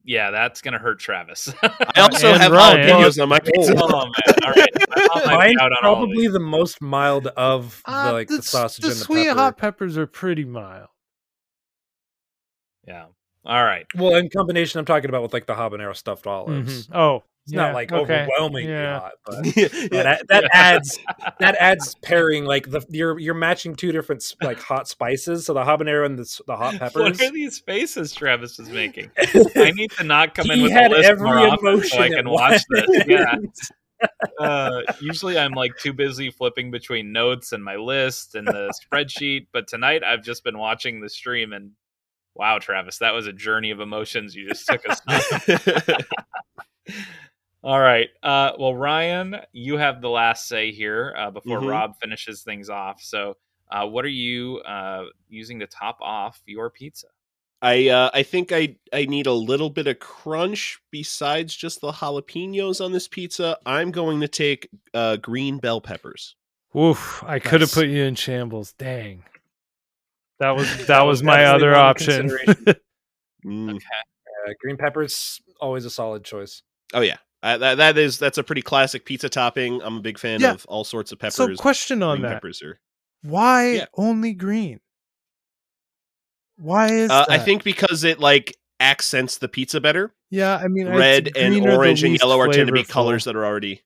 [0.04, 1.52] Yeah, that's gonna hurt Travis.
[1.62, 2.88] I also and have Ryan.
[2.88, 3.74] jalapenos on my pizza.
[3.76, 4.12] oh man!
[4.44, 7.82] All right, my mom might be Mine's out on all probably the most mild of
[7.84, 9.38] the, Uh, like the, s- sausage the and the sweet pepper.
[9.40, 10.88] hot peppers are pretty mild.
[12.86, 13.06] Yeah.
[13.44, 13.86] All right.
[13.96, 16.86] Well, in combination, I'm talking about with like the habanero stuffed olives.
[16.88, 16.94] Mhm.
[16.96, 18.24] Oh, It's yeah, not like okay.
[18.26, 19.00] overwhelmingly Yeah.
[19.00, 19.68] hot, but Yeah.
[19.72, 20.98] yeah, that, that adds
[21.40, 25.62] that adds pairing like the you're you're matching two different like hot spices, so the
[25.64, 27.02] habanero and the the hot peppers.
[27.02, 29.10] What are these faces Travis is making?
[29.56, 32.28] I need to not come in with a list every more often so I can
[32.28, 33.04] watch this.
[33.06, 33.34] Yeah.
[34.38, 39.48] Uh, usually I'm like too busy flipping between notes and my list and the spreadsheet,
[39.52, 41.72] but tonight I've just been watching the stream and
[42.36, 45.96] wow, Travis, that was a journey of emotions you just took us on.
[47.62, 48.08] All right.
[48.22, 51.68] Uh, well, Ryan, you have the last say here uh, before Mhm.
[51.68, 53.02] Rob finishes things off.
[53.02, 53.36] So,
[53.70, 57.08] uh, what are you uh, using to top off your pizza?
[57.60, 61.90] I uh, I think I I need a little bit of crunch besides just the
[61.90, 63.58] jalapenos on this pizza.
[63.66, 66.36] I'm going to take uh, green bell peppers.
[66.76, 67.24] Oof!
[67.26, 68.72] I could have put you in shambles.
[68.74, 69.24] Dang.
[70.38, 72.30] That was that, That was was my other option.
[73.44, 73.70] Mm.
[73.70, 73.86] Okay.
[74.46, 76.62] Uh, green peppers always a solid choice.
[76.92, 79.80] Oh yeah, uh, that that is that's a pretty classic pizza topping.
[79.82, 80.52] I'm a big fan Yeah.
[80.52, 81.34] of all sorts of peppers.
[81.36, 82.80] so, question on green that: peppers are.
[83.22, 83.86] Why Yeah.
[83.94, 84.80] only green?
[86.56, 87.30] Why is Uh, that?
[87.30, 90.14] I think because it like accents the pizza better.
[90.30, 90.56] yeah.
[90.56, 92.84] I mean, Red and green are the orange and least yellow are tend to be
[92.84, 93.82] colors that are already.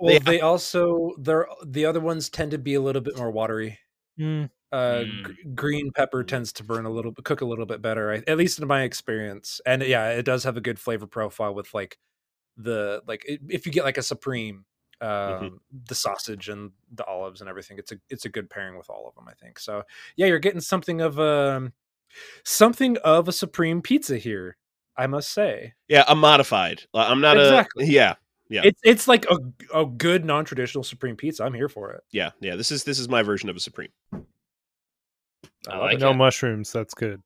[0.00, 3.30] Well, They- they, also they're the other ones tend to be a little bit more
[3.30, 3.78] watery.
[4.18, 5.22] Mm, Uh, Mm.
[5.24, 8.38] gr- green pepper tends to burn a little cook a little bit better, I- at
[8.38, 9.60] least in my experience.
[9.66, 11.98] And yeah, it does have a good flavor profile with like
[12.62, 14.64] the like if you get like a supreme,
[15.00, 15.56] um, Mm-hmm.
[15.88, 17.78] the sausage and the olives and everything.
[17.78, 19.24] It's a it's a good pairing with all of them.
[19.28, 19.82] I think so.
[20.16, 21.72] Yeah, you're getting something of a
[22.44, 24.56] something of a supreme pizza here.
[24.96, 25.72] I must say.
[25.88, 26.82] Yeah, I'm modified.
[26.92, 27.84] I'm not Exactly.
[27.84, 27.88] a.
[27.88, 28.14] Yeah,
[28.50, 28.62] Yeah.
[28.64, 29.38] It's it's like a
[29.72, 31.44] a good non traditional supreme pizza.
[31.44, 32.02] I'm here for it.
[32.10, 32.56] yeah, yeah.
[32.56, 33.90] This is this is my version of a supreme.
[34.12, 34.18] I
[35.72, 36.00] love like it.
[36.00, 36.72] no mushrooms.
[36.72, 37.22] That's good.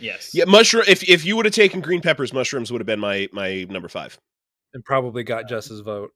[0.00, 0.30] Yes.
[0.34, 0.84] Yeah, mushroom.
[0.88, 3.88] If if you would have taken green peppers, mushrooms would have been my my number
[3.88, 4.18] five.
[4.74, 6.12] and probably got Jess's vote.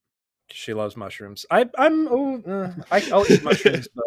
[0.51, 1.47] She loves mushrooms.
[1.51, 4.05] I I'm oh, uh, I, I'll eat mushrooms, but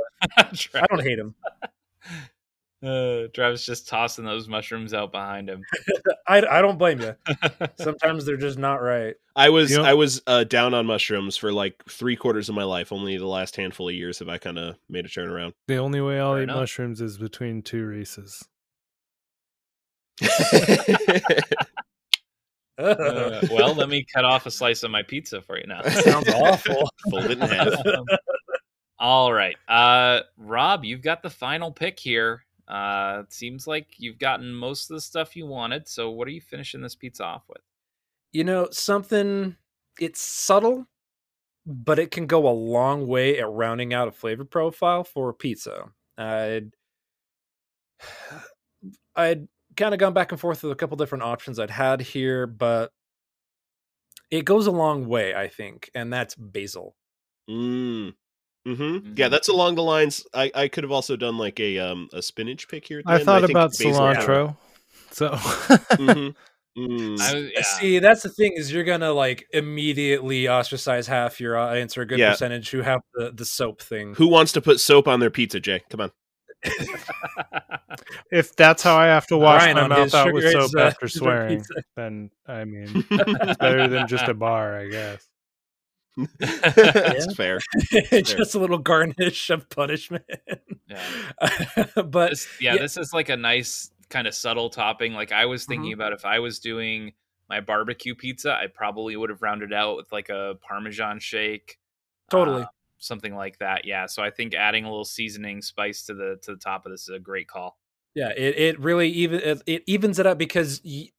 [0.75, 1.35] I don't hate them.
[2.83, 5.63] uh, Travis just tossing those mushrooms out behind him.
[6.27, 7.15] I I don't blame you.
[7.79, 9.15] Sometimes they're just not right.
[9.35, 12.55] I was You know- I was uh, down on mushrooms for like three quarters of
[12.55, 12.91] my life.
[12.91, 15.53] Only the last handful of years have I kind of made a turnaround.
[15.67, 16.57] The only way I'll Fair eat enough.
[16.57, 18.43] mushrooms is between two Reese's.
[22.75, 25.79] Uh, well, let me cut off a slice of my pizza for you now.
[25.83, 26.89] That sounds awful.
[27.11, 27.71] Fold it in half.
[28.99, 29.55] All right.
[29.67, 32.43] Uh, Rob, you've got the final pick here.
[32.67, 35.87] Uh, it seems like you've gotten most of the stuff you wanted.
[35.87, 37.61] So, what are you finishing this pizza off with?
[38.33, 39.55] you know something
[39.99, 40.85] it's subtle
[41.65, 45.33] but it can go a long way at rounding out a flavor profile for a
[45.33, 45.85] pizza
[46.17, 46.71] i'd
[49.15, 52.45] i'd kind of gone back and forth with a couple different options i'd had here
[52.47, 52.91] but
[54.31, 56.95] it goes a long way i think and that's basil
[57.49, 58.13] Mm.
[58.65, 59.17] hmm Mhm.
[59.19, 60.25] Yeah, that's along the lines.
[60.33, 62.99] I, I could have also done like a um a spinach pick here.
[62.99, 64.57] At I thought think about basil- cilantro.
[65.11, 66.33] So Mhm.
[66.77, 67.19] Mm.
[67.19, 67.61] I was, yeah.
[67.61, 72.05] see that's the thing is you're gonna like immediately ostracize half your audience or a
[72.07, 72.31] good Yeah.
[72.31, 75.59] percentage who have the the soap thing Who wants to put soap on their pizza,
[75.59, 75.81] Jay?
[75.89, 76.11] Come on.
[78.31, 81.07] If that's how I have to wash Brian my mouth out with soap uh, after
[81.09, 81.73] swearing, pizza.
[81.95, 85.27] then I mean it's better than just a bar, I guess.
[86.39, 87.59] That's fair.
[88.21, 90.23] just a little garnish of punishment
[90.87, 91.01] Yeah.
[92.05, 92.81] but This- yeah, yeah.
[92.81, 95.13] this is like a nice kind of subtle topping.
[95.13, 97.13] Like I was thinking about if I was doing
[97.49, 101.79] my barbecue pizza, I probably would have rounded out with like a Parmesan shake,
[102.29, 102.61] Totally.
[102.61, 102.67] uh,
[103.03, 103.85] something like that.
[103.85, 106.91] Yeah, so I think adding a little seasoning spice to the to the top of
[106.91, 107.77] this is a great call.
[108.15, 111.09] Yeah, it, it really even it, it evens it up because y-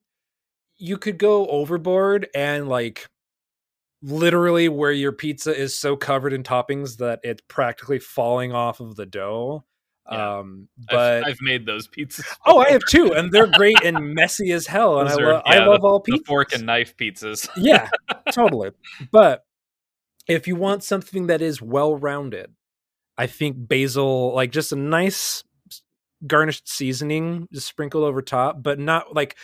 [0.77, 3.09] you could go overboard and like
[4.03, 8.97] literally where your pizza is so covered in toppings that it's practically falling off of
[8.97, 9.65] the dough.
[10.11, 10.39] Yeah.
[10.41, 12.25] Um, I've- but I've, made those pizzas.
[12.45, 15.01] oh, I have two, and they're great and messy as hell.
[15.01, 16.27] And I, Those are- lo- I yeah, love all pizzas.
[16.27, 17.49] fork and knife pizzas.
[17.57, 17.89] yeah,
[18.31, 18.71] totally.
[19.11, 19.45] But
[20.27, 22.55] if you want something that is well rounded,
[23.17, 25.45] I think basil, like just a nice
[26.27, 29.37] garnished seasoning, just sprinkled over top, but not like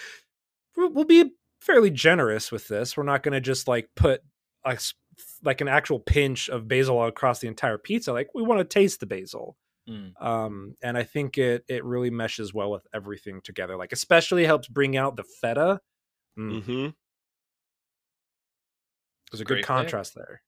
[0.76, 2.96] we'll be fairly generous with this.
[2.96, 4.22] We're not going to just like put
[4.64, 4.78] a
[5.42, 8.12] like an actual pinch of basil across the entire pizza.
[8.12, 9.56] Like we want to taste the basil.
[9.88, 10.12] Mm.
[10.20, 13.76] Um, and I think it it really meshes well with everything together.
[13.76, 15.80] Like especially helps bring out the feta.
[16.38, 16.88] Mm, hmm
[19.30, 20.42] There's a Great good contrast there.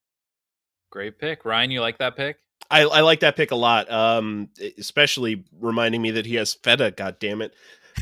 [0.93, 1.71] Great pick, Ryan.
[1.71, 2.37] You like that pick?
[2.71, 3.91] I, I like that pick a lot.
[3.91, 6.91] Um, especially reminding me that he has feta.
[6.95, 7.55] God damn it.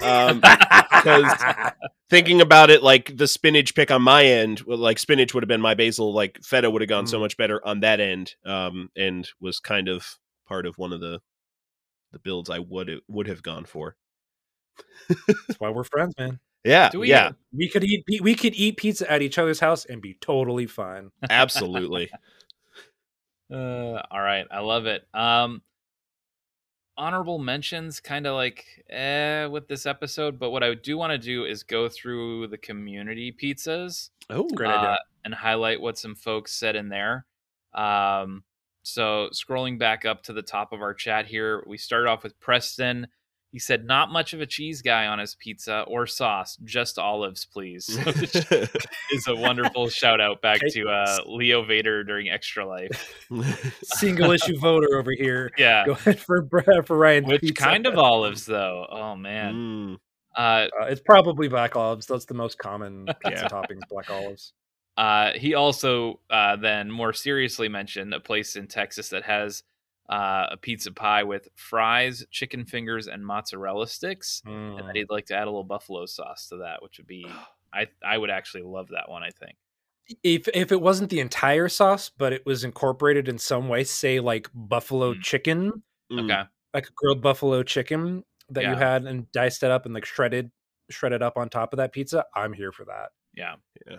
[0.02, 0.42] Um,
[2.10, 5.60] thinking about it, like the spinach pick on my end, like spinach would have been
[5.60, 6.12] my basil.
[6.12, 7.22] Like feta would have gone so Mm.
[7.22, 8.34] much better on that end.
[8.44, 10.18] Um, and was kind of
[10.48, 11.20] part of one of the
[12.12, 13.94] the builds I would would have gone for.
[15.08, 16.40] That's why we're friends, man.
[16.64, 19.84] Yeah, Do we- yeah, We could eat we could eat pizza at each other's house
[19.86, 21.10] and be totally fine.
[21.30, 22.10] absolutely.
[23.50, 25.06] Uh, all right, I love it.
[25.14, 25.62] Um,
[26.96, 31.18] honorable mentions, kind of like eh, with this episode, but what I do want to
[31.18, 34.90] do is go through the community pizzas Oh, Great idea.
[34.90, 37.26] uh, and highlight what some folks said in there.
[37.74, 38.44] Um,
[38.82, 42.38] so scrolling back up to the top of our chat here, we started off with
[42.40, 43.08] Preston.
[43.52, 47.44] He said, "Not much of a cheese guy on his pizza or sauce, just olives,
[47.44, 48.36] please." So which
[49.12, 53.26] is a wonderful shout out back to uh, Leo Vader during Extra Life.
[53.82, 55.50] Single issue voter over here.
[55.58, 56.48] Yeah, Go ahead for
[56.84, 57.24] for Ryan.
[57.26, 58.86] which kind of olives though?
[58.88, 59.94] Oh man, Mm,
[60.36, 62.06] uh, Uh, it's probably black olives.
[62.06, 63.80] That's the most common pizza toppings.
[63.88, 64.52] Black olives.
[64.96, 69.62] Uh, he also uh, then more seriously mentioned a place in Texas that has
[70.10, 74.86] uh, a pizza pie with fries, chicken fingers, and mozzarella sticks, and Mm.
[74.86, 77.24] that he'd like to add a little buffalo sauce to that, which would be
[77.72, 79.22] I I would actually love that one.
[79.22, 79.56] I think.
[80.24, 84.18] If if it wasn't the entire sauce, but it was incorporated in some way, say
[84.18, 85.22] like buffalo Mm.
[85.22, 86.24] chicken, mm.
[86.24, 86.42] Okay,
[86.74, 90.50] like a grilled buffalo chicken that you had and diced it up and like shredded
[90.90, 93.10] shredded up on top of that pizza, I'm here for that.
[93.34, 93.54] yeah,
[93.86, 93.98] Yeah.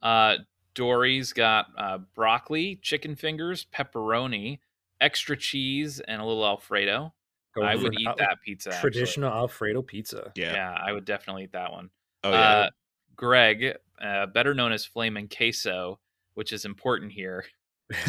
[0.00, 0.38] Uh,
[0.74, 4.60] Dory's got uh, broccoli, chicken fingers, pepperoni,
[5.00, 7.12] extra cheese, and a little Alfredo.
[7.54, 8.70] Going I would eat Al- that pizza.
[8.72, 8.90] actually.
[8.92, 10.30] traditional Alfredo pizza.
[10.36, 10.52] Yeah.
[10.54, 11.90] Yeah, I would definitely eat that one.
[12.22, 12.38] Oh yeah.
[12.38, 12.70] Uh,
[13.16, 15.98] Greg, uh, better known as Flamin' Queso,
[16.34, 17.44] which is important here.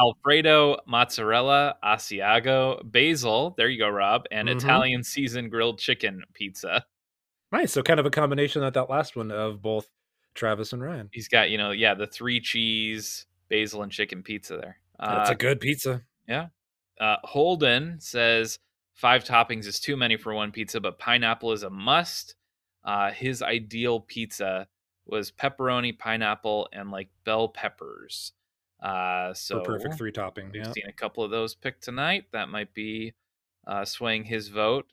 [0.00, 3.54] Alfredo, mozzarella, Asiago, basil.
[3.56, 4.56] There you go, Rob, and Mhm.
[4.56, 6.84] Italian seasoned grilled chicken pizza.
[7.52, 7.72] Nice.
[7.72, 9.88] So kind of a combination of that last one of both
[10.34, 11.10] Travis and Ryan.
[11.12, 14.78] He's got, you know, yeah, the three cheese, basil, and chicken pizza there.
[15.06, 16.02] That's Uh, a good pizza.
[16.28, 16.48] Yeah.
[17.00, 18.58] Uh, Holden says
[18.94, 22.36] five toppings is too many for one pizza, but pineapple is a must.
[22.84, 24.68] Uh, his ideal pizza
[25.06, 28.32] was pepperoni, pineapple, and like bell peppers.
[28.80, 30.50] Uh, so perfect three topping.
[30.52, 30.72] We've Yeah.
[30.72, 32.26] seen a couple of those picked tonight.
[32.32, 33.14] That might be
[33.66, 34.92] uh, swaying his vote.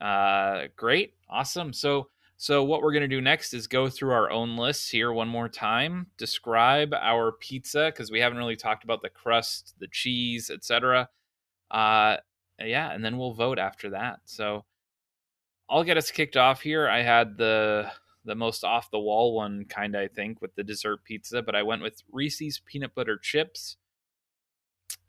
[0.00, 1.72] Uh, great, awesome.
[1.72, 2.10] So
[2.42, 5.28] So, what we're going to do next is go through our own lists here one
[5.28, 10.48] more time, describe our pizza because we haven't really talked about the crust, the cheese,
[10.48, 11.10] etc.
[11.70, 12.16] Uh,
[12.58, 14.20] yeah, and then we'll vote after that.
[14.24, 14.64] So,
[15.68, 16.88] I'll get us kicked off here.
[16.88, 17.92] I had the
[18.24, 21.62] the most off the wall one kind I think with the dessert pizza, but I
[21.62, 23.76] went with Reese's peanut butter chips,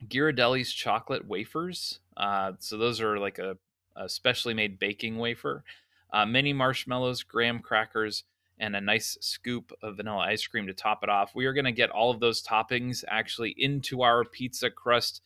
[0.05, 2.01] Ghirardelli's chocolate wafers.
[2.17, 3.57] Uh, so those are like a,
[3.95, 5.63] a specially made baking wafer
[6.11, 8.23] uh, mini marshmallows, graham crackers,
[8.59, 11.33] and a nice scoop of vanilla ice cream to top it off.
[11.33, 15.21] We are going to get all of those toppings actually into our pizza crust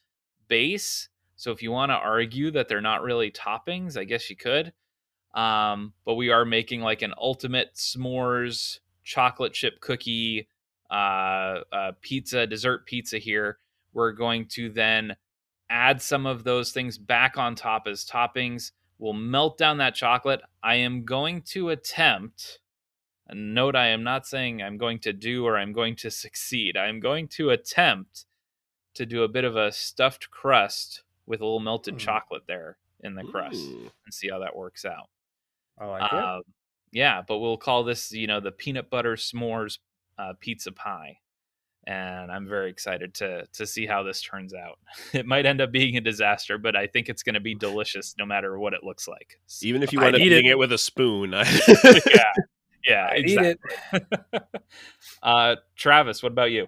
[0.48, 1.10] base.
[1.36, 4.72] So if you want to argue that they're not really toppings, I guess you could.
[5.34, 10.48] Um, but we are making like an ultimate s'mores chocolate chip cookie
[10.90, 13.58] uh, uh, pizza, dessert pizza here.
[13.94, 15.18] We're going to then
[15.70, 20.42] add some of those things back on top as toppings will melt down that chocolate.
[20.64, 22.60] I am going to attempt,
[23.28, 26.78] and note I am not saying I'm going to do or I'm going to succeed.
[26.78, 28.26] I'm going to attempt
[28.96, 32.00] to do a bit of a stuffed crust with a little melted mm.
[32.00, 35.10] chocolate there in the crust and see how that works out.
[35.78, 36.46] I like uh, it.
[36.92, 39.80] Yeah, but we'll call this, you know, the peanut butter s'mores
[40.18, 41.20] uh, pizza pie
[41.88, 44.80] and I'm very excited to to see how this turns out.
[45.14, 48.16] It might end up being a disaster, but I think it's going to be delicious
[48.18, 49.40] no matter what it looks like.
[49.62, 50.52] Even if you wind up eating it.
[50.52, 51.32] it with a spoon.
[51.68, 52.34] yeah,
[52.86, 54.00] yeah, I exactly.
[55.24, 56.68] uh, Travis, what about you?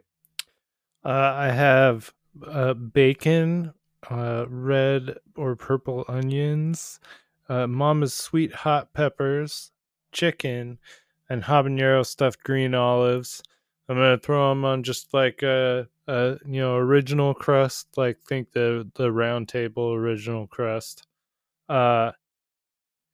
[1.04, 2.14] Uh, I have
[2.46, 3.74] uh, bacon,
[4.10, 7.00] uh, red or purple onions,
[7.50, 9.72] uh, Mama's sweet hot peppers,
[10.12, 10.80] chicken,
[11.30, 13.44] and habanero stuffed green olives
[13.90, 18.52] I'm gonna throw them on just like a, a you know original crust, like think
[18.52, 21.08] the the round table original crust.
[21.70, 22.12] Uh,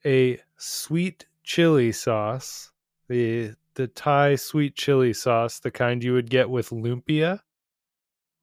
[0.05, 2.71] a sweet chili sauce,
[3.07, 7.39] the the Thai sweet chili sauce, the kind you would get with lumpia.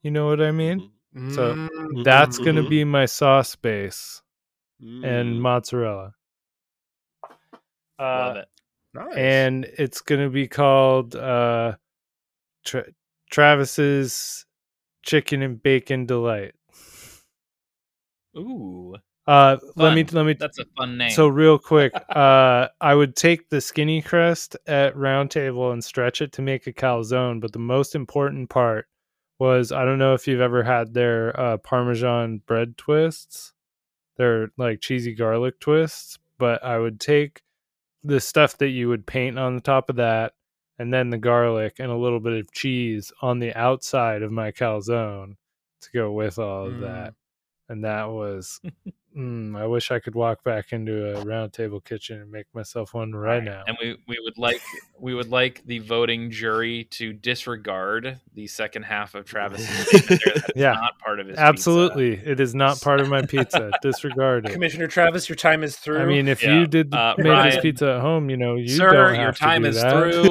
[0.02, 0.90] You know what I mean?
[1.14, 1.34] Mm-hmm.
[1.34, 2.02] So mm-hmm.
[2.02, 4.22] that's gonna be my sauce base
[4.82, 5.04] mm.
[5.04, 6.14] and mozzarella.
[7.98, 8.48] Uh, Love it.
[8.94, 9.14] Nice.
[9.16, 11.74] And it's gonna be called uh
[12.70, 12.86] Tra-
[13.32, 14.46] Travis's
[15.02, 16.52] chicken and bacon delight.
[18.36, 18.94] Ooh.
[19.26, 19.72] Uh, fun.
[19.76, 20.32] let me let me.
[20.34, 21.10] That's a fun name.
[21.10, 26.22] So real quick, uh, I would take the skinny crust at Round Table and stretch
[26.22, 27.40] it to make a calzone.
[27.40, 28.86] But the most important part
[29.40, 33.52] was I don't know if you've ever had their uh, Parmesan bread twists.
[34.16, 37.42] They're like cheesy garlic twists, but I would take
[38.04, 40.34] the stuff that you would paint on the top of that
[40.80, 44.50] and then the garlic and a little bit of cheese on the outside of my
[44.50, 45.36] calzone
[45.82, 46.80] to go with all of mm.
[46.80, 47.12] that.
[47.68, 48.62] And that was
[49.16, 52.94] Mm, I wish I could walk back into a round table kitchen and make myself
[52.94, 53.64] one right, right, now.
[53.66, 54.60] And we, we would like
[55.00, 59.66] we would like the voting jury to disregard the second half of Travis's
[60.08, 60.18] there.
[60.18, 61.36] That yeah, not part of his.
[61.38, 62.30] Absolutely, pizza.
[62.30, 63.72] it is not part of my pizza.
[63.82, 64.52] Disregard it.
[64.52, 65.98] Commissioner Travis, your time is through.
[65.98, 66.60] I mean, if yeah.
[66.60, 69.22] you did uh, made Ryan, this pizza at home, you know, you sir, don't have
[69.22, 69.90] your time is that.
[69.90, 70.22] through.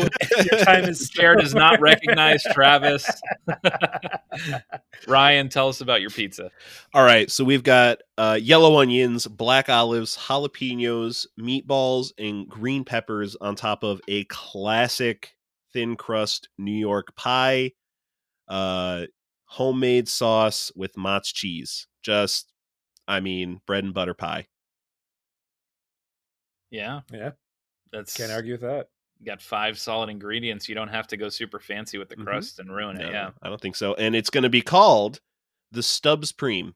[0.51, 3.05] your time is chair does not recognize Travis.
[5.05, 6.49] Ryan, tell us about your pizza.
[6.93, 13.38] All right, so we've got uh, yellow onions, black olives, jalapenos, meatballs, and green peppers
[13.39, 15.38] on top of a classic
[15.72, 17.72] thin crust New York pie.
[18.49, 19.05] Uh,
[19.45, 21.88] homemade sauce with mozz cheese.
[22.03, 22.51] Just,
[23.07, 24.47] I mean, bread and butter pie.
[26.72, 26.99] Yeah.
[27.13, 27.32] Yeah.
[27.93, 28.89] That's can't argue with that.
[29.22, 30.67] You got five solid ingredients.
[30.67, 32.26] You don't have to go super fancy with the mm-hmm.
[32.26, 32.67] crust mm-hmm.
[32.67, 33.13] and ruin no, it.
[33.13, 33.30] Yeah.
[33.41, 33.93] I don't think so.
[33.93, 35.22] And it's going to be called
[35.72, 36.74] the Stubbs Preem.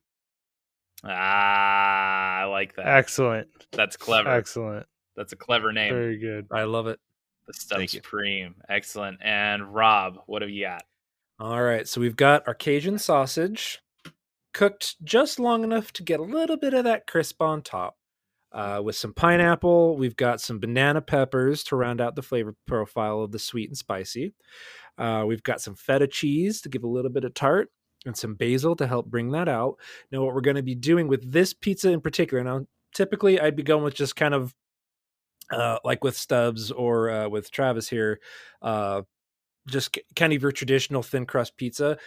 [1.06, 2.86] Ah, I like that.
[2.86, 3.48] Excellent.
[3.72, 4.30] That's clever.
[4.30, 4.86] Excellent.
[5.16, 5.92] That's a clever name.
[5.92, 6.46] Very good.
[6.50, 6.98] I love it.
[7.46, 8.54] The Stubbs Supreme.
[8.68, 9.18] Excellent.
[9.22, 10.82] And Rob, what have you got?
[11.38, 11.86] All right.
[11.86, 13.82] So we've got our Cajun sausage
[14.54, 17.96] cooked just long enough to get a little bit of that crisp on top.
[18.52, 23.20] Uh, with some pineapple, we've got some banana peppers to round out the flavor profile
[23.20, 24.32] of the sweet and spicy.
[24.96, 27.68] Uh, we've got some feta cheese to give a little bit of tart
[28.04, 29.76] and some basil to help bring that out.
[30.10, 33.56] Now, what we're going to be doing with this pizza in particular, now typically I'd
[33.56, 34.54] be going with just kind of
[35.50, 38.20] uh, like with Stubbs or uh, with Travis here,
[38.62, 39.02] uh,
[39.68, 41.98] just kind of your traditional thin crust pizza.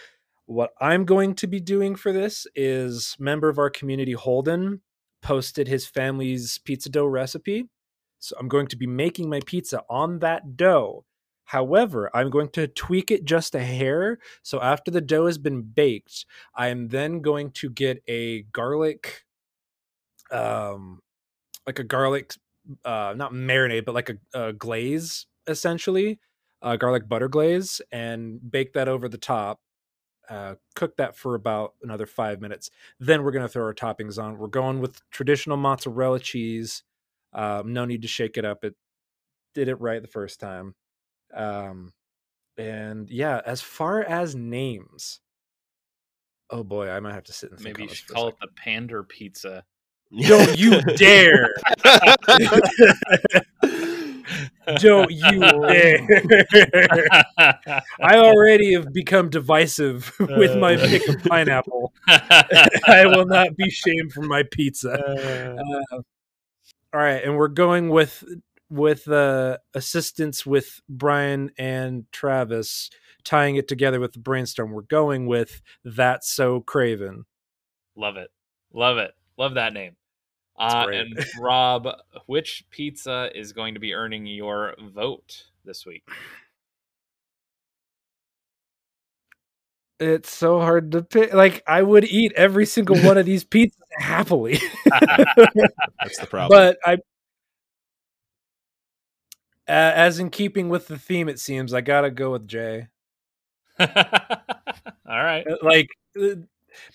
[0.45, 4.81] What I'm going to be doing for this is member of our community Holden
[5.21, 7.65] posted his family's pizza dough recipe.
[8.19, 11.05] So I'm going to be making my pizza on that dough
[11.47, 14.19] However, I'm going to tweak it just a hair.
[14.43, 19.23] So after the dough has been baked, I am then going to get a garlic,
[20.29, 20.99] um,
[21.65, 22.33] like a garlic
[22.83, 26.19] uh, not marinade, but like a, a glaze essentially,
[26.61, 29.61] uh, garlic butter glaze, and bake that over the top.
[30.29, 32.69] Uh, cook that for about another five minutes.
[32.99, 34.37] Then we're gonna throw our toppings on.
[34.37, 36.83] We're going with traditional mozzarella cheese.
[37.31, 38.65] Um, no need to shake it up.
[38.65, 38.75] It
[39.55, 40.75] did it right the first time.
[41.33, 41.93] Um,
[42.57, 45.19] and yeah, as far as names,
[46.49, 47.61] oh boy, I might have to sit and.
[47.61, 49.63] Maybe you should call it the Pander Pizza.
[50.21, 51.53] Don't you dare!
[54.79, 56.07] Don't you dare!
[58.01, 60.87] I already have become divisive with my Uh.
[60.87, 61.93] pick of pineapple.
[62.07, 64.93] I will not be shamed for my pizza.
[64.93, 65.61] Uh,
[65.95, 66.01] Uh,
[66.93, 68.23] all right, and we're going with
[68.69, 72.89] with uh, assistance with Brian and Travis,
[73.23, 74.71] tying it together with the brainstorm.
[74.71, 77.25] We're going with that's so Craven.
[77.95, 78.29] Love it.
[78.73, 79.11] Love it.
[79.37, 79.95] Love that name.
[80.59, 81.87] Uh, and Rob,
[82.25, 86.03] which pizza is going to be earning your vote this week?
[89.99, 91.33] It's so hard to pick.
[91.33, 96.49] Like I would eat every single one of these pizzas happily, That's the problem.
[96.49, 96.97] but I.
[99.69, 102.87] Uh, as in keeping with the theme, it seems I gotta go with Jay.
[103.79, 103.85] All
[105.07, 105.45] right.
[105.47, 105.89] Uh, Like,
[106.19, 106.35] uh,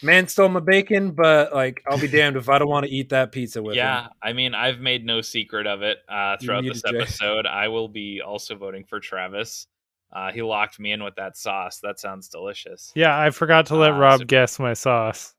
[0.03, 3.11] man stole my bacon, but like, I'll be damned if I don't want to eat
[3.11, 3.79] that pizza with him.
[3.79, 6.99] Yeah, I mean, I've made no secret of it uh, throughout this to, Jay.
[6.99, 7.47] episode.
[7.47, 9.67] I will be also voting for Travis.
[10.13, 11.79] Uh, he locked me in with that sauce.
[11.81, 12.93] That sounds delicious.
[12.95, 15.35] yeah, I forgot to let Uh, Rob so- guess my sauce.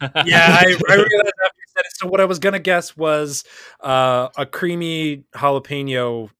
[0.00, 0.08] yeah,
[0.60, 1.59] I, I realized after you said it.
[2.00, 3.44] So what I was gonna guess was
[3.80, 6.30] uh, a creamy jalapeno,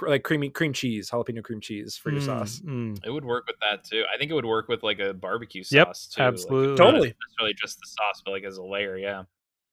[0.00, 2.62] like creamy cream cheese, jalapeno cream cheese for your Mm, sauce.
[2.64, 3.00] mm.
[3.04, 4.04] It would work with that too.
[4.14, 6.22] I think it would work with like a barbecue sauce Yep, too.
[6.22, 6.68] like, absolutely.
[6.68, 7.14] not Totally.
[7.20, 8.96] necessarily just the sauce, but like as a layer.
[8.96, 9.24] Yeah.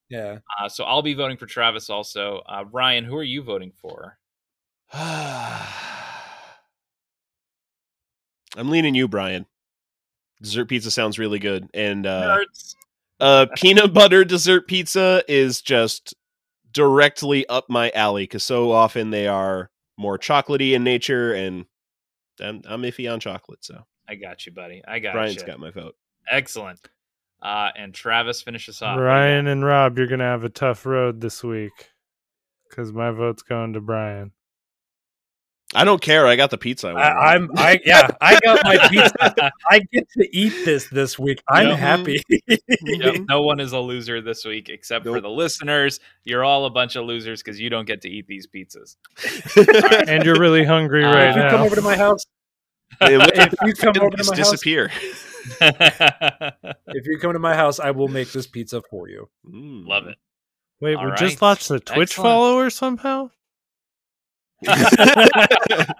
[0.09, 2.43] Yeah, Uh, so I'll be voting for Travis also.
[2.47, 4.17] Uh, Ryan, who are you voting for?
[4.93, 5.65] I'm
[8.69, 9.45] leaning you, Brian.
[10.43, 12.75] Dessert pizza sounds really good, and uh, Nerds.
[13.19, 16.13] Uh, peanut butter dessert pizza is just
[16.71, 21.65] directly up my alley because so often they are more chocolatey in nature, and
[22.41, 23.63] I'm, I'm iffy on chocolate.
[23.63, 24.81] So I got you, buddy.
[24.87, 25.47] I got Brian's you.
[25.47, 25.95] got my vote.
[26.29, 26.79] Excellent.
[27.41, 28.97] Uh, and Travis finishes off.
[28.97, 31.71] What Ryan and Rob, you're gonna have a tough road this week
[32.69, 34.31] because my vote's going to Brian.
[35.73, 36.27] I don't care.
[36.27, 36.89] I got the pizza.
[36.89, 37.03] I, want.
[37.05, 37.49] I, I'm.
[37.57, 39.51] I yeah, I got my pizza.
[39.69, 41.41] I get to eat this this week.
[41.49, 41.79] I'm Yep.
[41.79, 42.21] happy.
[42.81, 45.99] Yep, no one is a loser this week except for the listeners.
[46.23, 48.95] You're all a bunch of losers because you don't get to eat these pizzas.
[50.07, 51.49] And you're really hungry Uh, right if you now.
[51.49, 52.25] come over to my house,
[52.99, 54.91] Hey, look, if you come over to just my house, disappear.
[55.61, 59.29] if you come to my house, I will make this pizza for you.
[59.45, 59.87] Mm.
[59.87, 60.15] Love it.
[60.81, 61.19] Wait, All we right.
[61.19, 62.25] just lost the Twitch Excellent.
[62.27, 63.31] follower somehow.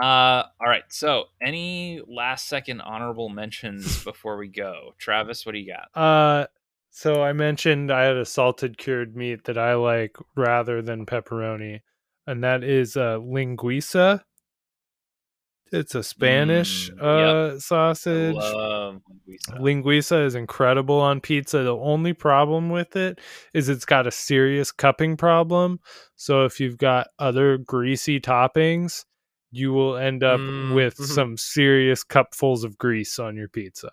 [0.00, 0.84] Uh, all right.
[0.88, 4.94] So, any last second honorable mentions before we go?
[4.98, 5.88] Travis, what do you got?
[5.98, 6.46] Uh,
[6.90, 11.80] so I mentioned I had a salted cured meat that I like rather than pepperoni,
[12.26, 14.22] and that is uh, linguiça.
[15.72, 18.34] It's a Spanish Mm, uh, sausage.
[18.36, 19.00] linguiça.
[19.58, 21.62] Linguiça is incredible on pizza.
[21.62, 23.18] The only problem with it
[23.52, 25.80] is it's got a serious cupping problem.
[26.14, 29.04] So if you've got other greasy toppings,
[29.50, 31.04] you will end up Mm, with mhm.
[31.04, 33.90] some serious cupfuls of grease on your pizza.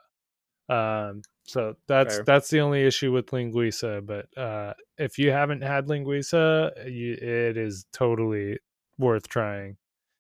[0.70, 2.24] Um, so that's Fair.
[2.26, 4.06] that's the only issue with linguiça.
[4.06, 8.60] But uh, if you haven't had linguiça, you, it is totally
[8.98, 9.78] worth trying,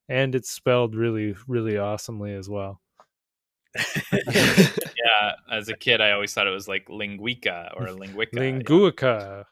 [0.09, 2.81] and it's spelled really really awesomely as well.
[4.11, 8.33] Yeah, as a kid, I always thought it was like linguica or linguica.
[8.33, 9.43] Linguica.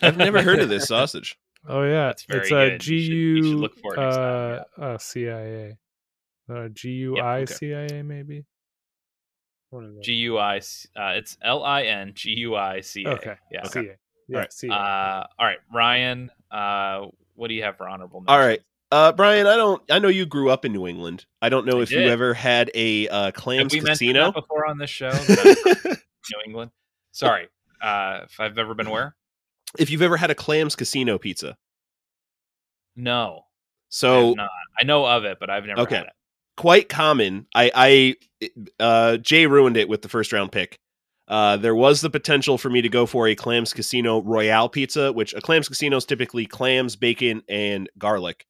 [0.00, 1.36] I've never heard of this sausage.
[1.68, 2.80] Oh yeah, That's very it's a good.
[2.80, 5.76] G You should- you should look for it uh, uh CIA,
[6.52, 8.44] uh, G U I C I A maybe.
[9.70, 10.04] One of those.
[10.04, 10.58] G U I.
[10.60, 13.10] C- Uh, it's L I N G U I C A.
[13.10, 13.64] Okay, Yeah.
[13.64, 13.82] C A.
[14.28, 14.52] Yeah, Alright.
[14.52, 14.72] C A.
[14.72, 16.30] Uh, all right, Ryan.
[16.50, 18.22] Uh, what do you have for honorable?
[18.28, 18.46] All mentions?
[18.46, 18.60] right.
[18.92, 19.82] Uh, Brian, I don't.
[19.90, 21.24] I know you grew up in New England.
[21.40, 24.26] I don't know I if you ever had a uh, Have clams we casino.
[24.26, 25.10] that before on this show?
[25.88, 26.70] New England.
[27.12, 27.48] Sorry.
[27.80, 29.16] Uh, if I've ever been where?
[29.78, 31.56] if you've ever had a clams casino pizza,
[32.94, 33.46] No.
[33.88, 34.50] So have not.
[34.78, 35.96] I know of it, but I've never Okay.
[35.96, 36.12] had it.
[36.58, 37.46] quite common.
[37.54, 40.78] I, I, uh, Jay ruined it with the first round pick.
[41.28, 45.10] Uh, there was the potential for me to go for a clams casino royale pizza,
[45.12, 48.44] which a clams casino is typically clams, bacon, and garlic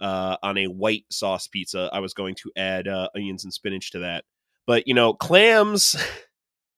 [0.00, 1.90] uh, on a white sauce pizza.
[1.92, 4.24] I was going to add uh, onions and spinach to that,
[4.66, 5.96] but you know, clams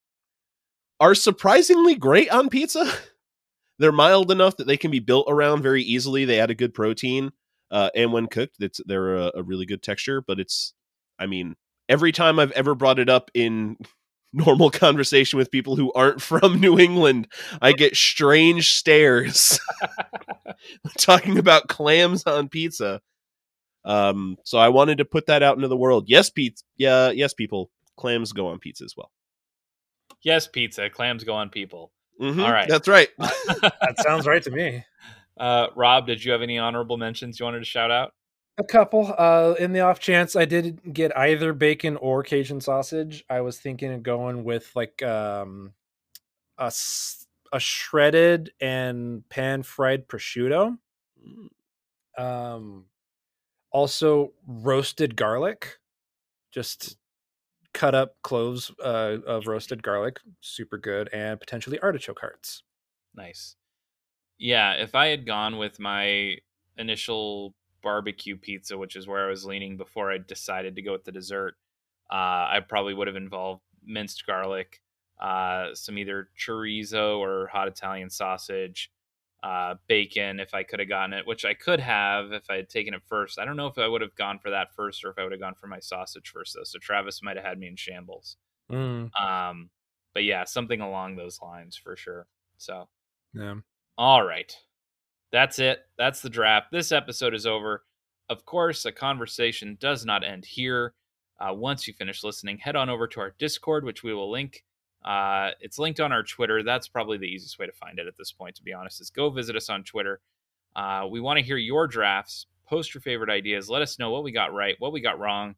[1.01, 2.90] are surprisingly great on pizza.
[3.78, 6.26] They're mild enough that they can be built around very easily.
[6.26, 7.32] They add a good protein,
[7.70, 10.20] uh, and when cooked, it's they're a, a really good texture.
[10.20, 10.74] But it's,
[11.18, 11.56] I mean,
[11.88, 13.78] every time I've ever brought it up in
[14.34, 17.28] normal conversation with people who aren't from New England,
[17.62, 19.59] I get strange stares
[20.98, 23.01] talking about clams on pizza.
[23.85, 26.05] Um, so I wanted to put that out into the world.
[26.07, 26.65] Yes, pizza.
[26.77, 27.70] Yeah, yes, people.
[27.97, 29.11] Clams go on pizza as well.
[30.23, 30.90] Yes, pizza.
[30.90, 31.93] Clams go on people.
[32.20, 32.69] Mhm, All right.
[32.69, 33.09] that's right.
[33.19, 34.85] That sounds right to me.
[35.39, 38.12] Uh, Rob, did you have any honorable mentions you wanted to shout out?
[38.59, 39.15] A couple.
[39.16, 43.59] Uh, in the off chance I did get either bacon or Cajun sausage, I was
[43.59, 45.73] thinking of going with like um,
[46.59, 46.70] a
[47.59, 50.77] shredded and pan fried prosciutto.
[52.19, 52.85] Um,
[53.72, 55.78] also roasted garlic,
[56.52, 56.97] just
[57.72, 62.62] cut up cloves uh, of roasted garlic, super good, and potentially artichoke hearts.
[63.14, 63.56] Nice.
[64.38, 66.38] Yeah, if I had gone with my
[66.78, 71.05] initial barbecue pizza, which is where I was leaning before I decided to go with
[71.05, 71.55] the dessert,
[72.10, 74.80] uh, I probably would have involved minced garlic,
[75.20, 78.90] uh, some either chorizo or hot Italian sausage,
[79.42, 82.68] uh, bacon if I could have gotten it, which I could have if I had
[82.68, 83.38] taken it first.
[83.38, 85.32] I don't know if I would have gone for that first or if I would
[85.32, 86.64] have gone for my sausage first, though.
[86.64, 88.36] So Travis might have had me in shambles.
[88.70, 89.70] Mm, Um,
[90.14, 92.26] but yeah, something along those lines for sure.
[92.58, 92.88] So
[93.34, 93.54] yeah.
[93.96, 94.54] all right.
[95.32, 95.80] That's it.
[95.96, 96.72] That's the draft.
[96.72, 97.84] This episode is over.
[98.28, 100.94] Of course, a conversation does not end here.
[101.40, 104.64] Uh, once you finish listening, head on over to our Discord, which we will link.
[105.05, 106.62] Uh, it's linked on our Twitter.
[106.62, 109.10] That's probably the easiest way to find it at this point, to be honest, is
[109.10, 110.20] go visit us on Twitter.
[110.77, 112.47] Uh, we want to hear your drafts.
[112.66, 113.68] Post your favorite ideas.
[113.68, 115.56] Let us know what we got right, what we got wrong.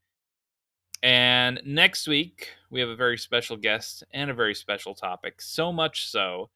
[1.02, 5.42] And next week, we have a very special guest and a very special topic.
[5.42, 6.48] So much so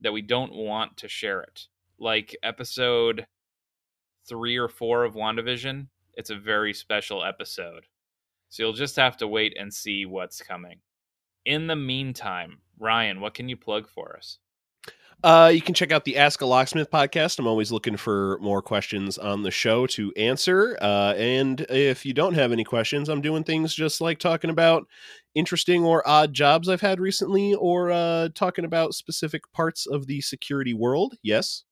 [0.00, 1.68] that we don't want to share it.
[1.98, 3.26] Like episode
[4.28, 7.86] three or four of WandaVision, it's a very special episode.
[8.48, 10.80] So you'll just have to wait and see what's coming.
[11.44, 14.38] In the meantime, Ryan, what can you plug for us?
[15.24, 17.38] Uh, you can check out the Ask a Locksmith podcast.
[17.38, 20.76] I'm always looking for more questions on the show to answer.
[20.80, 24.88] Uh, and if you don't have any questions, I'm doing things just like talking about
[25.36, 30.20] interesting or odd jobs I've had recently, or uh, talking about specific parts of the
[30.22, 31.14] security world.
[31.22, 31.62] Yes,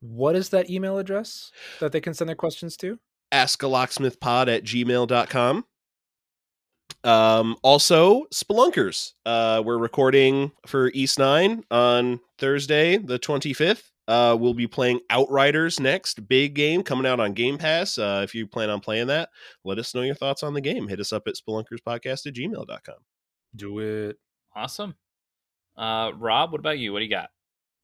[0.00, 2.98] What is that email address that they can send their questions to?
[3.30, 5.66] Ask a Locksmith pod at gmail.com.
[7.04, 9.12] Um, also, Spelunkers.
[9.24, 13.84] Uh, we're recording for East 9 on Thursday, the 25th.
[14.08, 16.26] Uh, we'll be playing Outriders next.
[16.28, 17.98] Big game coming out on Game Pass.
[17.98, 19.28] Uh, if you plan on playing that,
[19.64, 20.88] let us know your thoughts on the game.
[20.88, 22.94] Hit us up at spelunkerspodcast at gmail.com.
[23.54, 24.16] Do it.
[24.56, 24.94] Awesome.
[25.76, 26.92] Uh, Rob, what about you?
[26.92, 27.28] What do you got?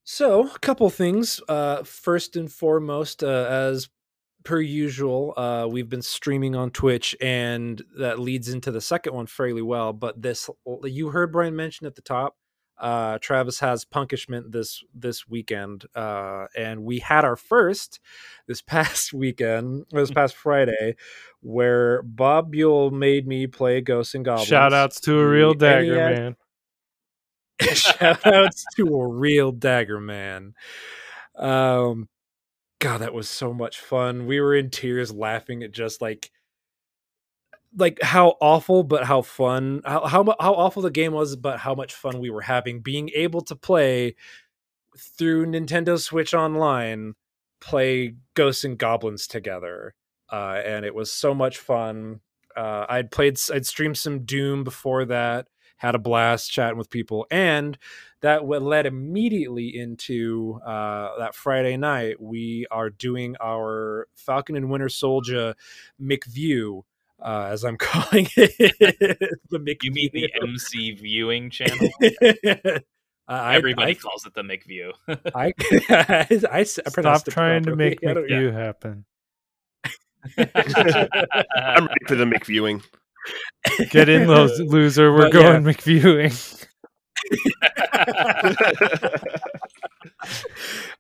[0.05, 1.41] So, a couple things.
[1.49, 3.89] Uh, first and foremost, uh, as
[4.45, 9.27] per usual, uh, we've been streaming on Twitch, and that leads into the second one
[9.27, 9.93] fairly well.
[9.93, 10.49] But this,
[10.85, 12.37] you heard Brian mention at the top.
[12.77, 18.01] Uh, Travis has Punkishment this this weekend, uh, and we had our first
[18.49, 20.97] this past weekend, this past Friday,
[21.41, 24.49] where Bob Buell made me play Ghosts and Goblins.
[24.49, 26.37] Shout outs to a real dagger NES man.
[27.75, 30.55] Shout outs to a real dagger man.
[31.37, 32.09] Um
[32.85, 34.27] God, that was so much fun.
[34.27, 36.31] We were in tears laughing at just like
[37.75, 41.75] like how awful but how fun how how, how awful the game was but how
[41.75, 44.15] much fun we were having being able to play
[44.99, 47.15] through Nintendo Switch online
[47.59, 49.95] play Ghosts and Goblins together.
[50.31, 52.21] Uh and it was so much fun.
[52.55, 57.27] Uh I'd played I'd streamed some Doom before that had a blast chatting with people
[57.31, 57.77] and
[58.21, 64.71] that would led immediately into uh, that friday night we are doing our falcon and
[64.71, 65.55] winter soldier
[66.01, 66.83] mcview
[67.23, 68.57] uh, as i'm calling it
[69.51, 69.77] the McView.
[69.83, 71.89] You mean the MC viewing channel?
[73.27, 74.93] I, Everybody I, calls it the McView.
[75.35, 75.55] I,
[75.89, 79.07] I, I, I Stop trying to make I don't- McView happen.
[80.37, 82.83] I'm ready for the McViewing.
[83.91, 85.13] Get in, those loser.
[85.13, 85.43] We're But, yeah.
[85.61, 86.67] going McViewing.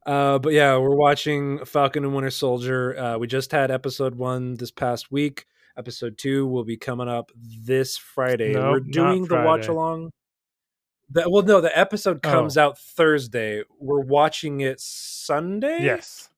[0.06, 2.98] uh, but yeah, we're watching Falcon and Winter Soldier.
[2.98, 5.46] Uh, we just had episode one this past week.
[5.76, 8.52] Episode two will be coming up this Friday.
[8.52, 10.10] Nope, we're doing the watch along.
[11.10, 12.62] The, well, no, the episode comes Oh.
[12.62, 13.62] out Thursday.
[13.78, 15.80] We're watching it Sunday.
[15.82, 16.30] Yes.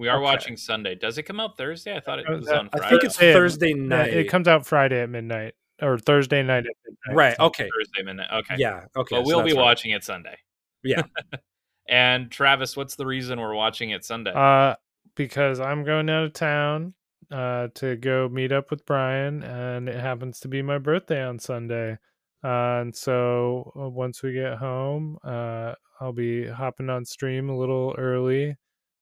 [0.00, 0.24] We are Okay.
[0.24, 0.94] watching Sunday.
[0.94, 1.94] Does it come out Thursday?
[1.94, 4.12] I thought it Uh, was uh, on I think it's Yeah, Thursday night.
[4.14, 5.54] it comes out Friday at midnight.
[5.82, 7.16] or Thursday night at midnight.
[7.16, 7.36] Right.
[7.36, 7.68] So- Okay.
[7.74, 8.28] Thursday midnight.
[8.32, 8.54] Okay.
[8.58, 8.84] Yeah.
[8.96, 9.16] Okay.
[9.16, 9.62] But so we'll be right.
[9.62, 10.36] watching it Sunday.
[10.82, 11.02] Yeah.
[11.88, 14.32] and Travis, what's the reason we're watching it Sunday?
[14.34, 14.74] Uh,
[15.16, 16.94] because I'm going out of town
[17.30, 21.38] uh, to go meet up with Brian, and it happens to be my birthday on
[21.38, 21.98] Sunday.
[22.44, 27.56] Uh, and so uh, once we get home, uh, I'll be hopping on stream a
[27.56, 28.56] little early.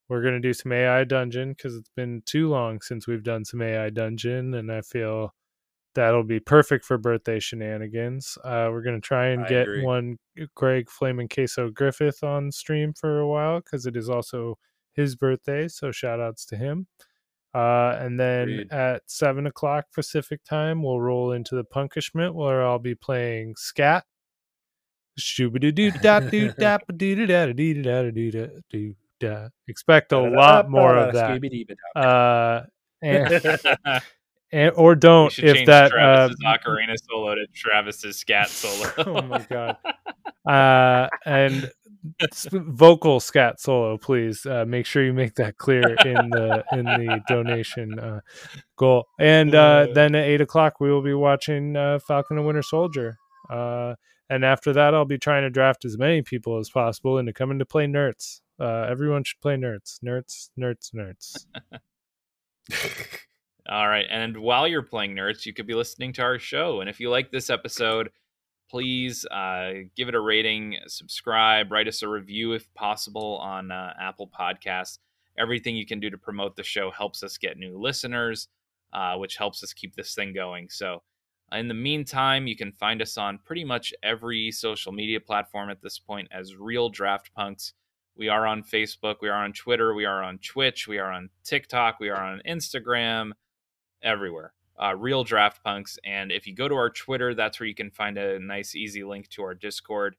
[0.08, 3.60] We're gonna do some AI dungeon because it's been too long since we've done some
[3.62, 5.34] AI dungeon, and I feel
[5.94, 8.38] that'll be perfect for birthday shenanigans.
[8.44, 9.82] Uh, we're gonna try and I get agree.
[9.82, 10.16] one
[10.54, 14.58] Greg Flamin Queso Griffith on stream for a while because it is also
[14.92, 15.68] his birthday.
[15.68, 16.86] So shout outs to him.
[17.54, 18.72] Uh, and then Agreed.
[18.72, 24.04] at seven o'clock Pacific time, we'll roll into the Punkishment where I'll be playing scat.
[29.20, 29.48] Shoo-ba-doo-doo-da-doo-da-ba-dee-da-da-dee-da-da-dee-da-doo-da.
[29.68, 31.40] Expect a lot more of that.
[31.96, 32.62] Uh,
[33.02, 34.00] and,
[34.52, 38.92] and or don't should if change that uh, Travis's ocarina solo to Travis's scat solo.
[38.98, 39.76] oh my god
[40.48, 41.70] uh and
[42.52, 47.20] vocal scat solo please uh make sure you make that clear in the in the
[47.28, 48.20] donation uh
[48.76, 52.62] goal and uh then at eight o'clock we will be watching uh falcon and winter
[52.62, 53.18] soldier
[53.50, 53.94] uh
[54.30, 57.58] and after that i'll be trying to draft as many people as possible into coming
[57.58, 61.46] to play nerds uh everyone should play nerds nerds nerds nerds
[63.68, 64.06] All right.
[64.08, 66.80] And while you're playing Nerds, you could be listening to our show.
[66.80, 68.08] And if you like this episode,
[68.70, 73.92] please uh, give it a rating, subscribe, write us a review if possible on uh,
[74.00, 74.98] Apple Podcasts.
[75.38, 78.48] Everything you can do to promote the show helps us get new listeners,
[78.94, 80.68] uh, which helps us keep this thing going.
[80.70, 81.02] So,
[81.52, 85.80] in the meantime, you can find us on pretty much every social media platform at
[85.80, 87.72] this point as Real Draft Punks.
[88.18, 91.30] We are on Facebook, we are on Twitter, we are on Twitch, we are on
[91.44, 93.30] TikTok, we are on Instagram,
[94.02, 94.52] everywhere.
[94.76, 95.98] Uh, Real Draft Punks.
[96.04, 99.04] And if you go to our Twitter, that's where you can find a nice, easy
[99.04, 100.16] link to our Discord.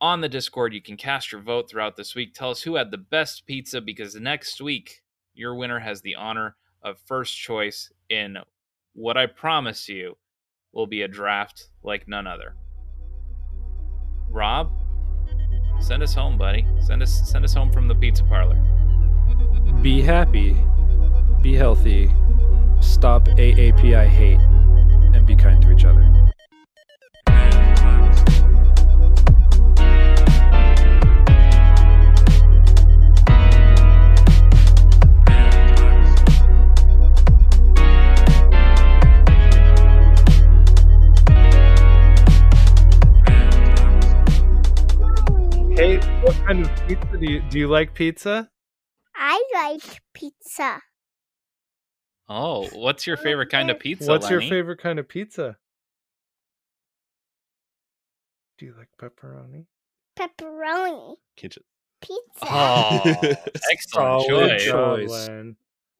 [0.00, 2.34] On the Discord, you can cast your vote throughout this week.
[2.34, 5.02] Tell us who had the best pizza because next week,
[5.34, 8.38] your winner has the honor of first choice in
[8.94, 10.16] what I promise you
[10.72, 12.56] will be a draft like none other.
[14.30, 14.72] Rob,
[15.80, 16.66] send us home, buddy.
[16.80, 18.56] Send us send us home from the pizza parlor.
[19.82, 20.56] Be happy.
[21.42, 22.10] Be healthy.
[22.80, 24.40] Stop AAPI hate.
[25.14, 26.32] And be kind to each other.
[45.90, 48.48] Hey what kind of pizza do you do you like pizza
[49.22, 50.80] I like pizza.
[52.28, 54.08] Oh, what's your favorite kind of pizza?
[54.08, 55.56] What's your favorite kind of pizza?
[58.56, 59.66] Do you like pepperoni?
[60.18, 61.16] Pepperoni.
[61.36, 61.64] Kitchen.
[62.00, 62.46] Pizza.
[62.46, 63.02] Oh,
[63.70, 64.64] excellent Solid choice.
[64.64, 65.10] choice.
[65.10, 65.56] Len.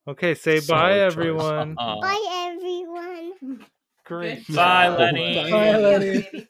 [0.08, 1.12] Okay, say Solid bye, choice.
[1.12, 1.76] everyone.
[1.78, 2.00] Oh.
[2.00, 3.66] Bye, everyone.
[4.06, 4.46] Great.
[4.48, 4.98] Bye, job.
[5.00, 5.50] Lenny.
[5.50, 6.48] Bye, Lenny.